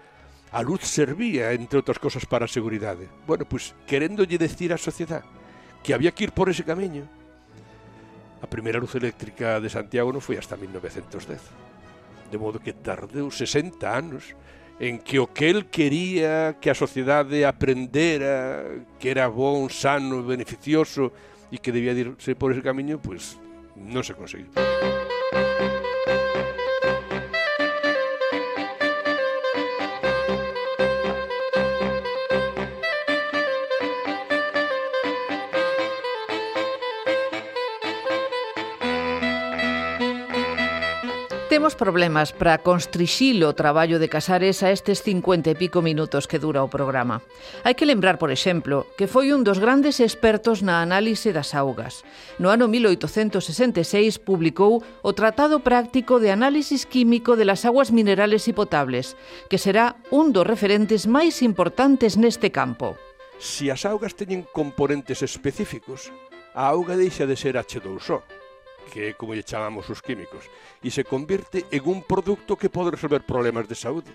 A 0.54 0.62
luz 0.62 0.86
servía, 0.86 1.50
entre 1.50 1.82
outras 1.82 1.98
cosas, 1.98 2.22
para 2.22 2.46
a 2.46 2.54
seguridade. 2.54 3.10
Bueno, 3.26 3.42
pois, 3.50 3.74
queréndolle 3.90 4.38
decir 4.38 4.70
á 4.70 4.78
sociedade 4.78 5.26
que 5.82 5.90
había 5.90 6.14
que 6.14 6.30
ir 6.30 6.30
por 6.30 6.46
ese 6.54 6.62
camiño, 6.62 7.02
a 8.38 8.46
primeira 8.46 8.78
luz 8.78 8.94
eléctrica 8.94 9.58
de 9.58 9.66
Santiago 9.66 10.14
non 10.14 10.22
foi 10.22 10.38
hasta 10.38 10.54
1910 10.54 11.67
de 12.30 12.38
modo 12.38 12.60
que 12.60 12.72
tardeu 12.72 13.30
60 13.32 13.84
anos 13.88 14.36
en 14.78 15.02
que 15.02 15.18
o 15.18 15.26
que 15.26 15.50
el 15.50 15.66
quería 15.66 16.56
que 16.60 16.70
a 16.70 16.76
sociedade 16.78 17.42
aprendera 17.42 18.62
que 19.00 19.10
era 19.10 19.26
bon, 19.26 19.66
sano, 19.72 20.22
beneficioso 20.22 21.10
e 21.50 21.58
que 21.58 21.74
debía 21.74 21.96
dirse 21.96 22.36
por 22.38 22.54
ese 22.54 22.62
camiño, 22.62 23.02
pois 23.02 23.40
non 23.74 24.04
se 24.04 24.14
conseguiu. 24.14 24.52
Temos 41.68 41.84
problemas 41.84 42.32
para 42.32 42.56
constrixir 42.64 43.44
o 43.44 43.52
traballo 43.52 44.00
de 44.00 44.08
Casares 44.08 44.64
a 44.64 44.72
estes 44.72 45.04
50 45.04 45.52
e 45.52 45.54
pico 45.60 45.84
minutos 45.84 46.24
que 46.24 46.40
dura 46.40 46.64
o 46.64 46.72
programa. 46.72 47.20
Hai 47.60 47.76
que 47.76 47.84
lembrar, 47.84 48.16
por 48.16 48.32
exemplo, 48.32 48.88
que 48.96 49.04
foi 49.04 49.36
un 49.36 49.44
dos 49.44 49.60
grandes 49.60 50.00
expertos 50.00 50.64
na 50.64 50.80
análise 50.80 51.28
das 51.28 51.52
augas. 51.52 52.08
No 52.40 52.48
ano 52.48 52.72
1866 52.72 54.16
publicou 54.16 54.80
o 54.80 55.12
Tratado 55.12 55.60
Práctico 55.60 56.16
de 56.16 56.32
Análisis 56.32 56.88
Químico 56.88 57.36
de 57.36 57.44
las 57.44 57.68
Aguas 57.68 57.92
Minerales 57.92 58.48
y 58.48 58.56
Potables, 58.56 59.12
que 59.52 59.60
será 59.60 60.00
un 60.08 60.32
dos 60.32 60.48
referentes 60.48 61.04
máis 61.04 61.44
importantes 61.44 62.16
neste 62.16 62.48
campo. 62.48 62.96
Se 63.36 63.68
si 63.68 63.76
as 63.76 63.84
augas 63.84 64.16
teñen 64.16 64.48
componentes 64.56 65.20
específicos, 65.20 66.08
a 66.56 66.64
auga 66.72 66.96
deixa 66.96 67.28
de 67.28 67.36
ser 67.36 67.60
H2O 67.60 68.37
que 68.88 69.12
é 69.12 69.14
como 69.14 69.36
lle 69.36 69.44
chamamos 69.44 69.86
os 69.92 70.00
químicos, 70.00 70.48
e 70.80 70.88
se 70.88 71.04
convirte 71.04 71.68
en 71.68 71.84
un 71.84 72.00
produto 72.02 72.56
que 72.56 72.72
pode 72.72 72.96
resolver 72.96 73.22
problemas 73.22 73.68
de 73.68 73.76
saúde, 73.76 74.10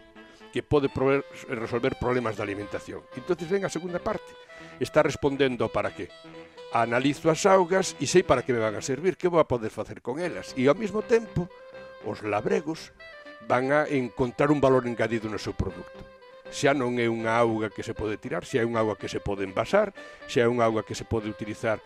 que 0.49 0.65
pode 0.65 0.89
prover, 0.89 1.23
resolver 1.47 1.95
problemas 2.01 2.35
de 2.35 2.43
alimentación. 2.43 3.05
Entonces 3.15 3.47
ven 3.47 3.63
a 3.63 3.71
segunda 3.71 4.01
parte, 4.01 4.33
está 4.81 5.05
respondendo 5.05 5.69
para 5.69 5.93
qué? 5.93 6.09
Analizo 6.73 7.29
as 7.29 7.45
augas 7.45 7.93
e 8.01 8.09
sei 8.09 8.25
para 8.25 8.41
que 8.41 8.51
me 8.51 8.61
van 8.61 8.73
a 8.73 8.81
servir, 8.81 9.13
que 9.15 9.29
vou 9.29 9.37
a 9.37 9.47
poder 9.47 9.69
facer 9.69 10.01
con 10.01 10.17
elas. 10.17 10.57
E 10.57 10.65
ao 10.65 10.73
mesmo 10.73 11.05
tempo, 11.05 11.45
os 12.01 12.25
labregos 12.25 12.91
van 13.45 13.69
a 13.69 13.85
encontrar 13.85 14.49
un 14.49 14.57
valor 14.57 14.89
engadido 14.89 15.29
no 15.29 15.37
seu 15.37 15.53
produto 15.53 16.13
xa 16.53 16.77
non 16.77 17.01
é 17.01 17.09
unha 17.09 17.33
auga 17.33 17.73
que 17.73 17.81
se 17.81 17.97
pode 17.97 18.21
tirar, 18.21 18.45
xa 18.45 18.61
é 18.61 18.65
unha 18.65 18.85
auga 18.85 18.93
que 18.95 19.09
se 19.09 19.17
pode 19.17 19.41
envasar, 19.41 19.89
xa 20.29 20.45
é 20.45 20.47
unha 20.47 20.69
auga 20.69 20.85
que 20.85 20.93
se 20.93 21.01
pode 21.01 21.25
utilizar 21.25 21.81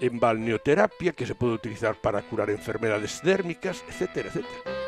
en 0.00 0.18
balneoterapia 0.18 1.12
que 1.12 1.26
se 1.26 1.34
pode 1.34 1.54
utilizar 1.54 1.94
para 1.96 2.22
curar 2.22 2.50
enfermedades 2.50 3.20
dérmicas, 3.22 3.84
etc. 3.88 4.26
etcétera. 4.26 4.82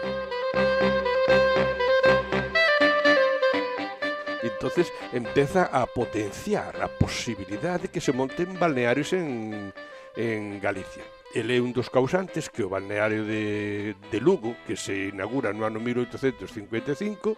Entonces 4.42 4.92
empieza 5.12 5.64
a 5.64 5.86
potenciar 5.86 6.82
a 6.82 6.88
posibilidad 6.88 7.80
de 7.80 7.88
que 7.88 8.00
se 8.00 8.12
monten 8.12 8.58
balnearios 8.58 9.12
en, 9.12 9.72
en 10.16 10.60
Galicia. 10.60 11.02
El 11.34 11.50
é 11.50 11.58
un 11.58 11.74
dos 11.74 11.90
causantes 11.90 12.46
que 12.46 12.62
o 12.62 12.70
balneario 12.70 13.26
de, 13.26 13.98
de 13.98 14.20
Lugo, 14.22 14.54
que 14.70 14.78
se 14.78 15.10
inaugura 15.10 15.50
no 15.50 15.66
ano 15.66 15.82
1855, 15.82 17.34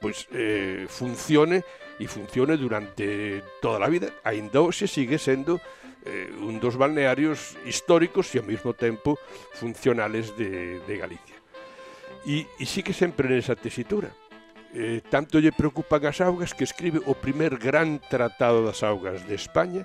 pois 0.00 0.24
eh, 0.32 0.88
funcione 0.88 1.60
e 2.00 2.08
funcione 2.08 2.56
durante 2.56 3.44
toda 3.60 3.84
a 3.84 3.92
vida. 3.92 4.08
Ainda 4.24 4.64
hoxe 4.64 4.88
sigue 4.88 5.20
sendo 5.20 5.60
eh, 6.06 6.30
un 6.40 6.62
dos 6.62 6.78
balnearios 6.78 7.58
históricos 7.66 8.30
e 8.32 8.40
ao 8.40 8.46
mesmo 8.46 8.72
tempo 8.72 9.18
funcionales 9.58 10.32
de, 10.38 10.78
de 10.86 10.94
Galicia. 10.96 11.36
E, 12.24 12.46
e 12.58 12.64
sí 12.64 12.86
que 12.86 12.94
sempre 12.94 13.26
nesa 13.26 13.58
tesitura. 13.58 14.14
Eh, 14.72 15.02
tanto 15.10 15.42
lle 15.42 15.50
preocupan 15.50 16.06
as 16.06 16.22
augas 16.22 16.54
que 16.54 16.64
escribe 16.64 17.02
o 17.04 17.18
primer 17.18 17.58
gran 17.58 17.98
tratado 17.98 18.62
das 18.62 18.86
augas 18.86 19.26
de 19.26 19.34
España 19.34 19.82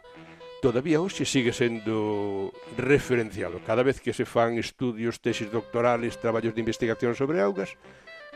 todavía 0.61 1.01
hoxe 1.01 1.25
sigue 1.25 1.51
sendo 1.51 2.53
referenciado. 2.77 3.59
Cada 3.65 3.83
vez 3.83 3.99
que 3.99 4.13
se 4.13 4.29
fan 4.29 4.61
estudios, 4.61 5.19
tesis 5.19 5.49
doctorales, 5.51 6.21
traballos 6.21 6.53
de 6.53 6.61
investigación 6.61 7.17
sobre 7.17 7.41
augas, 7.41 7.75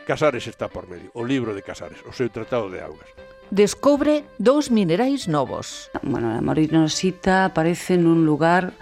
Casares 0.06 0.46
está 0.46 0.68
por 0.68 0.86
medio, 0.86 1.10
o 1.14 1.24
libro 1.24 1.54
de 1.54 1.62
Casares, 1.62 1.98
o 2.06 2.12
seu 2.12 2.30
tratado 2.30 2.70
de 2.70 2.82
augas 2.82 3.10
descobre 3.50 4.24
dous 4.38 4.70
minerais 4.70 5.28
novos. 5.28 5.90
Bueno, 6.02 6.34
a 6.34 6.40
morinosita 6.40 7.46
aparece 7.46 7.96
nun 7.96 8.26
lugar 8.26 8.74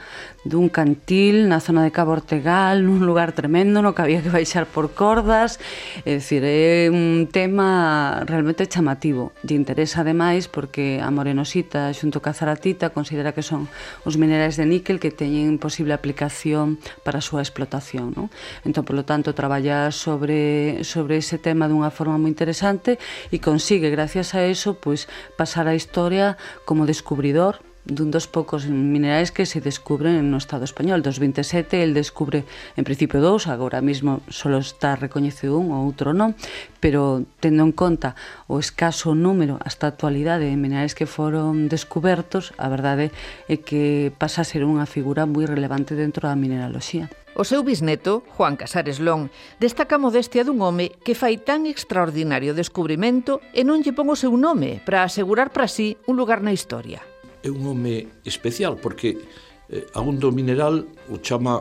dun 0.45 0.69
cantil 0.69 1.49
na 1.49 1.59
zona 1.59 1.83
de 1.83 1.91
Cabo 1.91 2.13
Ortegal, 2.13 2.85
nun 2.85 3.09
lugar 3.09 3.33
tremendo 3.33 3.81
no 3.81 3.97
que 3.97 4.05
había 4.05 4.21
que 4.21 4.29
baixar 4.29 4.69
por 4.69 4.93
cordas, 4.93 5.57
é 6.05 6.21
dicir, 6.21 6.45
é 6.45 6.93
un 6.93 7.27
tema 7.33 8.21
realmente 8.29 8.69
chamativo. 8.69 9.33
Lle 9.41 9.57
interesa 9.57 10.05
ademais 10.05 10.47
porque 10.47 11.01
a 11.01 11.09
morenosita 11.09 11.89
xunto 11.97 12.21
ca 12.21 12.37
zaratita 12.37 12.93
considera 12.93 13.33
que 13.33 13.41
son 13.41 13.73
os 14.05 14.21
minerais 14.21 14.61
de 14.61 14.69
níquel 14.69 15.01
que 15.01 15.09
teñen 15.09 15.57
posible 15.57 15.97
aplicación 15.97 16.77
para 17.03 17.19
a 17.19 17.25
súa 17.25 17.41
explotación. 17.41 18.13
Non? 18.13 18.29
Entón, 18.69 18.85
polo 18.85 19.09
tanto, 19.09 19.33
traballa 19.33 19.89
sobre, 19.91 20.85
sobre 20.85 21.25
ese 21.25 21.41
tema 21.41 21.67
dunha 21.73 21.89
forma 21.89 22.21
moi 22.21 22.29
interesante 22.29 23.01
e 23.33 23.41
consigue, 23.41 23.89
gracias 23.89 24.37
a 24.37 24.45
eso, 24.45 24.77
pois, 24.77 25.09
pasar 25.41 25.73
a 25.73 25.75
historia 25.75 26.37
como 26.69 26.85
descubridor 26.85 27.65
dun 27.85 28.09
dos 28.09 28.25
poucos 28.25 28.65
minerais 28.65 29.29
que 29.29 29.45
se 29.45 29.61
descubren 29.61 30.33
no 30.33 30.41
Estado 30.41 30.65
español. 30.65 31.05
Dos 31.05 31.21
27, 31.21 31.85
el 31.85 31.93
descubre 31.93 32.49
en 32.77 32.85
principio 32.85 33.21
dous, 33.21 33.47
agora 33.47 33.85
mesmo 33.85 34.25
só 34.33 34.49
está 34.57 34.97
recoñecido 34.97 35.61
un 35.61 35.77
ou 35.77 35.85
outro 35.85 36.17
non, 36.17 36.33
pero 36.81 37.29
tendo 37.45 37.61
en 37.61 37.77
conta 37.77 38.17
o 38.49 38.57
escaso 38.57 39.13
número 39.13 39.61
hasta 39.61 39.85
a 39.85 39.93
actualidade 39.93 40.49
de 40.49 40.57
minerais 40.57 40.97
que 40.97 41.05
foron 41.05 41.69
descubertos, 41.69 42.57
a 42.57 42.73
verdade 42.73 43.13
é 43.53 43.61
que 43.61 44.09
pasa 44.17 44.41
a 44.41 44.49
ser 44.49 44.65
unha 44.65 44.89
figura 44.89 45.29
moi 45.29 45.45
relevante 45.45 45.93
dentro 45.93 46.25
da 46.25 46.41
mineraloxía. 46.41 47.13
O 47.37 47.43
seu 47.43 47.67
bisneto, 47.67 48.23
Juan 48.39 48.55
Casares 48.55 49.03
Lón, 49.03 49.29
destaca 49.59 49.99
a 49.99 50.03
modestia 50.03 50.47
dun 50.47 50.63
home 50.63 50.95
que 51.03 51.19
fai 51.19 51.37
tan 51.37 51.67
extraordinario 51.69 52.57
descubrimento 52.57 53.45
e 53.53 53.67
non 53.67 53.83
lle 53.85 53.93
pon 53.93 54.09
o 54.09 54.17
seu 54.17 54.33
nome 54.39 54.81
para 54.87 55.05
asegurar 55.05 55.53
para 55.53 55.69
si 55.69 55.99
sí 55.99 56.09
un 56.09 56.17
lugar 56.17 56.41
na 56.41 56.55
historia 56.55 57.14
é 57.45 57.51
un 57.51 57.67
home 57.67 58.09
especial, 58.25 58.81
porque 58.81 59.21
eh, 59.69 59.87
a 59.93 60.01
un 60.01 60.19
do 60.19 60.33
mineral 60.33 60.89
o 61.13 61.21
chama 61.21 61.61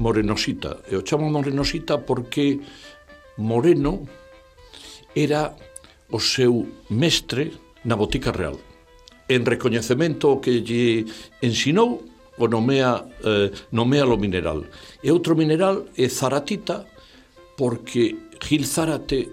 morenosita. 0.00 0.80
E 0.88 0.96
o 0.96 1.04
chama 1.04 1.28
morenosita 1.28 2.00
porque 2.00 2.58
Moreno 3.36 4.08
era 5.14 5.54
o 6.08 6.18
seu 6.18 6.66
mestre 6.88 7.52
na 7.84 7.94
Botica 8.00 8.32
Real. 8.32 8.56
En 9.28 9.44
recoñecemento 9.44 10.40
que 10.40 10.64
lle 10.64 11.04
ensinou, 11.44 12.00
o 12.36 12.48
nomea, 12.48 13.04
eh, 13.22 13.52
nomea 13.70 14.04
lo 14.08 14.16
mineral. 14.16 14.64
E 15.04 15.12
outro 15.12 15.36
mineral 15.36 15.86
é 15.94 16.08
Zaratita, 16.08 16.88
porque 17.56 18.16
Gil 18.40 18.66
Zárate 18.66 19.30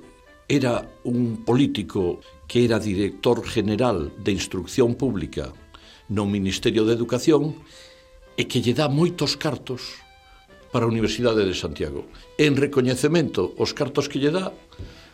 era 0.47 0.85
un 1.03 1.43
político 1.47 2.19
que 2.47 2.65
era 2.65 2.77
director 2.77 3.43
general 3.47 4.11
de 4.21 4.31
instrucción 4.31 4.95
pública 4.95 5.53
no 6.11 6.27
Ministerio 6.27 6.83
de 6.83 6.91
Educación 6.91 7.55
e 8.35 8.43
que 8.43 8.59
lle 8.59 8.75
dá 8.75 8.91
moitos 8.91 9.39
cartos 9.39 10.03
para 10.71 10.83
a 10.83 10.91
Universidade 10.91 11.47
de 11.47 11.55
Santiago. 11.55 12.07
En 12.35 12.59
recoñecemento, 12.59 13.55
os 13.55 13.71
cartos 13.71 14.11
que 14.11 14.19
lle 14.19 14.31
dá, 14.31 14.51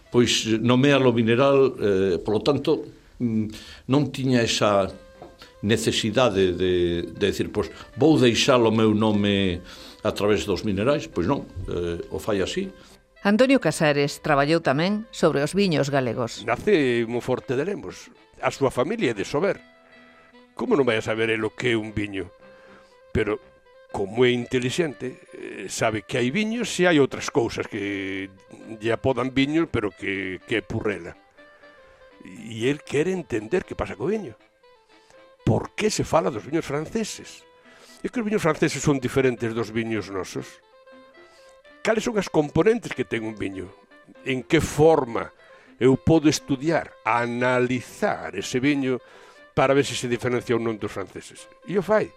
pois 0.10 0.46
nomea 0.58 0.98
lo 0.98 1.14
mineral, 1.14 1.78
eh, 1.78 2.18
polo 2.22 2.42
tanto, 2.42 2.86
mm, 3.22 3.90
non 3.94 4.10
tiña 4.10 4.42
esa 4.42 4.90
necesidade 5.62 6.54
de, 6.54 7.06
de 7.14 7.26
decir, 7.30 7.50
pois, 7.54 7.70
vou 7.98 8.18
deixar 8.18 8.62
o 8.62 8.74
meu 8.74 8.94
nome 8.94 9.62
a 10.02 10.12
través 10.14 10.46
dos 10.46 10.66
minerais, 10.66 11.10
pois 11.10 11.26
non, 11.30 11.46
eh, 11.70 12.02
o 12.10 12.18
fai 12.18 12.42
así. 12.42 12.70
Antonio 13.26 13.60
Casares 13.60 14.22
traballou 14.22 14.62
tamén 14.62 15.10
sobre 15.10 15.42
os 15.42 15.58
viños 15.58 15.90
galegos. 15.90 16.46
Nace 16.46 17.06
Monforte 17.10 17.58
de 17.58 17.66
Lemos, 17.66 18.14
a 18.42 18.54
súa 18.54 18.70
familia 18.70 19.12
é 19.12 19.18
de 19.18 19.26
Sober, 19.26 19.58
Como 20.58 20.74
non 20.74 20.90
vai 20.90 20.98
a 20.98 21.06
saber 21.06 21.30
el 21.30 21.46
o 21.46 21.54
que 21.54 21.72
é 21.72 21.78
un 21.78 21.94
viño? 21.94 22.34
Pero 23.14 23.38
como 23.94 24.26
é 24.26 24.34
inteligente, 24.34 25.22
eh, 25.38 25.70
sabe 25.70 26.02
que 26.02 26.18
hai 26.18 26.34
viños 26.34 26.74
e 26.82 26.90
hai 26.90 26.98
outras 26.98 27.30
cousas 27.30 27.70
que 27.70 28.34
lle 28.82 28.92
apodan 28.92 29.30
viños, 29.38 29.70
pero 29.70 29.94
que, 29.94 30.42
que 30.50 30.58
é 30.58 30.62
purrela. 30.66 31.14
E 32.26 32.66
el 32.66 32.82
quere 32.82 33.14
entender 33.14 33.70
que 33.70 33.78
pasa 33.78 33.94
co 33.94 34.10
viño. 34.10 34.34
Por 35.46 35.78
que 35.78 35.94
se 35.94 36.02
fala 36.02 36.34
dos 36.34 36.42
viños 36.44 36.66
franceses? 36.66 37.46
É 38.02 38.10
que 38.10 38.18
os 38.18 38.26
viños 38.26 38.42
franceses 38.42 38.82
son 38.82 38.98
diferentes 38.98 39.54
dos 39.54 39.70
viños 39.70 40.10
nosos? 40.10 40.58
Cales 41.86 42.02
son 42.02 42.18
as 42.18 42.34
componentes 42.34 42.98
que 42.98 43.06
ten 43.06 43.24
un 43.24 43.38
viño? 43.38 43.70
En 44.26 44.42
que 44.42 44.58
forma 44.58 45.30
eu 45.78 45.94
podo 46.02 46.26
estudiar, 46.26 46.98
analizar 47.06 48.34
ese 48.34 48.58
viño? 48.58 48.98
para 49.58 49.74
ver 49.74 49.90
se 49.90 49.98
se 49.98 50.06
diferencia 50.06 50.54
ou 50.54 50.62
non 50.62 50.78
dos 50.78 50.94
franceses. 50.94 51.50
E 51.66 51.74
o 51.74 51.82
fai. 51.82 52.14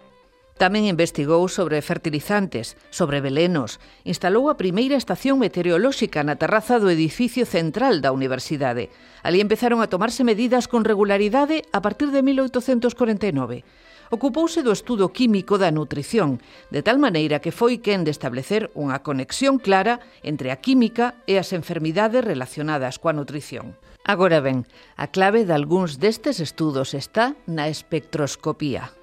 Tamén 0.61 0.85
investigou 0.85 1.49
sobre 1.49 1.81
fertilizantes, 1.81 2.77
sobre 2.93 3.25
velenos, 3.25 3.81
instalou 4.05 4.53
a 4.53 4.61
primeira 4.61 5.01
estación 5.01 5.41
meteorolóxica 5.41 6.21
na 6.21 6.37
terraza 6.37 6.77
do 6.77 6.93
edificio 6.93 7.49
central 7.49 8.05
da 8.05 8.13
universidade. 8.13 8.93
Ali 9.25 9.41
empezaron 9.41 9.81
a 9.81 9.89
tomarse 9.89 10.21
medidas 10.21 10.69
con 10.69 10.85
regularidade 10.85 11.65
a 11.73 11.81
partir 11.81 12.13
de 12.13 12.21
1849. 12.21 13.65
Ocupouse 14.13 14.61
do 14.61 14.77
estudo 14.77 15.09
químico 15.09 15.57
da 15.57 15.73
nutrición, 15.73 16.45
de 16.69 16.85
tal 16.85 17.01
maneira 17.01 17.41
que 17.41 17.57
foi 17.57 17.81
quen 17.81 18.05
de 18.05 18.13
establecer 18.13 18.69
unha 18.77 19.01
conexión 19.01 19.57
clara 19.57 20.05
entre 20.21 20.53
a 20.53 20.61
química 20.61 21.17
e 21.25 21.41
as 21.41 21.57
enfermidades 21.57 22.21
relacionadas 22.21 23.01
coa 23.01 23.17
nutrición. 23.17 23.81
Agora 24.05 24.41
ben, 24.41 24.65
a 24.97 25.13
clave 25.13 25.45
de 25.45 25.53
algúns 25.53 26.01
destes 26.01 26.41
estudos 26.41 26.97
está 26.97 27.37
na 27.45 27.69
espectroscopía. 27.69 28.97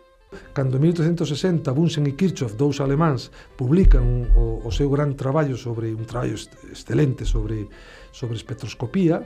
Cando 0.51 0.75
en 0.75 0.91
1860 0.91 1.71
Bunsen 1.71 2.03
e 2.09 2.17
Kirchhoff, 2.19 2.59
dous 2.59 2.83
alemáns, 2.83 3.31
publican 3.55 4.03
un, 4.03 4.21
o, 4.35 4.59
o 4.67 4.71
seu 4.75 4.91
gran 4.91 5.15
traballo 5.15 5.55
sobre 5.55 5.95
un 5.95 6.03
traballo 6.03 6.35
excelente 6.67 7.23
sobre 7.23 7.69
sobre 8.11 8.35
espectroscopía, 8.35 9.23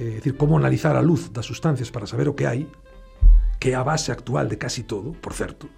eh, 0.00 0.18
decir, 0.18 0.34
como 0.34 0.58
analizar 0.58 0.96
a 0.96 1.02
luz 1.04 1.30
das 1.30 1.46
sustancias 1.46 1.92
para 1.92 2.08
saber 2.08 2.26
o 2.26 2.34
que 2.34 2.48
hai, 2.48 2.66
que 3.62 3.70
é 3.70 3.76
a 3.78 3.86
base 3.86 4.10
actual 4.10 4.48
de 4.50 4.58
casi 4.58 4.82
todo, 4.82 5.14
por 5.14 5.36
certo. 5.36 5.70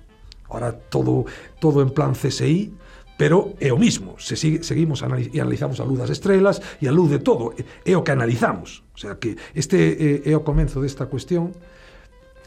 Ahora 0.49 0.73
todo 0.73 1.27
todo 1.61 1.83
en 1.83 1.91
plan 1.93 2.17
CSI, 2.17 2.73
pero 3.21 3.53
é 3.61 3.69
o 3.69 3.77
mismo, 3.77 4.17
se 4.17 4.33
sigue, 4.33 4.65
seguimos 4.65 5.05
analiz, 5.05 5.29
e 5.29 5.45
analizamos 5.45 5.77
a 5.77 5.85
luz 5.85 6.01
das 6.01 6.09
estrelas 6.09 6.65
e 6.81 6.89
a 6.89 6.93
luz 6.97 7.13
de 7.13 7.21
todo, 7.21 7.53
é 7.85 7.93
o 7.93 8.01
que 8.01 8.17
analizamos. 8.17 8.81
O 8.97 8.99
sea 8.99 9.21
que 9.21 9.37
este 9.53 10.25
é, 10.25 10.33
é 10.33 10.33
o 10.33 10.41
comenzo 10.41 10.81
desta 10.81 11.05
cuestión, 11.05 11.53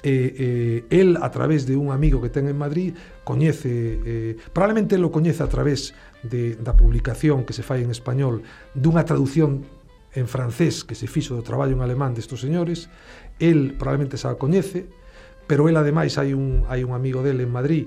eh, 0.02 0.82
eh, 0.90 0.98
el 0.98 1.22
a 1.22 1.30
través 1.30 1.70
de 1.70 1.78
un 1.78 1.94
amigo 1.94 2.26
que 2.26 2.34
ten 2.34 2.50
en 2.50 2.58
Madrid 2.58 2.98
coñece 3.22 3.70
eh, 3.70 4.34
probablemente 4.50 4.98
lo 4.98 5.14
coñece 5.14 5.46
a 5.46 5.50
través 5.54 5.94
de, 6.26 6.58
da 6.58 6.74
publicación 6.74 7.46
que 7.46 7.54
se 7.54 7.62
fai 7.62 7.86
en 7.86 7.94
español 7.94 8.42
dunha 8.74 9.06
traducción 9.06 9.70
en 10.18 10.26
francés 10.26 10.82
que 10.82 10.98
se 10.98 11.06
fixo 11.06 11.38
do 11.38 11.46
traballo 11.46 11.78
en 11.78 11.86
alemán 11.86 12.18
destos 12.18 12.42
señores 12.42 12.90
el 13.38 13.78
probablemente 13.78 14.18
xa 14.18 14.36
coñece 14.42 14.90
pero 15.46 15.70
el 15.70 15.78
ademais 15.78 16.18
hai 16.20 16.34
un, 16.34 16.66
hai 16.68 16.82
un 16.82 16.98
amigo 16.98 17.22
dele 17.24 17.46
en 17.46 17.54
Madrid 17.54 17.86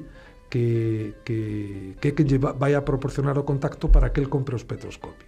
que, 0.49 1.15
que, 1.25 1.97
que, 2.01 2.13
que 2.15 2.25
lle 2.25 2.39
vai 2.39 2.75
a 2.75 2.85
proporcionar 2.85 3.39
o 3.39 3.45
contacto 3.45 3.91
para 3.91 4.11
que 4.11 4.21
el 4.21 4.29
compre 4.29 4.55
o 4.55 4.61
espectroscopio. 4.61 5.27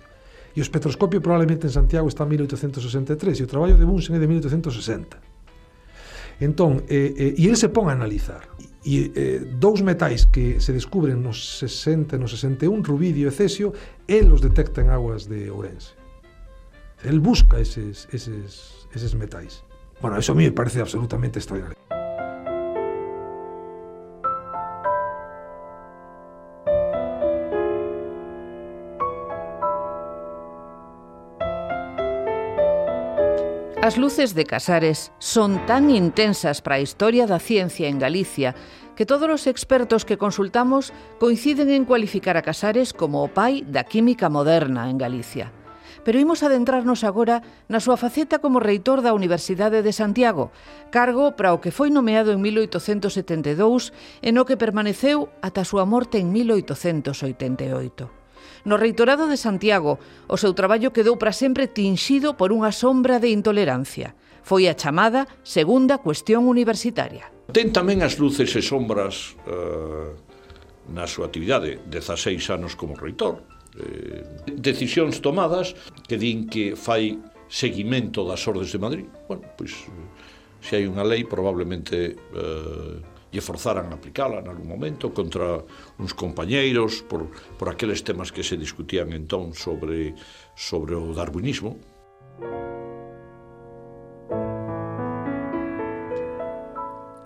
E 0.54 0.60
o 0.60 0.64
espectroscopio 0.64 1.20
probablemente 1.20 1.66
en 1.66 1.74
Santiago 1.74 2.08
está 2.08 2.24
en 2.24 2.34
1863 2.34 3.40
e 3.40 3.42
o 3.44 3.50
traballo 3.50 3.76
de 3.76 3.86
Bunsen 3.86 4.16
é 4.16 4.20
de 4.20 4.26
1860. 4.26 5.38
Entón, 6.40 6.86
eh, 6.86 7.34
eh, 7.34 7.40
e 7.40 7.44
el 7.50 7.58
se 7.58 7.68
pon 7.68 7.90
a 7.90 7.94
analizar. 7.94 8.46
E 8.86 9.10
eh, 9.10 9.42
dous 9.58 9.82
metais 9.82 10.24
que 10.24 10.62
se 10.62 10.70
descubren 10.70 11.18
nos 11.18 11.62
60 11.62 12.14
e 12.14 12.18
nos 12.18 12.30
61, 12.38 12.82
rubidio 12.86 13.26
e 13.26 13.34
cesio, 13.34 13.74
el 14.06 14.30
os 14.30 14.38
detecta 14.38 14.82
en 14.82 14.94
aguas 14.94 15.26
de 15.26 15.50
Ourense. 15.50 15.98
El 17.02 17.18
busca 17.18 17.58
eses, 17.58 18.06
eses, 18.14 18.86
eses 18.94 19.14
metais. 19.14 19.62
Bueno, 20.00 20.18
eso 20.18 20.32
a 20.32 20.34
mí 20.34 20.46
me 20.46 20.54
parece 20.54 20.80
absolutamente 20.80 21.38
extraordinario. 21.38 21.87
As 33.80 33.96
luces 33.96 34.34
de 34.34 34.44
Casares 34.44 35.12
son 35.20 35.64
tan 35.70 35.88
intensas 35.94 36.58
para 36.58 36.76
a 36.76 36.82
historia 36.82 37.30
da 37.30 37.38
ciencia 37.38 37.86
en 37.86 38.02
Galicia 38.02 38.58
que 38.98 39.06
todos 39.06 39.30
os 39.30 39.46
expertos 39.46 40.02
que 40.02 40.18
consultamos 40.18 40.90
coinciden 41.22 41.70
en 41.70 41.86
cualificar 41.86 42.34
a 42.34 42.42
Casares 42.42 42.90
como 42.90 43.22
o 43.22 43.30
pai 43.30 43.62
da 43.62 43.86
química 43.86 44.26
moderna 44.26 44.90
en 44.90 44.98
Galicia. 44.98 45.54
Pero 46.02 46.18
imos 46.18 46.42
adentrarnos 46.42 47.06
agora 47.06 47.46
na 47.70 47.78
súa 47.78 47.94
faceta 47.94 48.42
como 48.42 48.58
reitor 48.58 48.98
da 48.98 49.14
Universidade 49.14 49.86
de 49.86 49.94
Santiago, 49.94 50.50
cargo 50.90 51.38
para 51.38 51.54
o 51.54 51.62
que 51.62 51.70
foi 51.70 51.94
nomeado 51.94 52.34
en 52.34 52.42
1872 52.42 53.94
e 54.26 54.34
no 54.34 54.42
que 54.42 54.58
permaneceu 54.58 55.30
ata 55.38 55.62
a 55.62 55.68
súa 55.70 55.86
morte 55.86 56.18
en 56.18 56.34
1888. 56.34 58.17
No 58.64 58.76
reitorado 58.76 59.26
de 59.26 59.36
Santiago, 59.36 59.98
o 60.28 60.36
seu 60.36 60.52
traballo 60.54 60.92
quedou 60.92 61.16
para 61.16 61.34
sempre 61.34 61.70
tinxido 61.70 62.34
por 62.34 62.50
unha 62.52 62.70
sombra 62.70 63.22
de 63.22 63.32
intolerancia. 63.32 64.14
Foi 64.44 64.66
a 64.66 64.76
chamada 64.76 65.28
segunda 65.44 66.00
cuestión 66.00 66.48
universitaria. 66.48 67.28
Ten 67.52 67.72
tamén 67.72 68.04
as 68.04 68.16
luces 68.20 68.52
e 68.56 68.62
sombras 68.64 69.36
eh, 69.48 70.12
na 70.92 71.04
súa 71.04 71.28
actividade, 71.28 71.80
16 71.88 72.40
anos 72.52 72.72
como 72.76 72.96
reitor. 72.96 73.44
Eh, 73.76 74.24
decisións 74.56 75.20
tomadas 75.20 75.76
que 76.08 76.16
din 76.16 76.48
que 76.48 76.76
fai 76.76 77.16
seguimento 77.48 78.24
das 78.24 78.44
ordes 78.48 78.72
de 78.72 78.78
Madrid. 78.80 79.06
Bueno, 79.28 79.44
pois 79.56 79.72
eh, 79.88 80.08
se 80.60 80.80
hai 80.80 80.84
unha 80.88 81.04
lei 81.04 81.24
probablemente 81.24 82.16
eh, 82.16 82.96
lle 83.32 83.44
forzaran 83.44 83.92
a 83.92 83.98
aplicala 83.98 84.40
en 84.40 84.48
algún 84.48 84.68
momento 84.68 85.12
contra 85.12 85.60
uns 86.00 86.14
compañeiros 86.14 87.04
por, 87.04 87.28
por 87.58 87.68
aqueles 87.68 88.00
temas 88.04 88.32
que 88.32 88.46
se 88.46 88.56
discutían 88.56 89.12
entón 89.12 89.52
sobre, 89.52 90.14
sobre 90.56 90.96
o 90.96 91.12
darwinismo. 91.12 91.76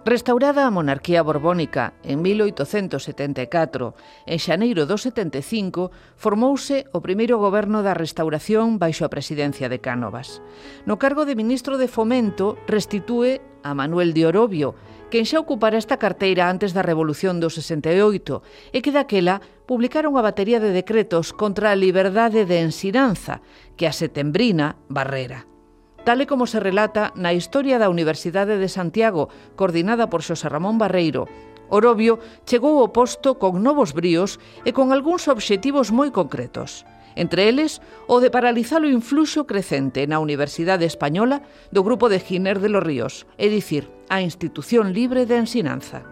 Restaurada 0.04 0.66
a 0.66 0.70
monarquía 0.74 1.22
borbónica 1.22 1.94
en 2.02 2.22
1874, 2.22 3.94
en 4.26 4.38
xaneiro 4.42 4.82
do 4.82 4.98
75 4.98 5.94
formouse 6.18 6.90
o 6.90 6.98
primeiro 6.98 7.38
goberno 7.38 7.86
da 7.86 7.94
restauración 7.94 8.82
baixo 8.82 9.06
a 9.06 9.12
presidencia 9.14 9.70
de 9.70 9.78
Cánovas. 9.78 10.42
No 10.90 10.98
cargo 10.98 11.22
de 11.22 11.38
ministro 11.38 11.78
de 11.78 11.86
Fomento 11.86 12.58
restitúe 12.66 13.38
a 13.62 13.78
Manuel 13.78 14.10
de 14.10 14.26
Orobio, 14.26 14.74
quen 15.12 15.28
xa 15.28 15.44
ocupara 15.44 15.76
esta 15.76 16.00
carteira 16.00 16.48
antes 16.48 16.72
da 16.72 16.80
Revolución 16.80 17.36
do 17.36 17.52
68 17.52 18.40
e 18.72 18.80
que 18.80 18.96
daquela 18.96 19.44
publicara 19.68 20.08
unha 20.08 20.24
batería 20.24 20.56
de 20.56 20.72
decretos 20.72 21.36
contra 21.36 21.68
a 21.68 21.76
liberdade 21.76 22.48
de 22.48 22.64
ensinanza 22.64 23.44
que 23.76 23.84
a 23.84 23.92
setembrina 23.92 24.80
barrera. 24.88 25.44
Tal 26.08 26.24
e 26.24 26.26
como 26.26 26.48
se 26.48 26.64
relata 26.64 27.12
na 27.12 27.36
historia 27.36 27.76
da 27.76 27.92
Universidade 27.92 28.56
de 28.56 28.72
Santiago, 28.72 29.28
coordinada 29.52 30.08
por 30.08 30.24
Xosé 30.24 30.48
Ramón 30.48 30.80
Barreiro, 30.80 31.28
Orobio 31.68 32.16
chegou 32.48 32.80
ao 32.80 32.96
posto 32.96 33.36
con 33.36 33.60
novos 33.60 33.92
bríos 33.92 34.40
e 34.64 34.72
con 34.72 34.96
algúns 34.96 35.28
obxectivos 35.28 35.92
moi 35.92 36.08
concretos 36.08 36.88
entre 37.16 37.48
eles 37.48 37.80
o 38.06 38.20
de 38.20 38.30
paralizar 38.30 38.82
o 38.82 38.90
influxo 38.90 39.46
crecente 39.46 40.06
na 40.06 40.20
Universidade 40.20 40.86
Española 40.86 41.42
do 41.70 41.82
Grupo 41.82 42.08
de 42.08 42.20
Giner 42.20 42.60
de 42.60 42.70
los 42.70 42.82
Ríos, 42.82 43.26
é 43.38 43.48
dicir, 43.48 43.90
a 44.08 44.20
institución 44.20 44.92
libre 44.92 45.26
de 45.26 45.40
ensinanza. 45.40 46.04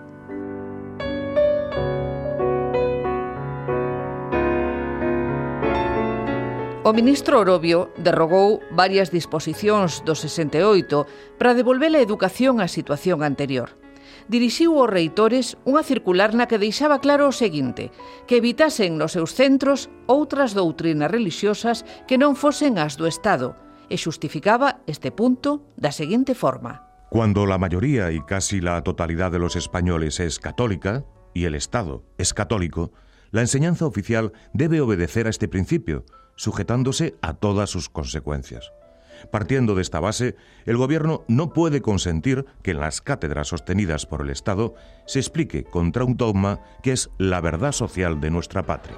O 6.83 6.97
ministro 6.97 7.39
Orobio 7.39 7.93
derrogou 8.01 8.65
varias 8.73 9.13
disposicións 9.13 10.01
do 10.03 10.17
68 10.17 11.39
para 11.39 11.53
devolver 11.53 11.93
a 11.93 12.01
educación 12.01 12.59
á 12.59 12.67
situación 12.67 13.21
anterior 13.21 13.77
dirixiu 14.29 14.79
aos 14.79 14.91
reitores 14.91 15.59
unha 15.67 15.83
circular 15.83 16.33
na 16.37 16.49
que 16.49 16.61
deixaba 16.61 17.03
claro 17.03 17.29
o 17.29 17.35
seguinte, 17.35 17.91
que 18.27 18.39
evitasen 18.39 18.97
nos 18.97 19.17
seus 19.17 19.35
centros 19.35 19.89
outras 20.07 20.55
doutrinas 20.55 21.11
religiosas 21.11 21.83
que 22.09 22.21
non 22.21 22.39
fosen 22.39 22.79
as 22.79 22.95
do 22.97 23.07
Estado, 23.07 23.59
e 23.91 23.99
xustificaba 23.99 24.81
este 24.87 25.11
punto 25.11 25.67
da 25.75 25.91
seguinte 25.91 26.33
forma. 26.39 26.87
Cuando 27.11 27.45
la 27.45 27.59
mayoría 27.59 28.13
y 28.15 28.23
casi 28.23 28.63
la 28.63 28.81
totalidad 28.87 29.35
de 29.35 29.43
los 29.43 29.57
españoles 29.57 30.21
es 30.21 30.39
católica, 30.39 31.05
y 31.35 31.45
el 31.45 31.55
Estado 31.55 32.05
es 32.19 32.35
católico, 32.35 32.93
la 33.31 33.41
enseñanza 33.41 33.87
oficial 33.87 34.33
debe 34.53 34.81
obedecer 34.81 35.27
a 35.27 35.31
este 35.31 35.49
principio, 35.49 36.05
sujetándose 36.37 37.15
a 37.23 37.35
todas 37.35 37.71
sus 37.71 37.89
consecuencias. 37.89 38.73
Partiendo 39.31 39.75
de 39.75 39.83
esta 39.83 40.01
base, 40.01 40.37
el 40.65 40.77
Gobierno 40.77 41.25
no 41.29 41.53
puede 41.53 41.83
consentir 41.83 42.47
que 42.63 42.73
en 42.73 42.81
las 42.81 43.01
cátedras 43.01 43.49
sostenidas 43.49 44.07
por 44.07 44.23
el 44.23 44.31
Estado 44.31 44.75
se 45.07 45.19
explique 45.19 45.65
contra 45.65 46.05
un 46.05 46.17
dogma 46.17 46.61
que 46.83 46.93
es 46.93 47.11
la 47.19 47.41
verdad 47.41 47.73
social 47.73 48.21
de 48.21 48.31
nuestra 48.31 48.63
patria. 48.63 48.97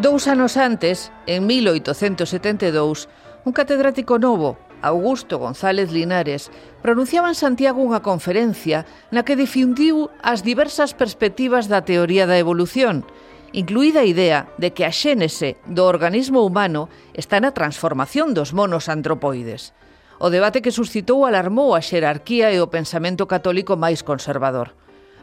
Dous 0.00 0.28
anos 0.28 0.56
antes, 0.56 1.12
en 1.26 1.46
1872, 1.46 3.08
un 3.44 3.52
catedrático 3.52 4.18
novo, 4.18 4.56
Augusto 4.80 5.38
González 5.38 5.92
Linares, 5.92 6.50
pronunciaba 6.80 7.28
en 7.28 7.36
Santiago 7.36 7.84
unha 7.84 8.00
conferencia 8.00 8.88
na 9.12 9.28
que 9.28 9.36
difundiu 9.36 10.08
as 10.24 10.40
diversas 10.40 10.96
perspectivas 10.96 11.68
da 11.68 11.84
teoría 11.84 12.24
da 12.24 12.40
evolución– 12.40 13.04
incluída 13.52 14.00
a 14.00 14.08
idea 14.08 14.48
de 14.58 14.72
que 14.72 14.84
a 14.86 14.92
xénese 14.92 15.58
do 15.66 15.86
organismo 15.86 16.42
humano 16.46 16.88
está 17.14 17.38
na 17.42 17.50
transformación 17.50 18.34
dos 18.34 18.54
monos 18.54 18.86
antropoides. 18.86 19.74
O 20.20 20.28
debate 20.28 20.60
que 20.60 20.74
suscitou 20.74 21.24
alarmou 21.24 21.72
a 21.72 21.80
xerarquía 21.80 22.52
e 22.52 22.60
o 22.60 22.68
pensamento 22.68 23.24
católico 23.24 23.74
máis 23.74 24.04
conservador. 24.04 24.76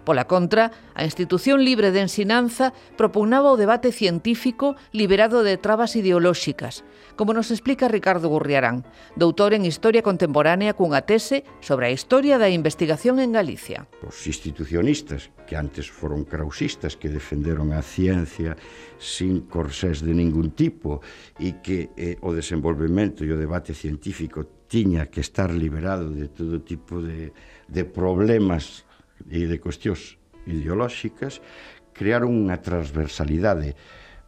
Pola 0.08 0.24
contra, 0.24 0.72
a 0.96 1.04
institución 1.04 1.68
libre 1.68 1.92
de 1.92 2.00
ensinanza 2.00 2.72
propugnaba 2.96 3.52
o 3.52 3.60
debate 3.60 3.92
científico 3.92 4.80
liberado 4.96 5.44
de 5.44 5.60
trabas 5.60 6.00
ideolóxicas, 6.00 6.88
como 7.20 7.36
nos 7.36 7.52
explica 7.52 7.92
Ricardo 7.92 8.32
Gurriarán, 8.32 8.88
doutor 9.20 9.52
en 9.52 9.68
Historia 9.68 10.08
Contemporánea 10.08 10.80
cunha 10.80 11.04
tese 11.04 11.44
sobre 11.60 11.92
a 11.92 11.92
historia 11.92 12.40
da 12.40 12.48
investigación 12.48 13.20
en 13.20 13.36
Galicia. 13.36 13.92
Os 14.00 14.16
institucionistas, 14.24 15.28
que 15.44 15.60
antes 15.60 15.92
foron 15.92 16.24
krausistas, 16.24 16.96
que 16.96 17.12
defenderon 17.12 17.76
a 17.76 17.84
ciencia 17.84 18.56
sin 18.96 19.44
corsés 19.52 20.00
de 20.08 20.16
ningún 20.16 20.56
tipo 20.56 21.04
e 21.36 21.60
que 21.60 21.92
eh, 22.00 22.16
o 22.24 22.32
desenvolvemento 22.32 23.28
e 23.28 23.36
o 23.36 23.36
debate 23.36 23.76
científico 23.76 24.48
tiña 24.72 25.12
que 25.12 25.20
estar 25.20 25.52
liberado 25.52 26.08
de 26.08 26.32
todo 26.32 26.64
tipo 26.64 27.04
de, 27.04 27.36
de 27.68 27.84
problemas 27.84 28.87
e 29.26 29.50
de 29.50 29.58
cuestións 29.58 30.22
ideolóxicas 30.46 31.42
crearon 31.92 32.34
unha 32.38 32.62
transversalidade 32.62 33.74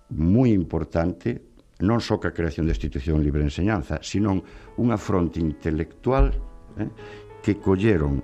moi 0.10 0.50
importante 0.50 1.50
non 1.80 2.04
só 2.04 2.20
que 2.20 2.28
a 2.28 2.36
creación 2.36 2.68
da 2.68 2.76
institución 2.76 3.24
libre 3.24 3.46
de 3.46 3.52
enseñanza, 3.54 4.04
sino 4.04 4.44
unha 4.82 5.00
fronte 5.00 5.40
intelectual 5.40 6.36
eh, 6.76 6.92
que 7.40 7.56
colleron 7.56 8.20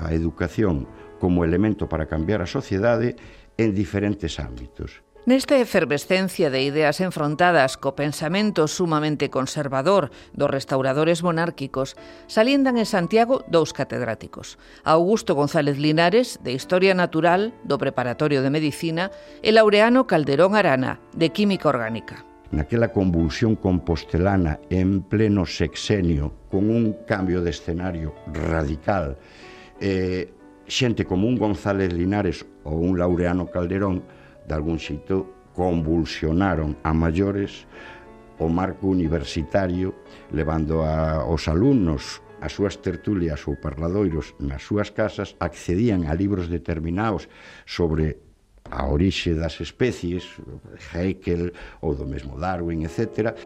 a 0.00 0.14
educación 0.16 0.88
como 1.20 1.44
elemento 1.44 1.84
para 1.84 2.08
cambiar 2.08 2.40
a 2.40 2.48
sociedade 2.48 3.14
en 3.60 3.76
diferentes 3.76 4.40
ámbitos. 4.40 5.04
Nesta 5.26 5.56
efervescencia 5.56 6.50
de 6.50 6.60
ideas 6.60 7.00
enfrontadas 7.00 7.80
co 7.80 7.96
pensamento 7.96 8.68
sumamente 8.68 9.32
conservador 9.32 10.12
dos 10.36 10.52
restauradores 10.52 11.24
monárquicos, 11.24 11.96
saliendan 12.28 12.76
en 12.76 12.84
Santiago 12.84 13.40
dous 13.48 13.72
catedráticos, 13.72 14.60
Augusto 14.84 15.32
González 15.32 15.80
Linares, 15.80 16.44
de 16.44 16.52
Historia 16.52 16.92
Natural, 16.92 17.56
do 17.64 17.80
Preparatorio 17.80 18.44
de 18.44 18.52
Medicina, 18.52 19.08
e 19.40 19.48
Laureano 19.48 20.04
Calderón 20.04 20.60
Arana, 20.60 21.00
de 21.16 21.32
Química 21.32 21.72
Orgánica. 21.72 22.20
Naquela 22.52 22.92
convulsión 22.92 23.56
compostelana 23.56 24.60
en 24.68 25.08
pleno 25.08 25.48
sexenio, 25.48 26.36
con 26.52 26.68
un 26.68 27.00
cambio 27.08 27.40
de 27.40 27.48
escenario 27.48 28.12
radical, 28.28 29.16
eh, 29.80 30.28
xente 30.68 31.08
como 31.08 31.24
un 31.24 31.40
González 31.40 31.96
Linares 31.96 32.44
ou 32.60 32.76
un 32.76 33.00
Laureano 33.00 33.48
Calderón 33.48 34.04
de 34.46 34.54
algún 34.54 34.78
xeito 34.78 35.28
convulsionaron 35.54 36.76
a 36.82 36.92
maiores 36.92 37.66
o 38.38 38.50
marco 38.50 38.90
universitario 38.90 39.94
levando 40.34 40.82
a, 40.82 41.22
os 41.24 41.46
alumnos 41.46 42.20
as 42.44 42.52
súas 42.52 42.76
tertulias 42.76 43.40
ou 43.48 43.56
parladoiros 43.56 44.36
nas 44.42 44.60
súas 44.60 44.92
casas 44.92 45.32
accedían 45.40 46.04
a 46.04 46.12
libros 46.12 46.50
determinados 46.52 47.30
sobre 47.64 48.20
a 48.68 48.88
orixe 48.88 49.36
das 49.36 49.60
especies, 49.60 50.24
Haeckel 50.92 51.52
ou 51.80 51.94
do 51.94 52.04
mesmo 52.08 52.40
Darwin, 52.40 52.84
etcétera, 52.84 53.36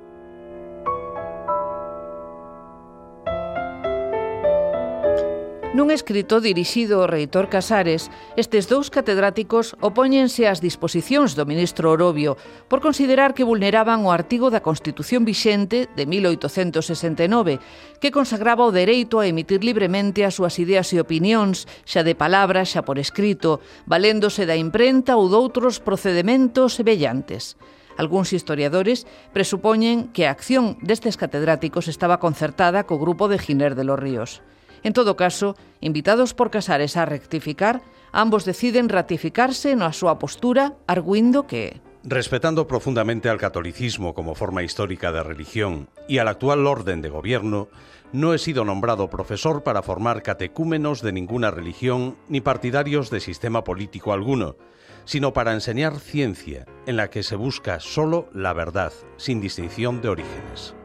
Nun 5.76 5.92
escrito 5.92 6.40
dirixido 6.40 7.04
ao 7.04 7.10
reitor 7.12 7.52
Casares, 7.52 8.08
estes 8.40 8.72
dous 8.72 8.88
catedráticos 8.88 9.76
opóñense 9.84 10.48
ás 10.48 10.64
disposicións 10.64 11.36
do 11.36 11.44
ministro 11.44 11.92
Orobio 11.92 12.40
por 12.72 12.80
considerar 12.80 13.36
que 13.36 13.44
vulneraban 13.44 14.00
o 14.08 14.10
artigo 14.10 14.48
da 14.48 14.64
Constitución 14.64 15.28
vixente 15.28 15.84
de 15.92 16.08
1869, 16.08 17.60
que 18.00 18.08
consagraba 18.08 18.64
o 18.64 18.72
dereito 18.72 19.20
a 19.20 19.28
emitir 19.28 19.60
libremente 19.60 20.24
as 20.24 20.40
súas 20.40 20.56
ideas 20.56 20.88
e 20.96 21.04
opinións, 21.04 21.68
xa 21.84 22.00
de 22.00 22.16
palabra, 22.16 22.64
xa 22.64 22.80
por 22.80 22.96
escrito, 22.96 23.60
valéndose 23.84 24.48
da 24.48 24.56
imprenta 24.56 25.20
ou 25.20 25.28
doutros 25.28 25.84
procedementos 25.84 26.80
semellantes. 26.80 27.60
Alguns 28.00 28.32
historiadores 28.32 29.04
presupoñen 29.36 30.08
que 30.16 30.24
a 30.24 30.32
acción 30.32 30.80
destes 30.80 31.20
catedráticos 31.20 31.92
estaba 31.92 32.24
concertada 32.24 32.88
co 32.88 32.96
grupo 32.96 33.28
de 33.28 33.36
Giner 33.36 33.76
de 33.76 33.84
los 33.84 34.00
Ríos. 34.00 34.40
En 34.82 34.92
todo 34.92 35.16
caso, 35.16 35.56
invitados 35.80 36.34
por 36.34 36.50
Casares 36.50 36.96
a 36.96 37.06
rectificar, 37.06 37.82
ambos 38.12 38.44
deciden 38.44 38.88
ratificarse 38.88 39.74
na 39.76 39.90
súa 39.92 40.18
postura, 40.18 40.78
arguindo 40.86 41.46
que 41.46 41.82
Respetando 42.04 42.66
profundamente 42.66 43.28
al 43.28 43.38
catolicismo 43.38 44.14
como 44.14 44.34
forma 44.34 44.62
histórica 44.62 45.12
de 45.12 45.22
religión 45.22 45.90
y 46.06 46.18
al 46.18 46.28
actual 46.28 46.66
orden 46.66 47.02
de 47.02 47.10
gobierno, 47.10 47.68
no 48.12 48.32
he 48.32 48.38
sido 48.38 48.64
nombrado 48.64 49.10
profesor 49.10 49.62
para 49.62 49.82
formar 49.82 50.22
catecúmenos 50.22 51.02
de 51.02 51.12
ninguna 51.12 51.50
religión 51.50 52.16
ni 52.28 52.40
partidarios 52.40 53.10
de 53.10 53.20
sistema 53.20 53.64
político 53.64 54.12
alguno, 54.12 54.56
sino 55.04 55.32
para 55.32 55.52
enseñar 55.52 55.98
ciencia 55.98 56.66
en 56.86 56.96
la 56.96 57.10
que 57.10 57.22
se 57.22 57.36
busca 57.36 57.80
solo 57.80 58.30
la 58.32 58.52
verdad, 58.52 58.92
sin 59.16 59.40
distinción 59.40 60.00
de 60.00 60.08
orígenes. 60.08 60.77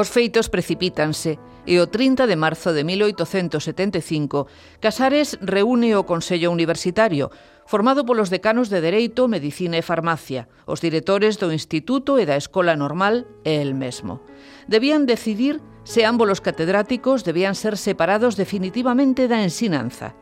Os 0.00 0.08
feitos 0.08 0.48
precipítanse 0.48 1.36
e 1.68 1.76
o 1.76 1.92
30 1.92 2.24
de 2.24 2.32
marzo 2.32 2.72
de 2.72 2.88
1875 2.88 4.48
Casares 4.80 5.36
reúne 5.44 5.92
o 5.92 6.08
Consello 6.08 6.48
Universitario, 6.48 7.28
formado 7.68 8.08
polos 8.08 8.32
decanos 8.32 8.72
de 8.72 8.80
Dereito, 8.80 9.28
Medicina 9.28 9.76
e 9.76 9.84
Farmacia, 9.84 10.48
os 10.64 10.80
directores 10.80 11.36
do 11.36 11.52
Instituto 11.52 12.16
e 12.16 12.24
da 12.24 12.40
Escola 12.40 12.80
Normal 12.80 13.28
e 13.44 13.60
el 13.60 13.76
mesmo. 13.76 14.24
Debían 14.72 15.04
decidir 15.04 15.60
se 15.84 16.08
ambos 16.08 16.32
os 16.32 16.40
catedráticos 16.40 17.20
debían 17.20 17.52
ser 17.52 17.76
separados 17.76 18.40
definitivamente 18.40 19.28
da 19.28 19.44
ensinanza. 19.44 20.16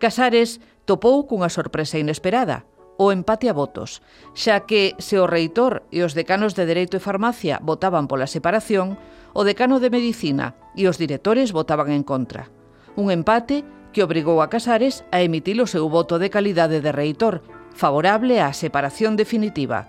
Casares 0.00 0.56
topou 0.88 1.28
cunha 1.28 1.52
sorpresa 1.52 2.00
inesperada– 2.00 2.64
o 2.98 3.14
empate 3.14 3.46
a 3.46 3.54
votos, 3.54 4.02
xa 4.34 4.66
que 4.66 4.98
se 4.98 5.22
o 5.22 5.30
reitor 5.30 5.86
e 5.94 6.02
os 6.02 6.18
decanos 6.18 6.58
de 6.58 6.66
Dereito 6.66 6.98
e 6.98 7.00
Farmacia 7.00 7.62
votaban 7.62 8.10
pola 8.10 8.26
separación, 8.26 8.98
o 9.32 9.46
decano 9.46 9.78
de 9.78 9.88
Medicina 9.88 10.58
e 10.74 10.90
os 10.90 10.98
directores 10.98 11.54
votaban 11.54 11.94
en 11.94 12.02
contra. 12.02 12.50
Un 12.98 13.14
empate 13.14 13.62
que 13.94 14.02
obrigou 14.02 14.42
a 14.42 14.50
Casares 14.50 15.06
a 15.14 15.22
emitir 15.22 15.62
o 15.62 15.70
seu 15.70 15.86
voto 15.86 16.18
de 16.18 16.28
calidade 16.28 16.82
de 16.82 16.90
reitor, 16.90 17.46
favorable 17.70 18.42
á 18.42 18.50
separación 18.50 19.14
definitiva. 19.14 19.86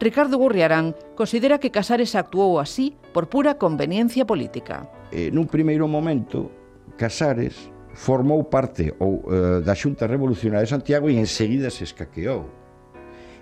Ricardo 0.00 0.40
Gurriarán 0.40 0.96
considera 1.12 1.60
que 1.60 1.70
Casares 1.70 2.16
actuou 2.16 2.56
así 2.56 2.96
por 3.12 3.28
pura 3.28 3.60
conveniencia 3.60 4.24
política. 4.24 4.88
Eh, 5.12 5.28
nun 5.28 5.44
primeiro 5.44 5.84
momento, 5.84 6.48
Casares 6.96 7.75
formou 7.96 8.44
parte 8.44 8.92
ou, 9.00 9.24
uh, 9.24 9.60
da 9.64 9.74
Xunta 9.74 10.06
Revolucionaria 10.06 10.68
de 10.68 10.70
Santiago 10.76 11.08
e 11.08 11.16
enseguida 11.16 11.72
se 11.72 11.88
escaqueou. 11.88 12.44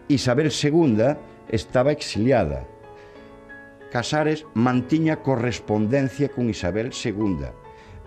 Isabel 0.09 0.47
II 0.47 1.19
estaba 1.51 1.91
exiliada. 1.91 2.63
Casares 3.91 4.47
mantiña 4.55 5.27
correspondencia 5.27 6.31
con 6.31 6.49
Isabel 6.49 6.95
II. 6.95 7.51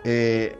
Eh, 0.07 0.55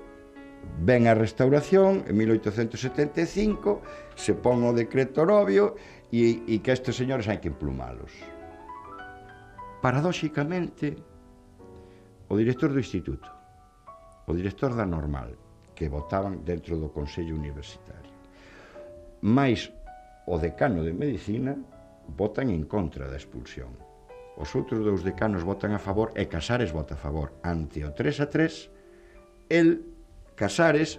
ven 0.84 1.08
a 1.08 1.16
restauración 1.16 2.04
en 2.04 2.16
1875, 2.18 3.82
se 4.16 4.36
pon 4.36 4.68
o 4.68 4.76
decreto 4.76 5.24
novio 5.24 5.80
e, 6.12 6.44
e 6.52 6.60
que 6.60 6.76
estes 6.76 7.00
señores 7.00 7.32
hai 7.32 7.40
que 7.40 7.48
emplumalos. 7.48 8.12
Paradóxicamente, 9.80 11.00
o 12.28 12.36
director 12.36 12.76
do 12.76 12.84
instituto, 12.84 13.32
o 14.28 14.36
director 14.36 14.76
da 14.76 14.84
normal, 14.84 15.47
que 15.78 15.94
votaban 15.94 16.42
dentro 16.42 16.82
do 16.82 16.90
Consello 16.90 17.38
Universitario. 17.38 18.10
Mais 19.22 19.70
o 20.26 20.42
decano 20.42 20.82
de 20.82 20.98
Medicina 20.98 21.54
votan 22.18 22.50
en 22.50 22.66
contra 22.66 23.06
da 23.06 23.16
expulsión. 23.16 23.78
Os 24.42 24.50
outros 24.58 24.82
dous 24.82 25.06
decanos 25.06 25.46
votan 25.46 25.78
a 25.78 25.82
favor 25.82 26.18
e 26.18 26.26
Casares 26.26 26.74
vota 26.74 26.98
a 26.98 27.02
favor. 27.02 27.38
Ante 27.46 27.86
o 27.86 27.94
3 27.94 28.26
a 28.26 28.28
3, 28.28 29.54
el, 29.54 29.86
Casares, 30.34 30.98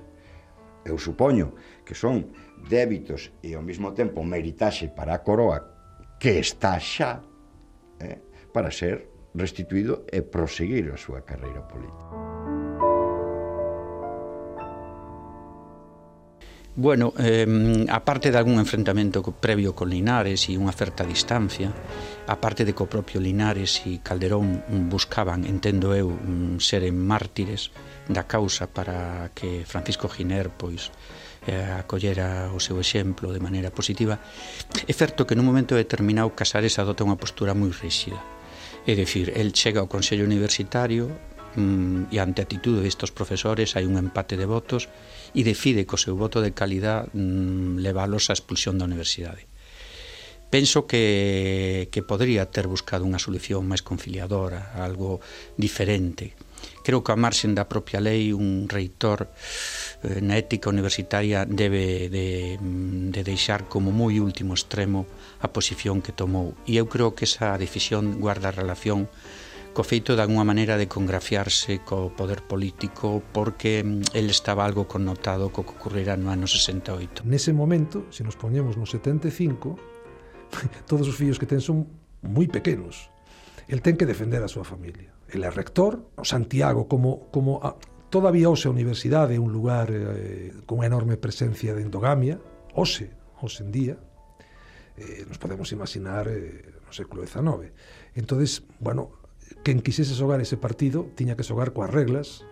eu 0.87 0.95
supoño 0.95 1.59
que 1.83 1.99
son 1.99 2.31
débitos 2.71 3.35
e 3.43 3.59
ao 3.59 3.63
mesmo 3.67 3.91
tempo 3.99 4.23
meritaxe 4.23 4.87
para 4.91 5.19
a 5.19 5.23
coroa 5.27 5.59
que 6.23 6.39
está 6.39 6.79
xa 6.79 7.23
eh, 7.99 8.19
para 8.55 8.71
ser 8.71 9.07
restituído 9.35 10.07
e 10.11 10.23
proseguir 10.23 10.91
a 10.91 10.99
súa 10.99 11.23
carreira 11.23 11.63
política. 11.67 12.28
Bueno, 16.81 17.13
eh, 17.19 17.87
aparte 17.91 18.31
de 18.31 18.39
algún 18.39 18.61
enfrentamento 18.61 19.21
previo 19.21 19.75
con 19.75 19.91
Linares 19.91 20.47
e 20.47 20.55
unha 20.55 20.71
certa 20.71 21.03
distancia, 21.03 21.75
aparte 22.31 22.63
de 22.63 22.71
que 22.71 22.87
o 22.87 22.93
propio 22.93 23.19
Linares 23.19 23.83
e 23.83 23.99
Calderón 23.99 24.63
buscaban, 24.87 25.43
entendo 25.43 25.91
eu, 25.91 26.15
seren 26.63 26.95
mártires 26.95 27.75
da 28.07 28.31
causa 28.31 28.71
para 28.71 29.35
que 29.35 29.67
Francisco 29.67 30.07
Giner 30.07 30.55
pois 30.55 30.95
eh, 31.51 31.67
acollera 31.83 32.47
o 32.55 32.63
seu 32.63 32.79
exemplo 32.79 33.35
de 33.35 33.43
maneira 33.43 33.75
positiva, 33.75 34.23
é 34.87 34.95
certo 34.95 35.27
que 35.27 35.35
nun 35.35 35.51
momento 35.51 35.75
determinado 35.75 36.31
Casares 36.31 36.79
adota 36.79 37.03
unha 37.03 37.19
postura 37.19 37.59
moi 37.59 37.75
rígida. 37.75 38.23
É 38.87 38.95
dicir, 38.95 39.35
el 39.35 39.51
chega 39.51 39.83
ao 39.83 39.91
Consello 39.91 40.23
Universitario 40.23 41.11
mm, 41.59 42.15
e 42.15 42.23
ante 42.23 42.39
a 42.39 42.47
atitude 42.47 42.87
destes 42.87 43.11
profesores 43.11 43.75
hai 43.75 43.83
un 43.83 43.99
empate 43.99 44.39
de 44.39 44.47
votos 44.47 44.87
e 45.35 45.45
decide 45.45 45.85
co 45.85 46.01
seu 46.01 46.17
voto 46.17 46.41
de 46.41 46.55
calidad 46.57 47.09
mm, 47.13 47.81
leválos 47.83 48.31
á 48.31 48.33
expulsión 48.33 48.79
da 48.79 48.89
universidade. 48.89 49.49
Penso 50.51 50.87
que, 50.87 51.89
que 51.93 52.01
podría 52.03 52.49
ter 52.49 52.73
buscado 52.73 53.05
unha 53.05 53.21
solución 53.21 53.69
máis 53.69 53.85
conciliadora, 53.85 54.73
algo 54.81 55.21
diferente. 55.61 56.33
Creo 56.81 57.05
que 57.05 57.13
a 57.13 57.21
marxen 57.21 57.53
da 57.53 57.69
propia 57.69 58.01
lei 58.01 58.33
un 58.33 58.65
reitor 58.65 59.29
eh, 59.29 60.25
na 60.25 60.41
ética 60.41 60.73
universitaria 60.73 61.45
debe 61.45 62.09
de, 62.09 62.57
mm, 62.57 63.13
de 63.13 63.21
deixar 63.29 63.69
como 63.69 63.93
moi 63.93 64.17
último 64.25 64.57
extremo 64.57 65.05
a 65.45 65.53
posición 65.53 66.01
que 66.01 66.17
tomou. 66.17 66.57
E 66.65 66.81
eu 66.81 66.89
creo 66.89 67.13
que 67.13 67.29
esa 67.29 67.53
decisión 67.61 68.17
guarda 68.17 68.49
relación 68.49 69.13
co 69.79 69.87
feito 69.87 70.19
de 70.19 70.27
alguna 70.27 70.43
maneira 70.43 70.75
de 70.75 70.91
congrafiarse 70.91 71.87
co 71.87 72.11
poder 72.11 72.43
político 72.43 73.23
porque 73.31 73.87
mm, 73.87 74.11
el 74.19 74.27
estaba 74.27 74.67
algo 74.67 74.91
connotado 74.91 75.55
co 75.55 75.63
que 75.63 75.71
ocurrera 75.71 76.19
no 76.19 76.35
ano 76.35 76.51
68. 76.51 77.23
Nese 77.23 77.55
momento, 77.55 78.11
se 78.11 78.27
nos 78.27 78.35
poñemos 78.35 78.75
no 78.75 78.91
75, 78.91 79.79
todos 80.91 81.07
os 81.07 81.15
fillos 81.15 81.39
que 81.39 81.47
ten 81.47 81.63
son 81.63 81.87
moi 82.27 82.51
pequenos. 82.51 83.07
El 83.71 83.79
ten 83.79 83.95
que 83.95 84.03
defender 84.03 84.43
a 84.43 84.51
súa 84.51 84.67
familia. 84.67 85.15
El 85.31 85.47
é 85.47 85.51
rector, 85.55 86.11
o 86.19 86.27
Santiago 86.27 86.91
como, 86.91 87.31
como 87.31 87.63
a, 87.63 87.79
todavía 88.11 88.51
hoxe 88.51 88.67
a 88.67 88.75
universidade 88.75 89.39
é 89.39 89.41
un 89.41 89.55
lugar 89.55 89.95
eh, 89.95 90.59
con 90.67 90.83
enorme 90.83 91.23
presencia 91.23 91.71
de 91.79 91.87
endogamia, 91.87 92.43
hoxe, 92.75 93.15
hoxe 93.39 93.63
en 93.63 93.71
día, 93.71 93.95
eh, 94.99 95.23
nos 95.23 95.39
podemos 95.39 95.71
imaginar 95.71 96.27
eh, 96.27 96.67
no 96.83 96.91
século 96.91 97.23
XIX. 97.23 97.71
Entonces, 98.19 98.67
bueno, 98.83 99.18
quen 99.63 99.81
quisese 99.81 100.15
xogar 100.15 100.41
ese 100.41 100.57
partido 100.57 101.09
tiña 101.15 101.37
que 101.37 101.47
xogar 101.47 101.73
coas 101.73 101.91
reglas 101.91 102.47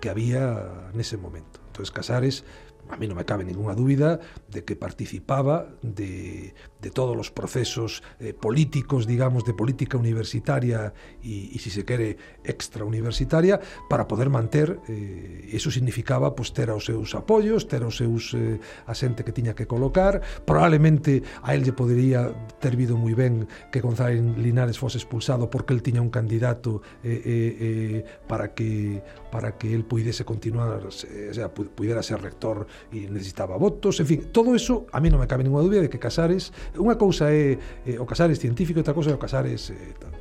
que 0.00 0.08
había 0.08 0.90
nese 0.96 1.20
momento. 1.20 1.60
Entón, 1.70 1.86
Casares, 1.92 2.44
a 2.90 2.96
mí 2.96 3.06
non 3.06 3.14
me 3.14 3.28
cabe 3.28 3.46
ninguna 3.46 3.78
dúbida 3.78 4.18
de 4.50 4.66
que 4.66 4.74
participaba 4.74 5.70
de, 5.84 6.52
de 6.80 6.90
todos 6.90 7.16
os 7.16 7.30
procesos 7.30 8.02
eh, 8.18 8.32
políticos, 8.32 9.06
digamos, 9.06 9.44
de 9.44 9.54
política 9.54 9.96
universitaria 9.96 10.92
e, 11.22 11.52
e 11.52 11.58
si 11.60 11.70
se 11.70 11.84
quere, 11.84 12.16
extrauniversitaria, 12.44 13.60
para 13.88 14.08
poder 14.08 14.28
manter, 14.28 14.80
eh, 14.88 15.48
eso 15.52 15.70
significaba, 15.70 16.34
pues, 16.34 16.52
ter 16.52 16.70
os 16.72 16.84
seus 16.84 17.14
apoios, 17.14 17.68
ter 17.68 17.84
os 17.84 17.96
seus 17.96 18.34
eh, 18.34 18.58
a 18.86 18.94
xente 18.94 19.24
que 19.24 19.32
tiña 19.32 19.54
que 19.54 19.66
colocar, 19.66 20.20
probablemente 20.44 21.22
a 21.42 21.54
él 21.54 21.64
lle 21.64 21.72
podería 21.72 22.32
ter 22.58 22.76
vido 22.76 22.96
moi 22.96 23.14
ben 23.14 23.46
que 23.70 23.80
González 23.80 24.20
Linares 24.36 24.78
fose 24.78 24.98
expulsado 24.98 25.48
porque 25.48 25.72
el 25.72 25.82
tiña 25.82 26.00
un 26.00 26.10
candidato 26.10 26.82
eh, 27.04 27.22
eh, 27.24 27.56
eh, 27.60 28.04
para 28.26 28.54
que 28.54 29.02
para 29.30 29.56
que 29.56 29.72
él 29.72 29.84
puidese 29.84 30.24
continuar, 30.24 30.84
o 30.86 30.90
sea, 30.90 31.54
pudera 31.54 32.02
ser 32.02 32.20
rector 32.20 32.66
e 32.90 33.06
necesitaba 33.06 33.54
votos, 33.54 34.02
en 34.02 34.06
fin, 34.06 34.20
todo 34.34 34.58
eso 34.58 34.90
a 34.90 34.98
mí 34.98 35.06
non 35.06 35.22
me 35.22 35.30
cabe 35.30 35.46
ninguna 35.46 35.62
dúbida 35.62 35.86
de 35.86 35.90
que 35.90 36.02
Casares 36.02 36.50
Unha 36.78 36.94
cousa 36.94 37.32
é, 37.34 37.58
é 37.86 37.98
o 37.98 38.06
Casares 38.06 38.38
científico, 38.38 38.78
outra 38.78 38.94
cousa 38.94 39.10
é 39.10 39.16
o 39.16 39.22
Casares 39.22 39.74
eh, 39.74 39.94
tal. 39.98 40.14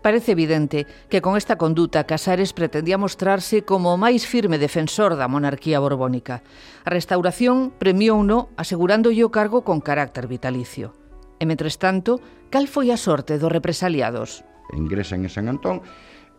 Parece 0.00 0.32
evidente 0.32 0.86
que 1.12 1.20
con 1.20 1.36
esta 1.36 1.60
conduta 1.60 2.08
Casares 2.08 2.56
pretendía 2.56 2.96
mostrarse 2.96 3.68
como 3.68 3.92
o 3.92 4.00
máis 4.00 4.24
firme 4.24 4.56
defensor 4.56 5.12
da 5.12 5.28
monarquía 5.28 5.76
borbónica. 5.76 6.40
A 6.88 6.90
restauración 6.90 7.76
premiouno 7.76 8.48
asegurándolle 8.56 9.28
o 9.28 9.34
cargo 9.34 9.60
con 9.60 9.84
carácter 9.84 10.24
vitalicio. 10.24 10.96
E, 11.36 11.44
mentres 11.44 11.76
tanto, 11.76 12.16
cal 12.48 12.64
foi 12.64 12.88
a 12.88 12.96
sorte 12.96 13.36
dos 13.36 13.52
represaliados? 13.52 14.40
Ingresan 14.72 15.28
en 15.28 15.32
San 15.32 15.52
Antón, 15.52 15.84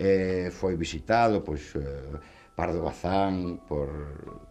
eh, 0.01 0.49
foi 0.49 0.73
visitado, 0.73 1.45
pois, 1.45 1.77
eh, 1.77 2.17
Pardo 2.55 2.83
Bazán, 2.83 3.61
por 3.67 3.89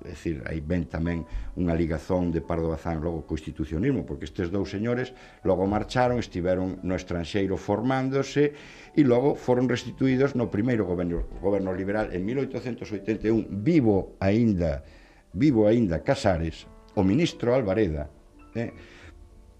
decir, 0.01 0.43
aí 0.49 0.65
ben 0.65 0.89
tamén 0.89 1.29
unha 1.61 1.77
ligazón 1.77 2.33
de 2.33 2.41
Pardo 2.41 2.73
Bazán 2.73 3.05
logo 3.05 3.29
co 3.29 3.37
institucionismo, 3.37 4.09
porque 4.09 4.25
estes 4.25 4.49
dous 4.49 4.73
señores 4.73 5.13
logo 5.45 5.69
marcharon, 5.69 6.17
estiveron 6.17 6.81
no 6.81 6.97
estranxeiro 6.97 7.61
formándose 7.61 8.57
e 8.97 9.03
logo 9.05 9.37
foron 9.37 9.69
restituídos 9.69 10.33
no 10.33 10.49
primeiro 10.49 10.89
goberno, 10.89 11.29
goberno 11.45 11.77
liberal 11.77 12.09
en 12.17 12.25
1881, 12.25 13.47
vivo 13.53 14.17
aínda, 14.17 14.81
vivo 15.37 15.69
aínda 15.69 16.01
Casares, 16.01 16.65
o 16.97 17.05
ministro 17.05 17.53
Alvareda, 17.53 18.09
eh, 18.57 18.73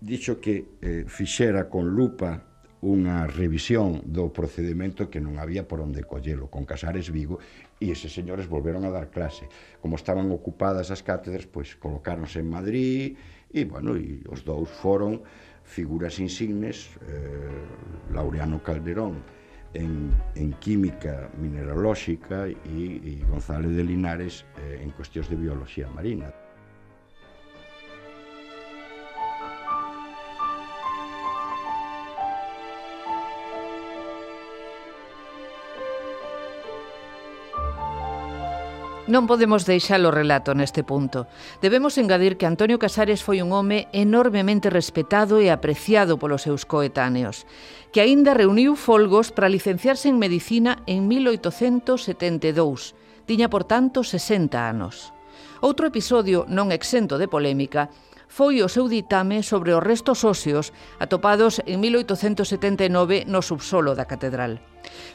dixo 0.01 0.41
que 0.41 0.81
eh, 0.81 1.05
fixera 1.05 1.69
con 1.69 1.93
lupa 1.93 2.51
unha 2.81 3.29
revisión 3.29 4.01
do 4.09 4.33
procedimento 4.33 5.13
que 5.13 5.21
non 5.21 5.37
había 5.37 5.69
por 5.69 5.85
onde 5.85 6.09
collelo. 6.09 6.49
Con 6.49 6.65
Casares 6.65 7.13
Vigo 7.13 7.37
E 7.81 7.89
eses 7.89 8.13
señores 8.13 8.45
volveron 8.45 8.85
a 8.85 8.93
dar 8.93 9.09
clase. 9.09 9.49
Como 9.81 9.97
estaban 9.97 10.29
ocupadas 10.29 10.93
as 10.93 11.01
cátedras, 11.01 11.49
pois 11.49 11.73
colocáronse 11.81 12.45
en 12.45 12.49
Madrid, 12.53 13.17
e, 13.49 13.65
bueno, 13.65 13.97
e 13.97 14.21
os 14.29 14.45
dous 14.45 14.69
foron 14.69 15.25
figuras 15.65 16.21
insignes, 16.21 16.93
eh, 17.09 18.13
Laureano 18.13 18.61
Calderón, 18.61 19.25
en, 19.73 20.13
en 20.35 20.53
química 20.61 21.31
mineralóxica 21.39 22.49
e, 22.49 22.55
e 22.67 23.13
González 23.25 23.73
de 23.73 23.85
Linares 23.85 24.45
eh, 24.59 24.83
en 24.83 24.91
cuestións 24.93 25.31
de 25.31 25.37
biología 25.41 25.89
marina. 25.89 26.29
Non 39.11 39.27
podemos 39.27 39.67
deixar 39.67 39.99
o 40.07 40.15
relato 40.15 40.55
neste 40.55 40.87
punto. 40.87 41.27
Debemos 41.59 41.99
engadir 41.99 42.39
que 42.39 42.47
Antonio 42.47 42.79
Casares 42.79 43.27
foi 43.27 43.43
un 43.43 43.51
home 43.51 43.91
enormemente 43.91 44.71
respetado 44.71 45.43
e 45.43 45.51
apreciado 45.51 46.15
polos 46.15 46.47
seus 46.47 46.63
coetáneos, 46.63 47.43
que 47.91 47.99
aínda 47.99 48.39
reuniu 48.39 48.79
folgos 48.79 49.35
para 49.35 49.51
licenciarse 49.51 50.07
en 50.07 50.23
Medicina 50.23 50.87
en 50.87 51.11
1872. 51.11 52.95
Tiña, 53.27 53.51
por 53.51 53.67
tanto, 53.67 54.07
60 54.07 54.55
anos. 54.63 55.11
Outro 55.59 55.91
episodio 55.91 56.47
non 56.47 56.71
exento 56.71 57.19
de 57.19 57.27
polémica 57.27 57.91
foi 58.31 58.63
o 58.63 58.71
seu 58.71 58.87
ditame 58.87 59.43
sobre 59.43 59.75
os 59.75 59.83
restos 59.83 60.23
óseos 60.23 60.71
atopados 61.03 61.59
en 61.67 61.83
1879 61.83 63.27
no 63.27 63.43
subsolo 63.43 63.99
da 63.99 64.07
catedral. 64.07 64.63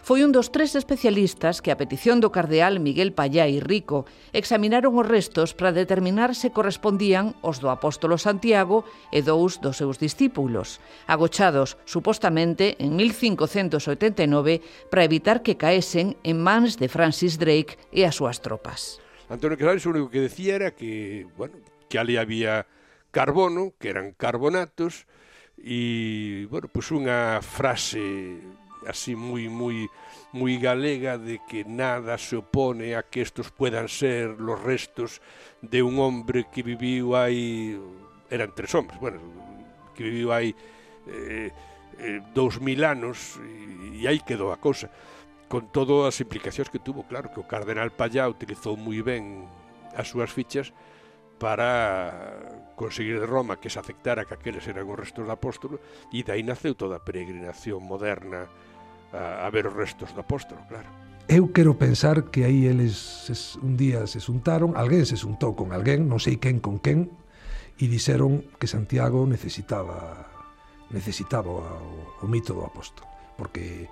Foi 0.03 0.21
un 0.21 0.35
dos 0.35 0.51
tres 0.51 0.75
especialistas 0.75 1.63
que, 1.63 1.71
a 1.71 1.79
petición 1.79 2.19
do 2.19 2.29
cardeal 2.29 2.77
Miguel 2.83 3.15
Payá 3.15 3.47
e 3.47 3.63
Rico, 3.63 4.05
examinaron 4.35 4.93
os 4.99 5.07
restos 5.07 5.55
para 5.55 5.73
determinar 5.73 6.35
se 6.35 6.51
correspondían 6.51 7.33
os 7.41 7.63
do 7.63 7.71
apóstolo 7.71 8.19
Santiago 8.19 8.83
e 9.09 9.23
dous 9.23 9.63
dos 9.63 9.79
seus 9.79 9.97
discípulos, 9.97 10.83
agochados, 11.07 11.79
supostamente, 11.87 12.75
en 12.83 12.99
1589 12.99 14.61
para 14.91 15.07
evitar 15.07 15.41
que 15.41 15.57
caesen 15.57 16.19
en 16.21 16.43
mans 16.43 16.77
de 16.77 16.91
Francis 16.91 17.39
Drake 17.39 17.79
e 17.95 18.03
as 18.03 18.19
súas 18.19 18.43
tropas. 18.43 18.99
Antonio 19.31 19.57
Casares 19.57 19.87
o 19.87 19.95
único 19.95 20.11
que 20.11 20.21
decía 20.21 20.59
era 20.59 20.69
que, 20.75 21.25
bueno, 21.33 21.57
que 21.89 21.97
ali 21.97 22.21
había 22.21 22.69
carbono, 23.15 23.71
que 23.79 23.87
eran 23.87 24.11
carbonatos, 24.11 25.07
e, 25.55 26.51
bueno, 26.51 26.67
pois 26.67 26.91
pues 26.91 26.99
unha 26.99 27.39
frase 27.39 28.43
así 28.83 29.15
moi 29.15 29.47
moi 29.47 29.87
moi 30.35 30.59
galega 30.59 31.15
de 31.15 31.39
que 31.47 31.63
nada 31.63 32.19
se 32.19 32.35
opone 32.35 32.91
a 32.99 33.07
que 33.07 33.23
estos 33.23 33.55
puedan 33.55 33.87
ser 33.87 34.35
los 34.35 34.59
restos 34.59 35.23
de 35.63 35.79
un 35.79 35.95
hombre 36.03 36.51
que 36.51 36.59
viviu 36.59 37.15
aí 37.15 37.79
eran 38.27 38.51
tres 38.51 38.75
hombres, 38.75 38.99
bueno, 38.99 39.23
que 39.95 40.03
viviu 40.03 40.35
aí 40.35 40.51
eh, 41.07 41.55
eh, 41.95 42.19
dous 42.35 42.59
mil 42.59 42.83
anos 42.83 43.39
e, 43.39 44.03
e 44.03 44.11
aí 44.11 44.19
quedou 44.19 44.51
a 44.51 44.59
cosa 44.59 44.91
con 45.47 45.71
todas 45.71 46.11
as 46.11 46.19
implicacións 46.19 46.67
que 46.67 46.83
tuvo, 46.83 47.07
claro 47.07 47.31
que 47.31 47.39
o 47.39 47.47
cardenal 47.47 47.95
Pallá 47.95 48.27
utilizou 48.27 48.75
moi 48.75 48.99
ben 48.99 49.47
as 49.95 50.11
súas 50.11 50.35
fichas 50.35 50.75
para 51.39 52.64
conseguir 52.75 53.19
de 53.19 53.25
Roma 53.25 53.57
que 53.57 53.71
se 53.71 53.79
aceptara 53.79 54.27
que 54.27 54.35
aqueles 54.35 54.67
eran 54.67 54.85
os 54.85 54.99
restos 54.99 55.25
do 55.25 55.33
apóstolo 55.33 55.79
e 56.11 56.21
dai 56.21 56.43
naceu 56.43 56.75
toda 56.75 56.99
a 56.99 57.03
peregrinación 57.03 57.81
moderna 57.81 58.51
a, 59.15 59.47
a 59.47 59.49
ver 59.49 59.71
os 59.71 59.75
restos 59.75 60.11
do 60.11 60.21
apóstolo, 60.21 60.61
claro. 60.67 60.87
Eu 61.25 61.49
quero 61.49 61.73
pensar 61.73 62.29
que 62.29 62.45
aí 62.45 62.69
eles 62.69 63.25
un 63.57 63.73
día 63.73 64.05
se 64.05 64.21
xuntaron, 64.21 64.77
alguén 64.77 65.09
se 65.09 65.17
xuntou 65.17 65.57
con 65.57 65.73
alguén, 65.73 66.05
non 66.05 66.21
sei 66.21 66.37
quen 66.37 66.61
con 66.61 66.77
quen, 66.77 67.09
e 67.81 67.89
dixeron 67.89 68.45
que 68.61 68.69
Santiago 68.69 69.25
necesitaba 69.25 70.29
necesitaba 70.93 71.49
o, 71.49 72.21
o 72.21 72.25
mito 72.29 72.53
do 72.53 72.61
apóstolo, 72.61 73.09
porque 73.35 73.89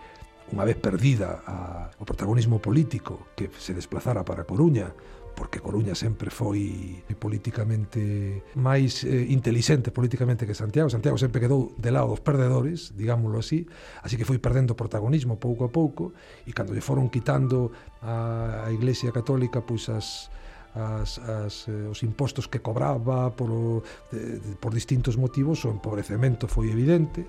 unha 0.54 0.62
vez 0.62 0.78
perdida 0.78 1.42
a, 1.42 1.90
o 1.98 2.06
protagonismo 2.06 2.62
político 2.62 3.34
que 3.34 3.50
se 3.58 3.74
desplazara 3.74 4.22
para 4.22 4.46
Coruña 4.46 4.94
porque 5.34 5.60
Coruña 5.60 5.98
sempre 5.98 6.30
foi 6.30 7.02
políticamente 7.18 8.46
máis 8.54 9.02
eh, 9.04 9.30
inteligente 9.34 9.90
políticamente 9.90 10.46
que 10.46 10.54
Santiago. 10.54 10.90
Santiago 10.94 11.18
sempre 11.18 11.42
quedou 11.42 11.74
de 11.78 11.90
lado 11.90 12.14
dos 12.14 12.22
perdedores, 12.22 12.94
digámoslo 12.94 13.42
así, 13.42 13.66
así 14.06 14.16
que 14.18 14.26
foi 14.26 14.38
perdendo 14.38 14.78
protagonismo 14.78 15.42
pouco 15.42 15.66
a 15.66 15.72
pouco 15.74 16.14
e 16.46 16.54
cando 16.54 16.78
lle 16.78 16.86
foron 16.86 17.10
quitando 17.10 17.74
a, 18.06 18.66
a 18.66 18.72
Iglesia 18.72 19.10
Católica 19.10 19.66
pois 19.66 19.90
as 19.90 20.30
as, 20.74 21.20
as, 21.20 21.70
eh, 21.70 21.86
os 21.90 22.02
impostos 22.02 22.50
que 22.50 22.60
cobraba 22.60 23.30
por, 23.30 23.84
de, 24.10 24.40
de, 24.40 24.56
por 24.58 24.74
distintos 24.74 25.18
motivos, 25.18 25.66
o 25.66 25.70
empobrecemento 25.70 26.50
foi 26.50 26.74
evidente. 26.74 27.26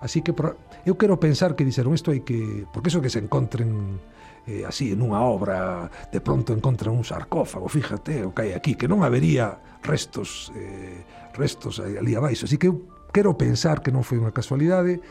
Así 0.00 0.22
que 0.22 0.32
por, 0.32 0.58
eu 0.86 0.98
quero 0.98 1.18
pensar 1.18 1.54
que 1.54 1.62
dixeron 1.62 1.94
isto 1.94 2.10
hai 2.10 2.22
que... 2.22 2.66
Porque 2.74 2.90
iso 2.90 3.02
que 3.02 3.10
se 3.10 3.22
encontren 3.22 3.98
eh, 4.48 4.64
así 4.64 4.96
nunha 4.96 5.20
obra 5.20 5.92
de 6.08 6.20
pronto 6.24 6.56
encontran 6.56 6.96
un 6.96 7.04
sarcófago, 7.04 7.68
fíjate 7.68 8.24
o 8.24 8.32
que 8.32 8.48
hai 8.48 8.52
aquí, 8.56 8.74
que 8.80 8.88
non 8.88 9.04
habería 9.04 9.60
restos 9.84 10.48
eh, 10.56 11.04
restos 11.36 11.78
ali 11.84 12.16
abaixo. 12.16 12.48
Así 12.48 12.56
que 12.56 12.72
eu 12.72 12.88
quero 13.12 13.36
pensar 13.36 13.84
que 13.84 13.92
non 13.92 14.00
foi 14.00 14.16
unha 14.16 14.32
casualidade 14.32 15.04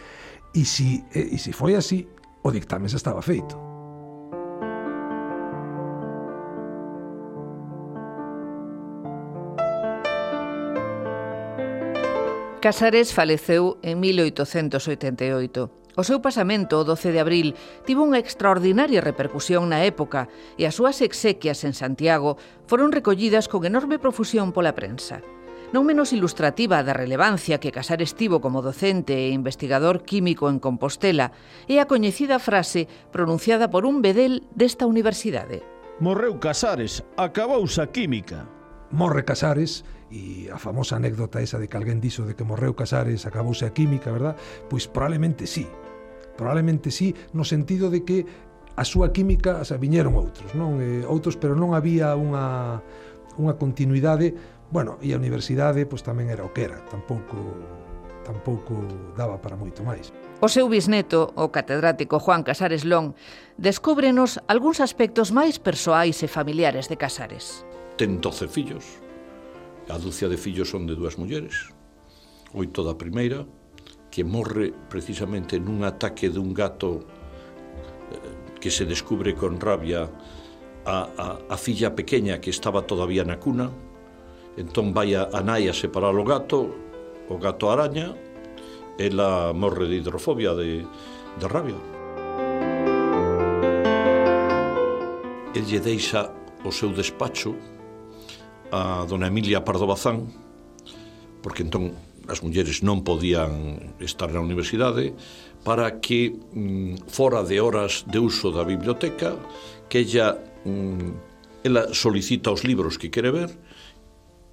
e 0.57 0.63
si, 0.65 1.05
eh, 1.13 1.29
e 1.33 1.38
si 1.38 1.53
foi 1.53 1.77
así, 1.77 2.09
o 2.41 2.49
dictamen 2.49 2.89
xa 2.89 2.97
estaba 2.97 3.21
feito. 3.21 3.67
Casares 12.57 13.13
faleceu 13.13 13.77
en 13.85 14.01
1888. 14.01 15.86
O 15.98 16.06
seu 16.06 16.22
pasamento 16.22 16.78
o 16.78 16.86
12 16.86 17.10
de 17.10 17.18
abril 17.18 17.58
tivo 17.82 18.06
unha 18.06 18.22
extraordinaria 18.22 19.02
repercusión 19.02 19.66
na 19.66 19.82
época 19.82 20.30
e 20.54 20.70
as 20.70 20.78
súas 20.78 21.02
exequias 21.02 21.66
en 21.66 21.74
Santiago 21.74 22.38
foron 22.70 22.93
recollidas 22.93 23.50
con 23.50 23.66
enorme 23.66 23.98
profusión 23.98 24.54
pola 24.54 24.78
prensa. 24.78 25.26
Non 25.74 25.89
menos 25.89 26.14
ilustrativa 26.14 26.86
da 26.86 26.93
relevancia 26.93 27.58
que 27.58 27.74
Casar 27.74 28.06
estivo 28.06 28.45
como 28.45 28.62
docente 28.62 29.26
e 29.26 29.34
investigador 29.34 30.06
químico 30.06 30.54
en 30.54 30.62
Compostela 30.62 31.34
é 31.66 31.82
a 31.82 31.89
coñecida 31.89 32.38
frase 32.38 32.86
pronunciada 33.10 33.74
por 33.74 33.89
un 33.89 34.06
bedel 34.06 34.45
desta 34.54 34.86
universidade. 34.86 35.66
Morreu 35.98 36.38
Casares, 36.38 37.02
acabouse 37.18 37.82
a 37.82 37.89
química. 37.89 38.45
Morre 38.93 39.26
Casares, 39.26 39.82
e 40.08 40.48
a 40.48 40.62
famosa 40.62 40.95
anécdota 40.95 41.41
esa 41.41 41.60
de 41.60 41.68
que 41.68 41.76
alguén 41.76 42.00
dixo 42.00 42.24
de 42.24 42.38
que 42.38 42.48
morreu 42.48 42.78
Casares, 42.78 43.26
acabouse 43.26 43.68
a 43.68 43.74
química, 43.76 44.14
verdad? 44.14 44.39
Pois 44.72 44.88
probablemente 44.88 45.50
sí, 45.50 45.68
Probablemente 46.38 46.93
sí, 46.93 47.15
no 47.33 47.43
sentido 47.43 47.89
de 47.89 48.05
que 48.05 48.25
a 48.77 48.85
súa 48.85 49.09
química, 49.09 49.65
xa 49.65 49.81
viñeron 49.81 50.13
outros, 50.13 50.53
non? 50.53 50.77
Eh, 50.77 51.01
outros, 51.09 51.33
pero 51.33 51.57
non 51.57 51.73
había 51.73 52.13
unha 52.13 52.79
unha 53.38 53.53
continuidade, 53.57 54.33
bueno, 54.69 54.97
e 55.01 55.13
a 55.13 55.17
universidade 55.17 55.85
pois 55.89 56.05
tamén 56.05 56.29
era 56.29 56.45
o 56.45 56.53
que 56.53 56.69
era, 56.69 56.77
tampouco 56.89 57.38
tampouco 58.27 58.75
daba 59.15 59.39
para 59.39 59.55
moito 59.55 59.81
máis. 59.88 60.11
O 60.43 60.51
seu 60.51 60.67
bisneto, 60.69 61.33
o 61.33 61.49
catedrático 61.49 62.19
Juan 62.19 62.43
Casares 62.43 62.83
Long, 62.85 63.15
descúbrenos 63.57 64.38
algúns 64.45 64.83
aspectos 64.83 65.33
máis 65.33 65.57
persoais 65.57 66.19
e 66.21 66.27
familiares 66.29 66.91
de 66.91 66.99
Casares. 66.99 67.65
Ten 67.97 68.21
12 68.21 68.45
fillos. 68.51 68.85
A 69.88 69.97
dúcia 69.97 70.27
de 70.27 70.38
fillos 70.38 70.69
son 70.69 70.85
de 70.85 70.93
dúas 70.93 71.15
mulleres. 71.15 71.71
Oito 72.51 72.83
da 72.83 72.99
primeira, 72.99 73.47
que 74.18 74.26
morre 74.26 74.74
precisamente 74.74 75.61
nun 75.61 75.86
ataque 75.86 76.34
dun 76.34 76.49
gato 76.49 77.05
eh, 78.09 78.57
que 78.57 78.74
se 78.74 78.89
descubre 78.89 79.38
con 79.38 79.61
rabia 79.61 80.09
a, 80.89 81.05
a, 81.05 81.28
a 81.53 81.55
filla 81.61 81.93
pequeña 81.93 82.41
que 82.41 82.49
estaba 82.49 82.82
todavía 82.82 83.22
na 83.22 83.38
cuna, 83.38 83.70
entón 84.57 84.89
vai 84.89 85.13
a, 85.13 85.30
a 85.30 85.45
nai 85.45 85.70
a 85.70 85.74
separar 85.78 86.18
o 86.18 86.26
gato, 86.26 86.65
o 87.30 87.38
gato 87.38 87.70
araña, 87.70 88.18
ela 88.97 89.53
morre 89.53 89.86
de 89.86 90.01
hidrofobia, 90.01 90.57
de, 90.57 90.82
de 91.38 91.45
rabia. 91.45 91.78
El 95.53 95.61
lle 95.61 95.78
deixa 95.78 96.34
o 96.65 96.74
seu 96.74 96.89
despacho 96.89 97.53
a 98.74 99.05
dona 99.05 99.30
Emilia 99.30 99.61
Pardo 99.61 99.86
Bazán, 99.86 100.26
porque 101.45 101.61
entón 101.61 102.07
as 102.28 102.43
mulleres 102.43 102.84
non 102.84 103.01
podían 103.01 103.95
estar 103.99 104.30
na 104.30 104.43
universidade 104.43 105.15
para 105.63 105.99
que 106.03 106.32
mm, 106.32 107.07
fora 107.07 107.43
de 107.43 107.59
horas 107.59 108.03
de 108.07 108.19
uso 108.19 108.51
da 108.51 108.63
biblioteca 108.63 109.36
que 109.88 110.03
ella 110.03 110.36
mm, 110.63 111.63
ela 111.63 111.93
solicita 111.93 112.51
os 112.51 112.63
libros 112.63 112.97
que 112.99 113.09
quere 113.09 113.32
ver 113.32 113.51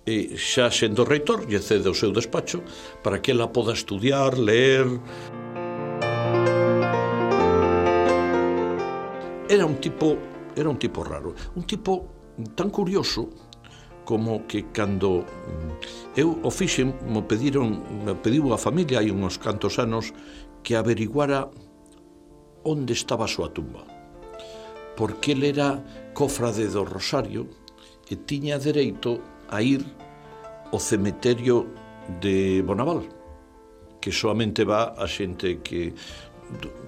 e 0.07 0.37
xa 0.37 0.69
sendo 0.71 1.05
reitor 1.05 1.49
lle 1.49 1.61
cede 1.61 1.89
o 1.89 1.97
seu 1.97 2.13
despacho 2.13 2.61
para 3.03 3.19
que 3.25 3.33
ela 3.33 3.49
poda 3.49 3.73
estudiar, 3.73 4.37
ler. 4.37 4.85
Era 9.49 9.65
un 9.65 9.81
tipo 9.81 10.19
era 10.55 10.69
un 10.69 10.79
tipo 10.79 11.03
raro 11.03 11.35
un 11.57 11.65
tipo 11.65 11.93
tan 12.55 12.71
curioso 12.71 13.44
como 14.05 14.47
que 14.47 14.71
cando 14.73 15.25
mm, 15.25 16.17
eu 16.17 16.39
o 16.43 16.51
fixen, 16.51 16.95
me 17.09 17.23
pediron, 17.23 17.83
me 18.05 18.15
pediu 18.15 18.53
a 18.53 18.59
familia 18.59 19.01
hai 19.01 19.11
uns 19.11 19.37
cantos 19.41 19.79
anos 19.81 20.13
que 20.63 20.77
averiguara 20.77 21.51
onde 22.65 22.93
estaba 22.93 23.25
a 23.25 23.29
súa 23.29 23.51
tumba. 23.51 23.85
Porque 24.97 25.33
ele 25.33 25.51
era 25.51 25.83
cofrade 26.15 26.69
do 26.69 26.85
Rosario 26.85 27.49
e 28.09 28.17
tiña 28.17 28.59
dereito 28.59 29.21
a 29.51 29.61
ir 29.61 29.83
ao 30.71 30.79
cemeterio 30.79 31.67
de 32.21 32.63
Bonaval, 32.63 33.03
que 34.01 34.13
solamente 34.13 34.65
va 34.65 34.95
a 34.97 35.07
xente 35.09 35.61
que 35.65 35.95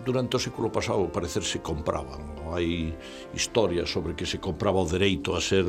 durante 0.05 0.37
o 0.37 0.41
século 0.41 0.71
pasado, 0.71 1.09
parecer, 1.11 1.43
se 1.43 1.59
compraban. 1.59 2.37
Hai 2.53 2.95
historias 3.35 3.91
sobre 3.91 4.15
que 4.15 4.27
se 4.27 4.39
compraba 4.39 4.79
o 4.79 4.87
dereito 4.87 5.35
a 5.35 5.41
ser 5.41 5.67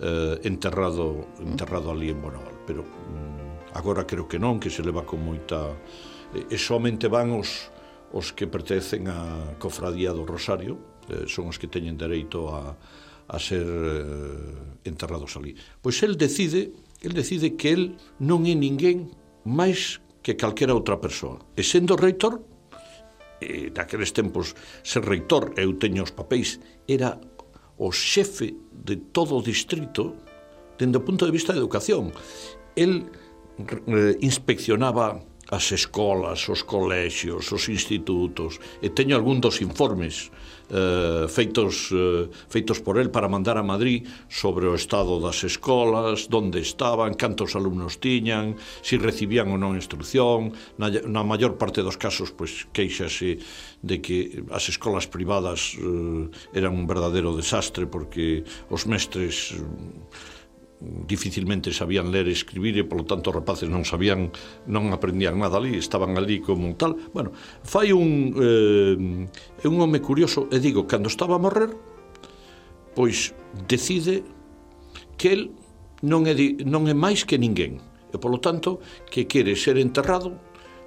eh, 0.00 0.40
enterrado 0.44 1.28
enterrado 1.42 1.90
ali 1.90 2.10
en 2.10 2.22
Bonaval, 2.22 2.56
pero 2.66 2.82
mm, 2.82 3.74
agora 3.74 4.06
creo 4.06 4.26
que 4.26 4.38
non, 4.38 4.58
que 4.62 4.70
se 4.70 4.82
leva 4.82 5.04
con 5.04 5.22
moita 5.22 5.74
eh, 6.34 6.46
e, 6.50 6.54
e 6.54 6.56
somente 6.58 7.10
van 7.10 7.34
os 7.34 7.70
os 8.08 8.32
que 8.32 8.48
pertencen 8.48 9.04
á 9.12 9.58
cofradía 9.60 10.16
do 10.16 10.24
Rosario, 10.24 10.80
eh, 11.12 11.28
son 11.28 11.52
os 11.52 11.60
que 11.60 11.68
teñen 11.68 12.00
dereito 12.00 12.48
a 12.48 12.78
a 13.28 13.38
ser 13.38 13.66
eh, 13.66 14.88
enterrados 14.88 15.36
ali. 15.36 15.54
Pois 15.82 16.02
el 16.02 16.16
decide, 16.16 16.72
el 17.02 17.12
decide 17.12 17.56
que 17.56 17.72
el 17.72 17.82
non 18.18 18.48
é 18.48 18.56
ninguén 18.56 19.12
máis 19.44 20.00
que 20.24 20.34
calquera 20.34 20.72
outra 20.72 20.96
persoa. 20.96 21.36
E 21.52 21.62
sendo 21.62 21.94
reitor, 21.94 22.40
eh, 23.44 23.68
daqueles 23.68 24.16
tempos 24.16 24.56
ser 24.80 25.04
reitor, 25.04 25.52
eu 25.60 25.76
teño 25.76 26.08
os 26.08 26.12
papéis, 26.12 26.56
era 26.88 27.20
o 27.78 27.92
xefe 27.92 28.54
de 28.72 28.96
todo 28.96 29.38
o 29.38 29.42
distrito 29.42 30.14
dende 30.78 30.98
o 30.98 31.04
punto 31.04 31.26
de 31.26 31.32
vista 31.32 31.52
da 31.52 31.58
educación. 31.58 32.12
El 32.74 33.06
eh, 33.58 34.16
inspeccionaba 34.20 35.22
as 35.48 35.72
escolas, 35.72 36.48
os 36.48 36.62
colexios, 36.62 37.48
os 37.52 37.68
institutos, 37.68 38.60
e 38.84 38.92
teño 38.92 39.16
algún 39.16 39.40
dos 39.40 39.64
informes 39.64 40.28
eh, 40.68 41.24
feitos, 41.28 41.88
eh, 41.92 42.28
feitos 42.48 42.84
por 42.84 43.00
el 43.00 43.08
para 43.08 43.28
mandar 43.28 43.56
a 43.56 43.64
Madrid 43.64 44.04
sobre 44.28 44.68
o 44.68 44.76
estado 44.76 45.16
das 45.20 45.40
escolas, 45.44 46.28
onde 46.28 46.60
estaban, 46.60 47.16
cantos 47.16 47.56
alumnos 47.56 47.96
tiñan, 47.96 48.60
se 48.84 48.96
si 48.96 49.00
recibían 49.00 49.48
ou 49.48 49.56
non 49.56 49.72
instrucción, 49.72 50.52
na, 50.76 50.92
na 50.92 51.24
maior 51.24 51.56
parte 51.56 51.80
dos 51.80 51.96
casos 51.96 52.28
pois 52.36 52.68
queixase 52.76 53.40
de 53.80 53.96
que 54.04 54.44
as 54.52 54.68
escolas 54.68 55.08
privadas 55.08 55.80
eh, 55.80 56.28
eran 56.52 56.76
un 56.76 56.84
verdadeiro 56.84 57.32
desastre 57.32 57.88
porque 57.88 58.44
os 58.68 58.84
mestres 58.84 59.56
eh, 59.56 60.37
dificilmente 60.80 61.72
sabían 61.74 62.14
ler 62.14 62.30
e 62.30 62.34
escribir 62.34 62.78
e 62.78 62.86
polo 62.86 63.02
tanto 63.02 63.34
os 63.34 63.36
rapaces 63.36 63.66
non 63.66 63.82
sabían 63.82 64.30
non 64.70 64.94
aprendían 64.94 65.34
nada 65.34 65.58
ali, 65.58 65.74
estaban 65.74 66.14
ali 66.14 66.38
como 66.38 66.70
tal. 66.78 66.94
Bueno, 67.10 67.34
fai 67.66 67.90
un 67.90 68.30
eh, 68.38 69.66
un 69.66 69.76
home 69.82 69.98
curioso 69.98 70.46
e 70.54 70.62
digo, 70.62 70.86
cando 70.86 71.10
estaba 71.10 71.34
a 71.34 71.42
morrer, 71.42 71.74
pois 72.94 73.34
decide 73.66 74.22
que 75.18 75.34
el 75.34 75.42
non 76.06 76.30
é 76.30 76.34
non 76.62 76.86
é 76.86 76.94
máis 76.94 77.26
que 77.26 77.42
ninguén 77.42 77.82
e 78.14 78.16
polo 78.22 78.38
tanto 78.38 78.78
que 79.10 79.26
quere 79.26 79.58
ser 79.58 79.82
enterrado 79.82 80.38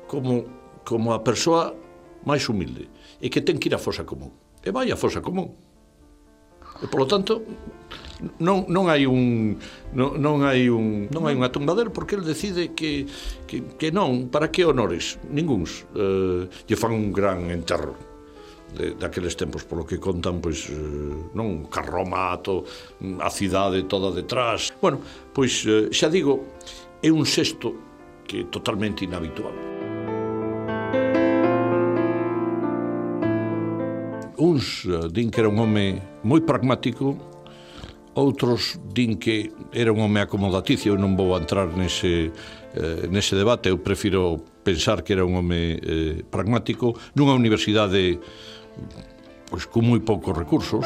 como 0.08 0.48
como 0.88 1.12
a 1.12 1.20
persoa 1.20 1.76
máis 2.24 2.48
humilde 2.48 2.88
e 3.20 3.28
que 3.28 3.44
ten 3.44 3.60
que 3.60 3.68
ir 3.68 3.76
á 3.76 3.80
fosa 3.82 4.08
común. 4.08 4.32
E 4.64 4.72
vai 4.72 4.88
á 4.88 4.96
fosa 4.96 5.20
común. 5.20 5.52
E 6.80 6.88
polo 6.88 7.06
tanto 7.06 7.44
non 8.40 8.70
non 8.70 8.86
hai 8.90 9.06
un 9.06 9.58
non, 9.94 10.22
non 10.22 10.46
hai 10.46 10.70
un 10.70 11.10
non 11.10 11.26
hai 11.26 11.34
unha 11.34 11.50
tumba 11.50 11.74
porque 11.90 12.16
el 12.16 12.24
decide 12.24 12.74
que 12.78 13.10
que, 13.50 13.76
que 13.78 13.90
non, 13.90 14.30
para 14.30 14.54
que 14.54 14.66
honores, 14.66 15.18
ningúns. 15.28 15.86
Eh, 15.98 16.46
lle 16.48 16.78
fan 16.78 16.94
un 16.94 17.10
gran 17.12 17.50
enterro 17.50 18.12
de, 18.78 18.96
daqueles 18.96 19.36
tempos, 19.36 19.64
polo 19.64 19.86
que 19.86 20.00
contan, 20.00 20.40
pois, 20.40 20.70
eh, 20.70 20.76
non, 21.36 21.68
Carroma, 21.68 22.38
to, 22.40 22.64
a 23.20 23.30
cidade 23.30 23.84
toda 23.84 24.12
detrás. 24.16 24.72
Bueno, 24.80 25.02
pois, 25.34 25.66
eh, 25.68 25.92
xa 25.92 26.08
digo, 26.08 26.56
é 27.04 27.12
un 27.12 27.26
sexto 27.26 27.76
que 28.28 28.42
é 28.42 28.44
totalmente 28.48 29.04
inhabitual. 29.04 29.54
Uns 34.42 34.86
eh, 34.88 35.10
din 35.12 35.30
que 35.30 35.42
era 35.42 35.50
un 35.50 35.60
home 35.60 36.02
moi 36.24 36.42
pragmático, 36.42 37.31
Outros 38.14 38.76
din 38.92 39.16
que 39.16 39.56
era 39.72 39.92
un 39.92 40.04
home 40.04 40.20
acomodaticio, 40.20 40.94
eu 40.94 41.00
non 41.00 41.16
vou 41.16 41.32
entrar 41.40 41.72
nese, 41.72 42.36
eh, 42.76 43.08
nese 43.08 43.40
debate, 43.40 43.72
eu 43.72 43.80
prefiro 43.80 44.44
pensar 44.68 45.00
que 45.00 45.16
era 45.16 45.24
un 45.24 45.40
home 45.40 45.80
eh, 45.80 46.20
pragmático, 46.28 46.92
nunha 47.16 47.32
universidade 47.32 48.20
pois, 49.48 49.64
con 49.64 49.88
moi 49.88 50.04
poucos 50.04 50.36
recursos. 50.36 50.84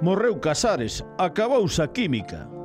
Morreu 0.00 0.36
Casares, 0.40 1.04
acabouse 1.16 1.80
a 1.80 1.88
química. 1.88 2.59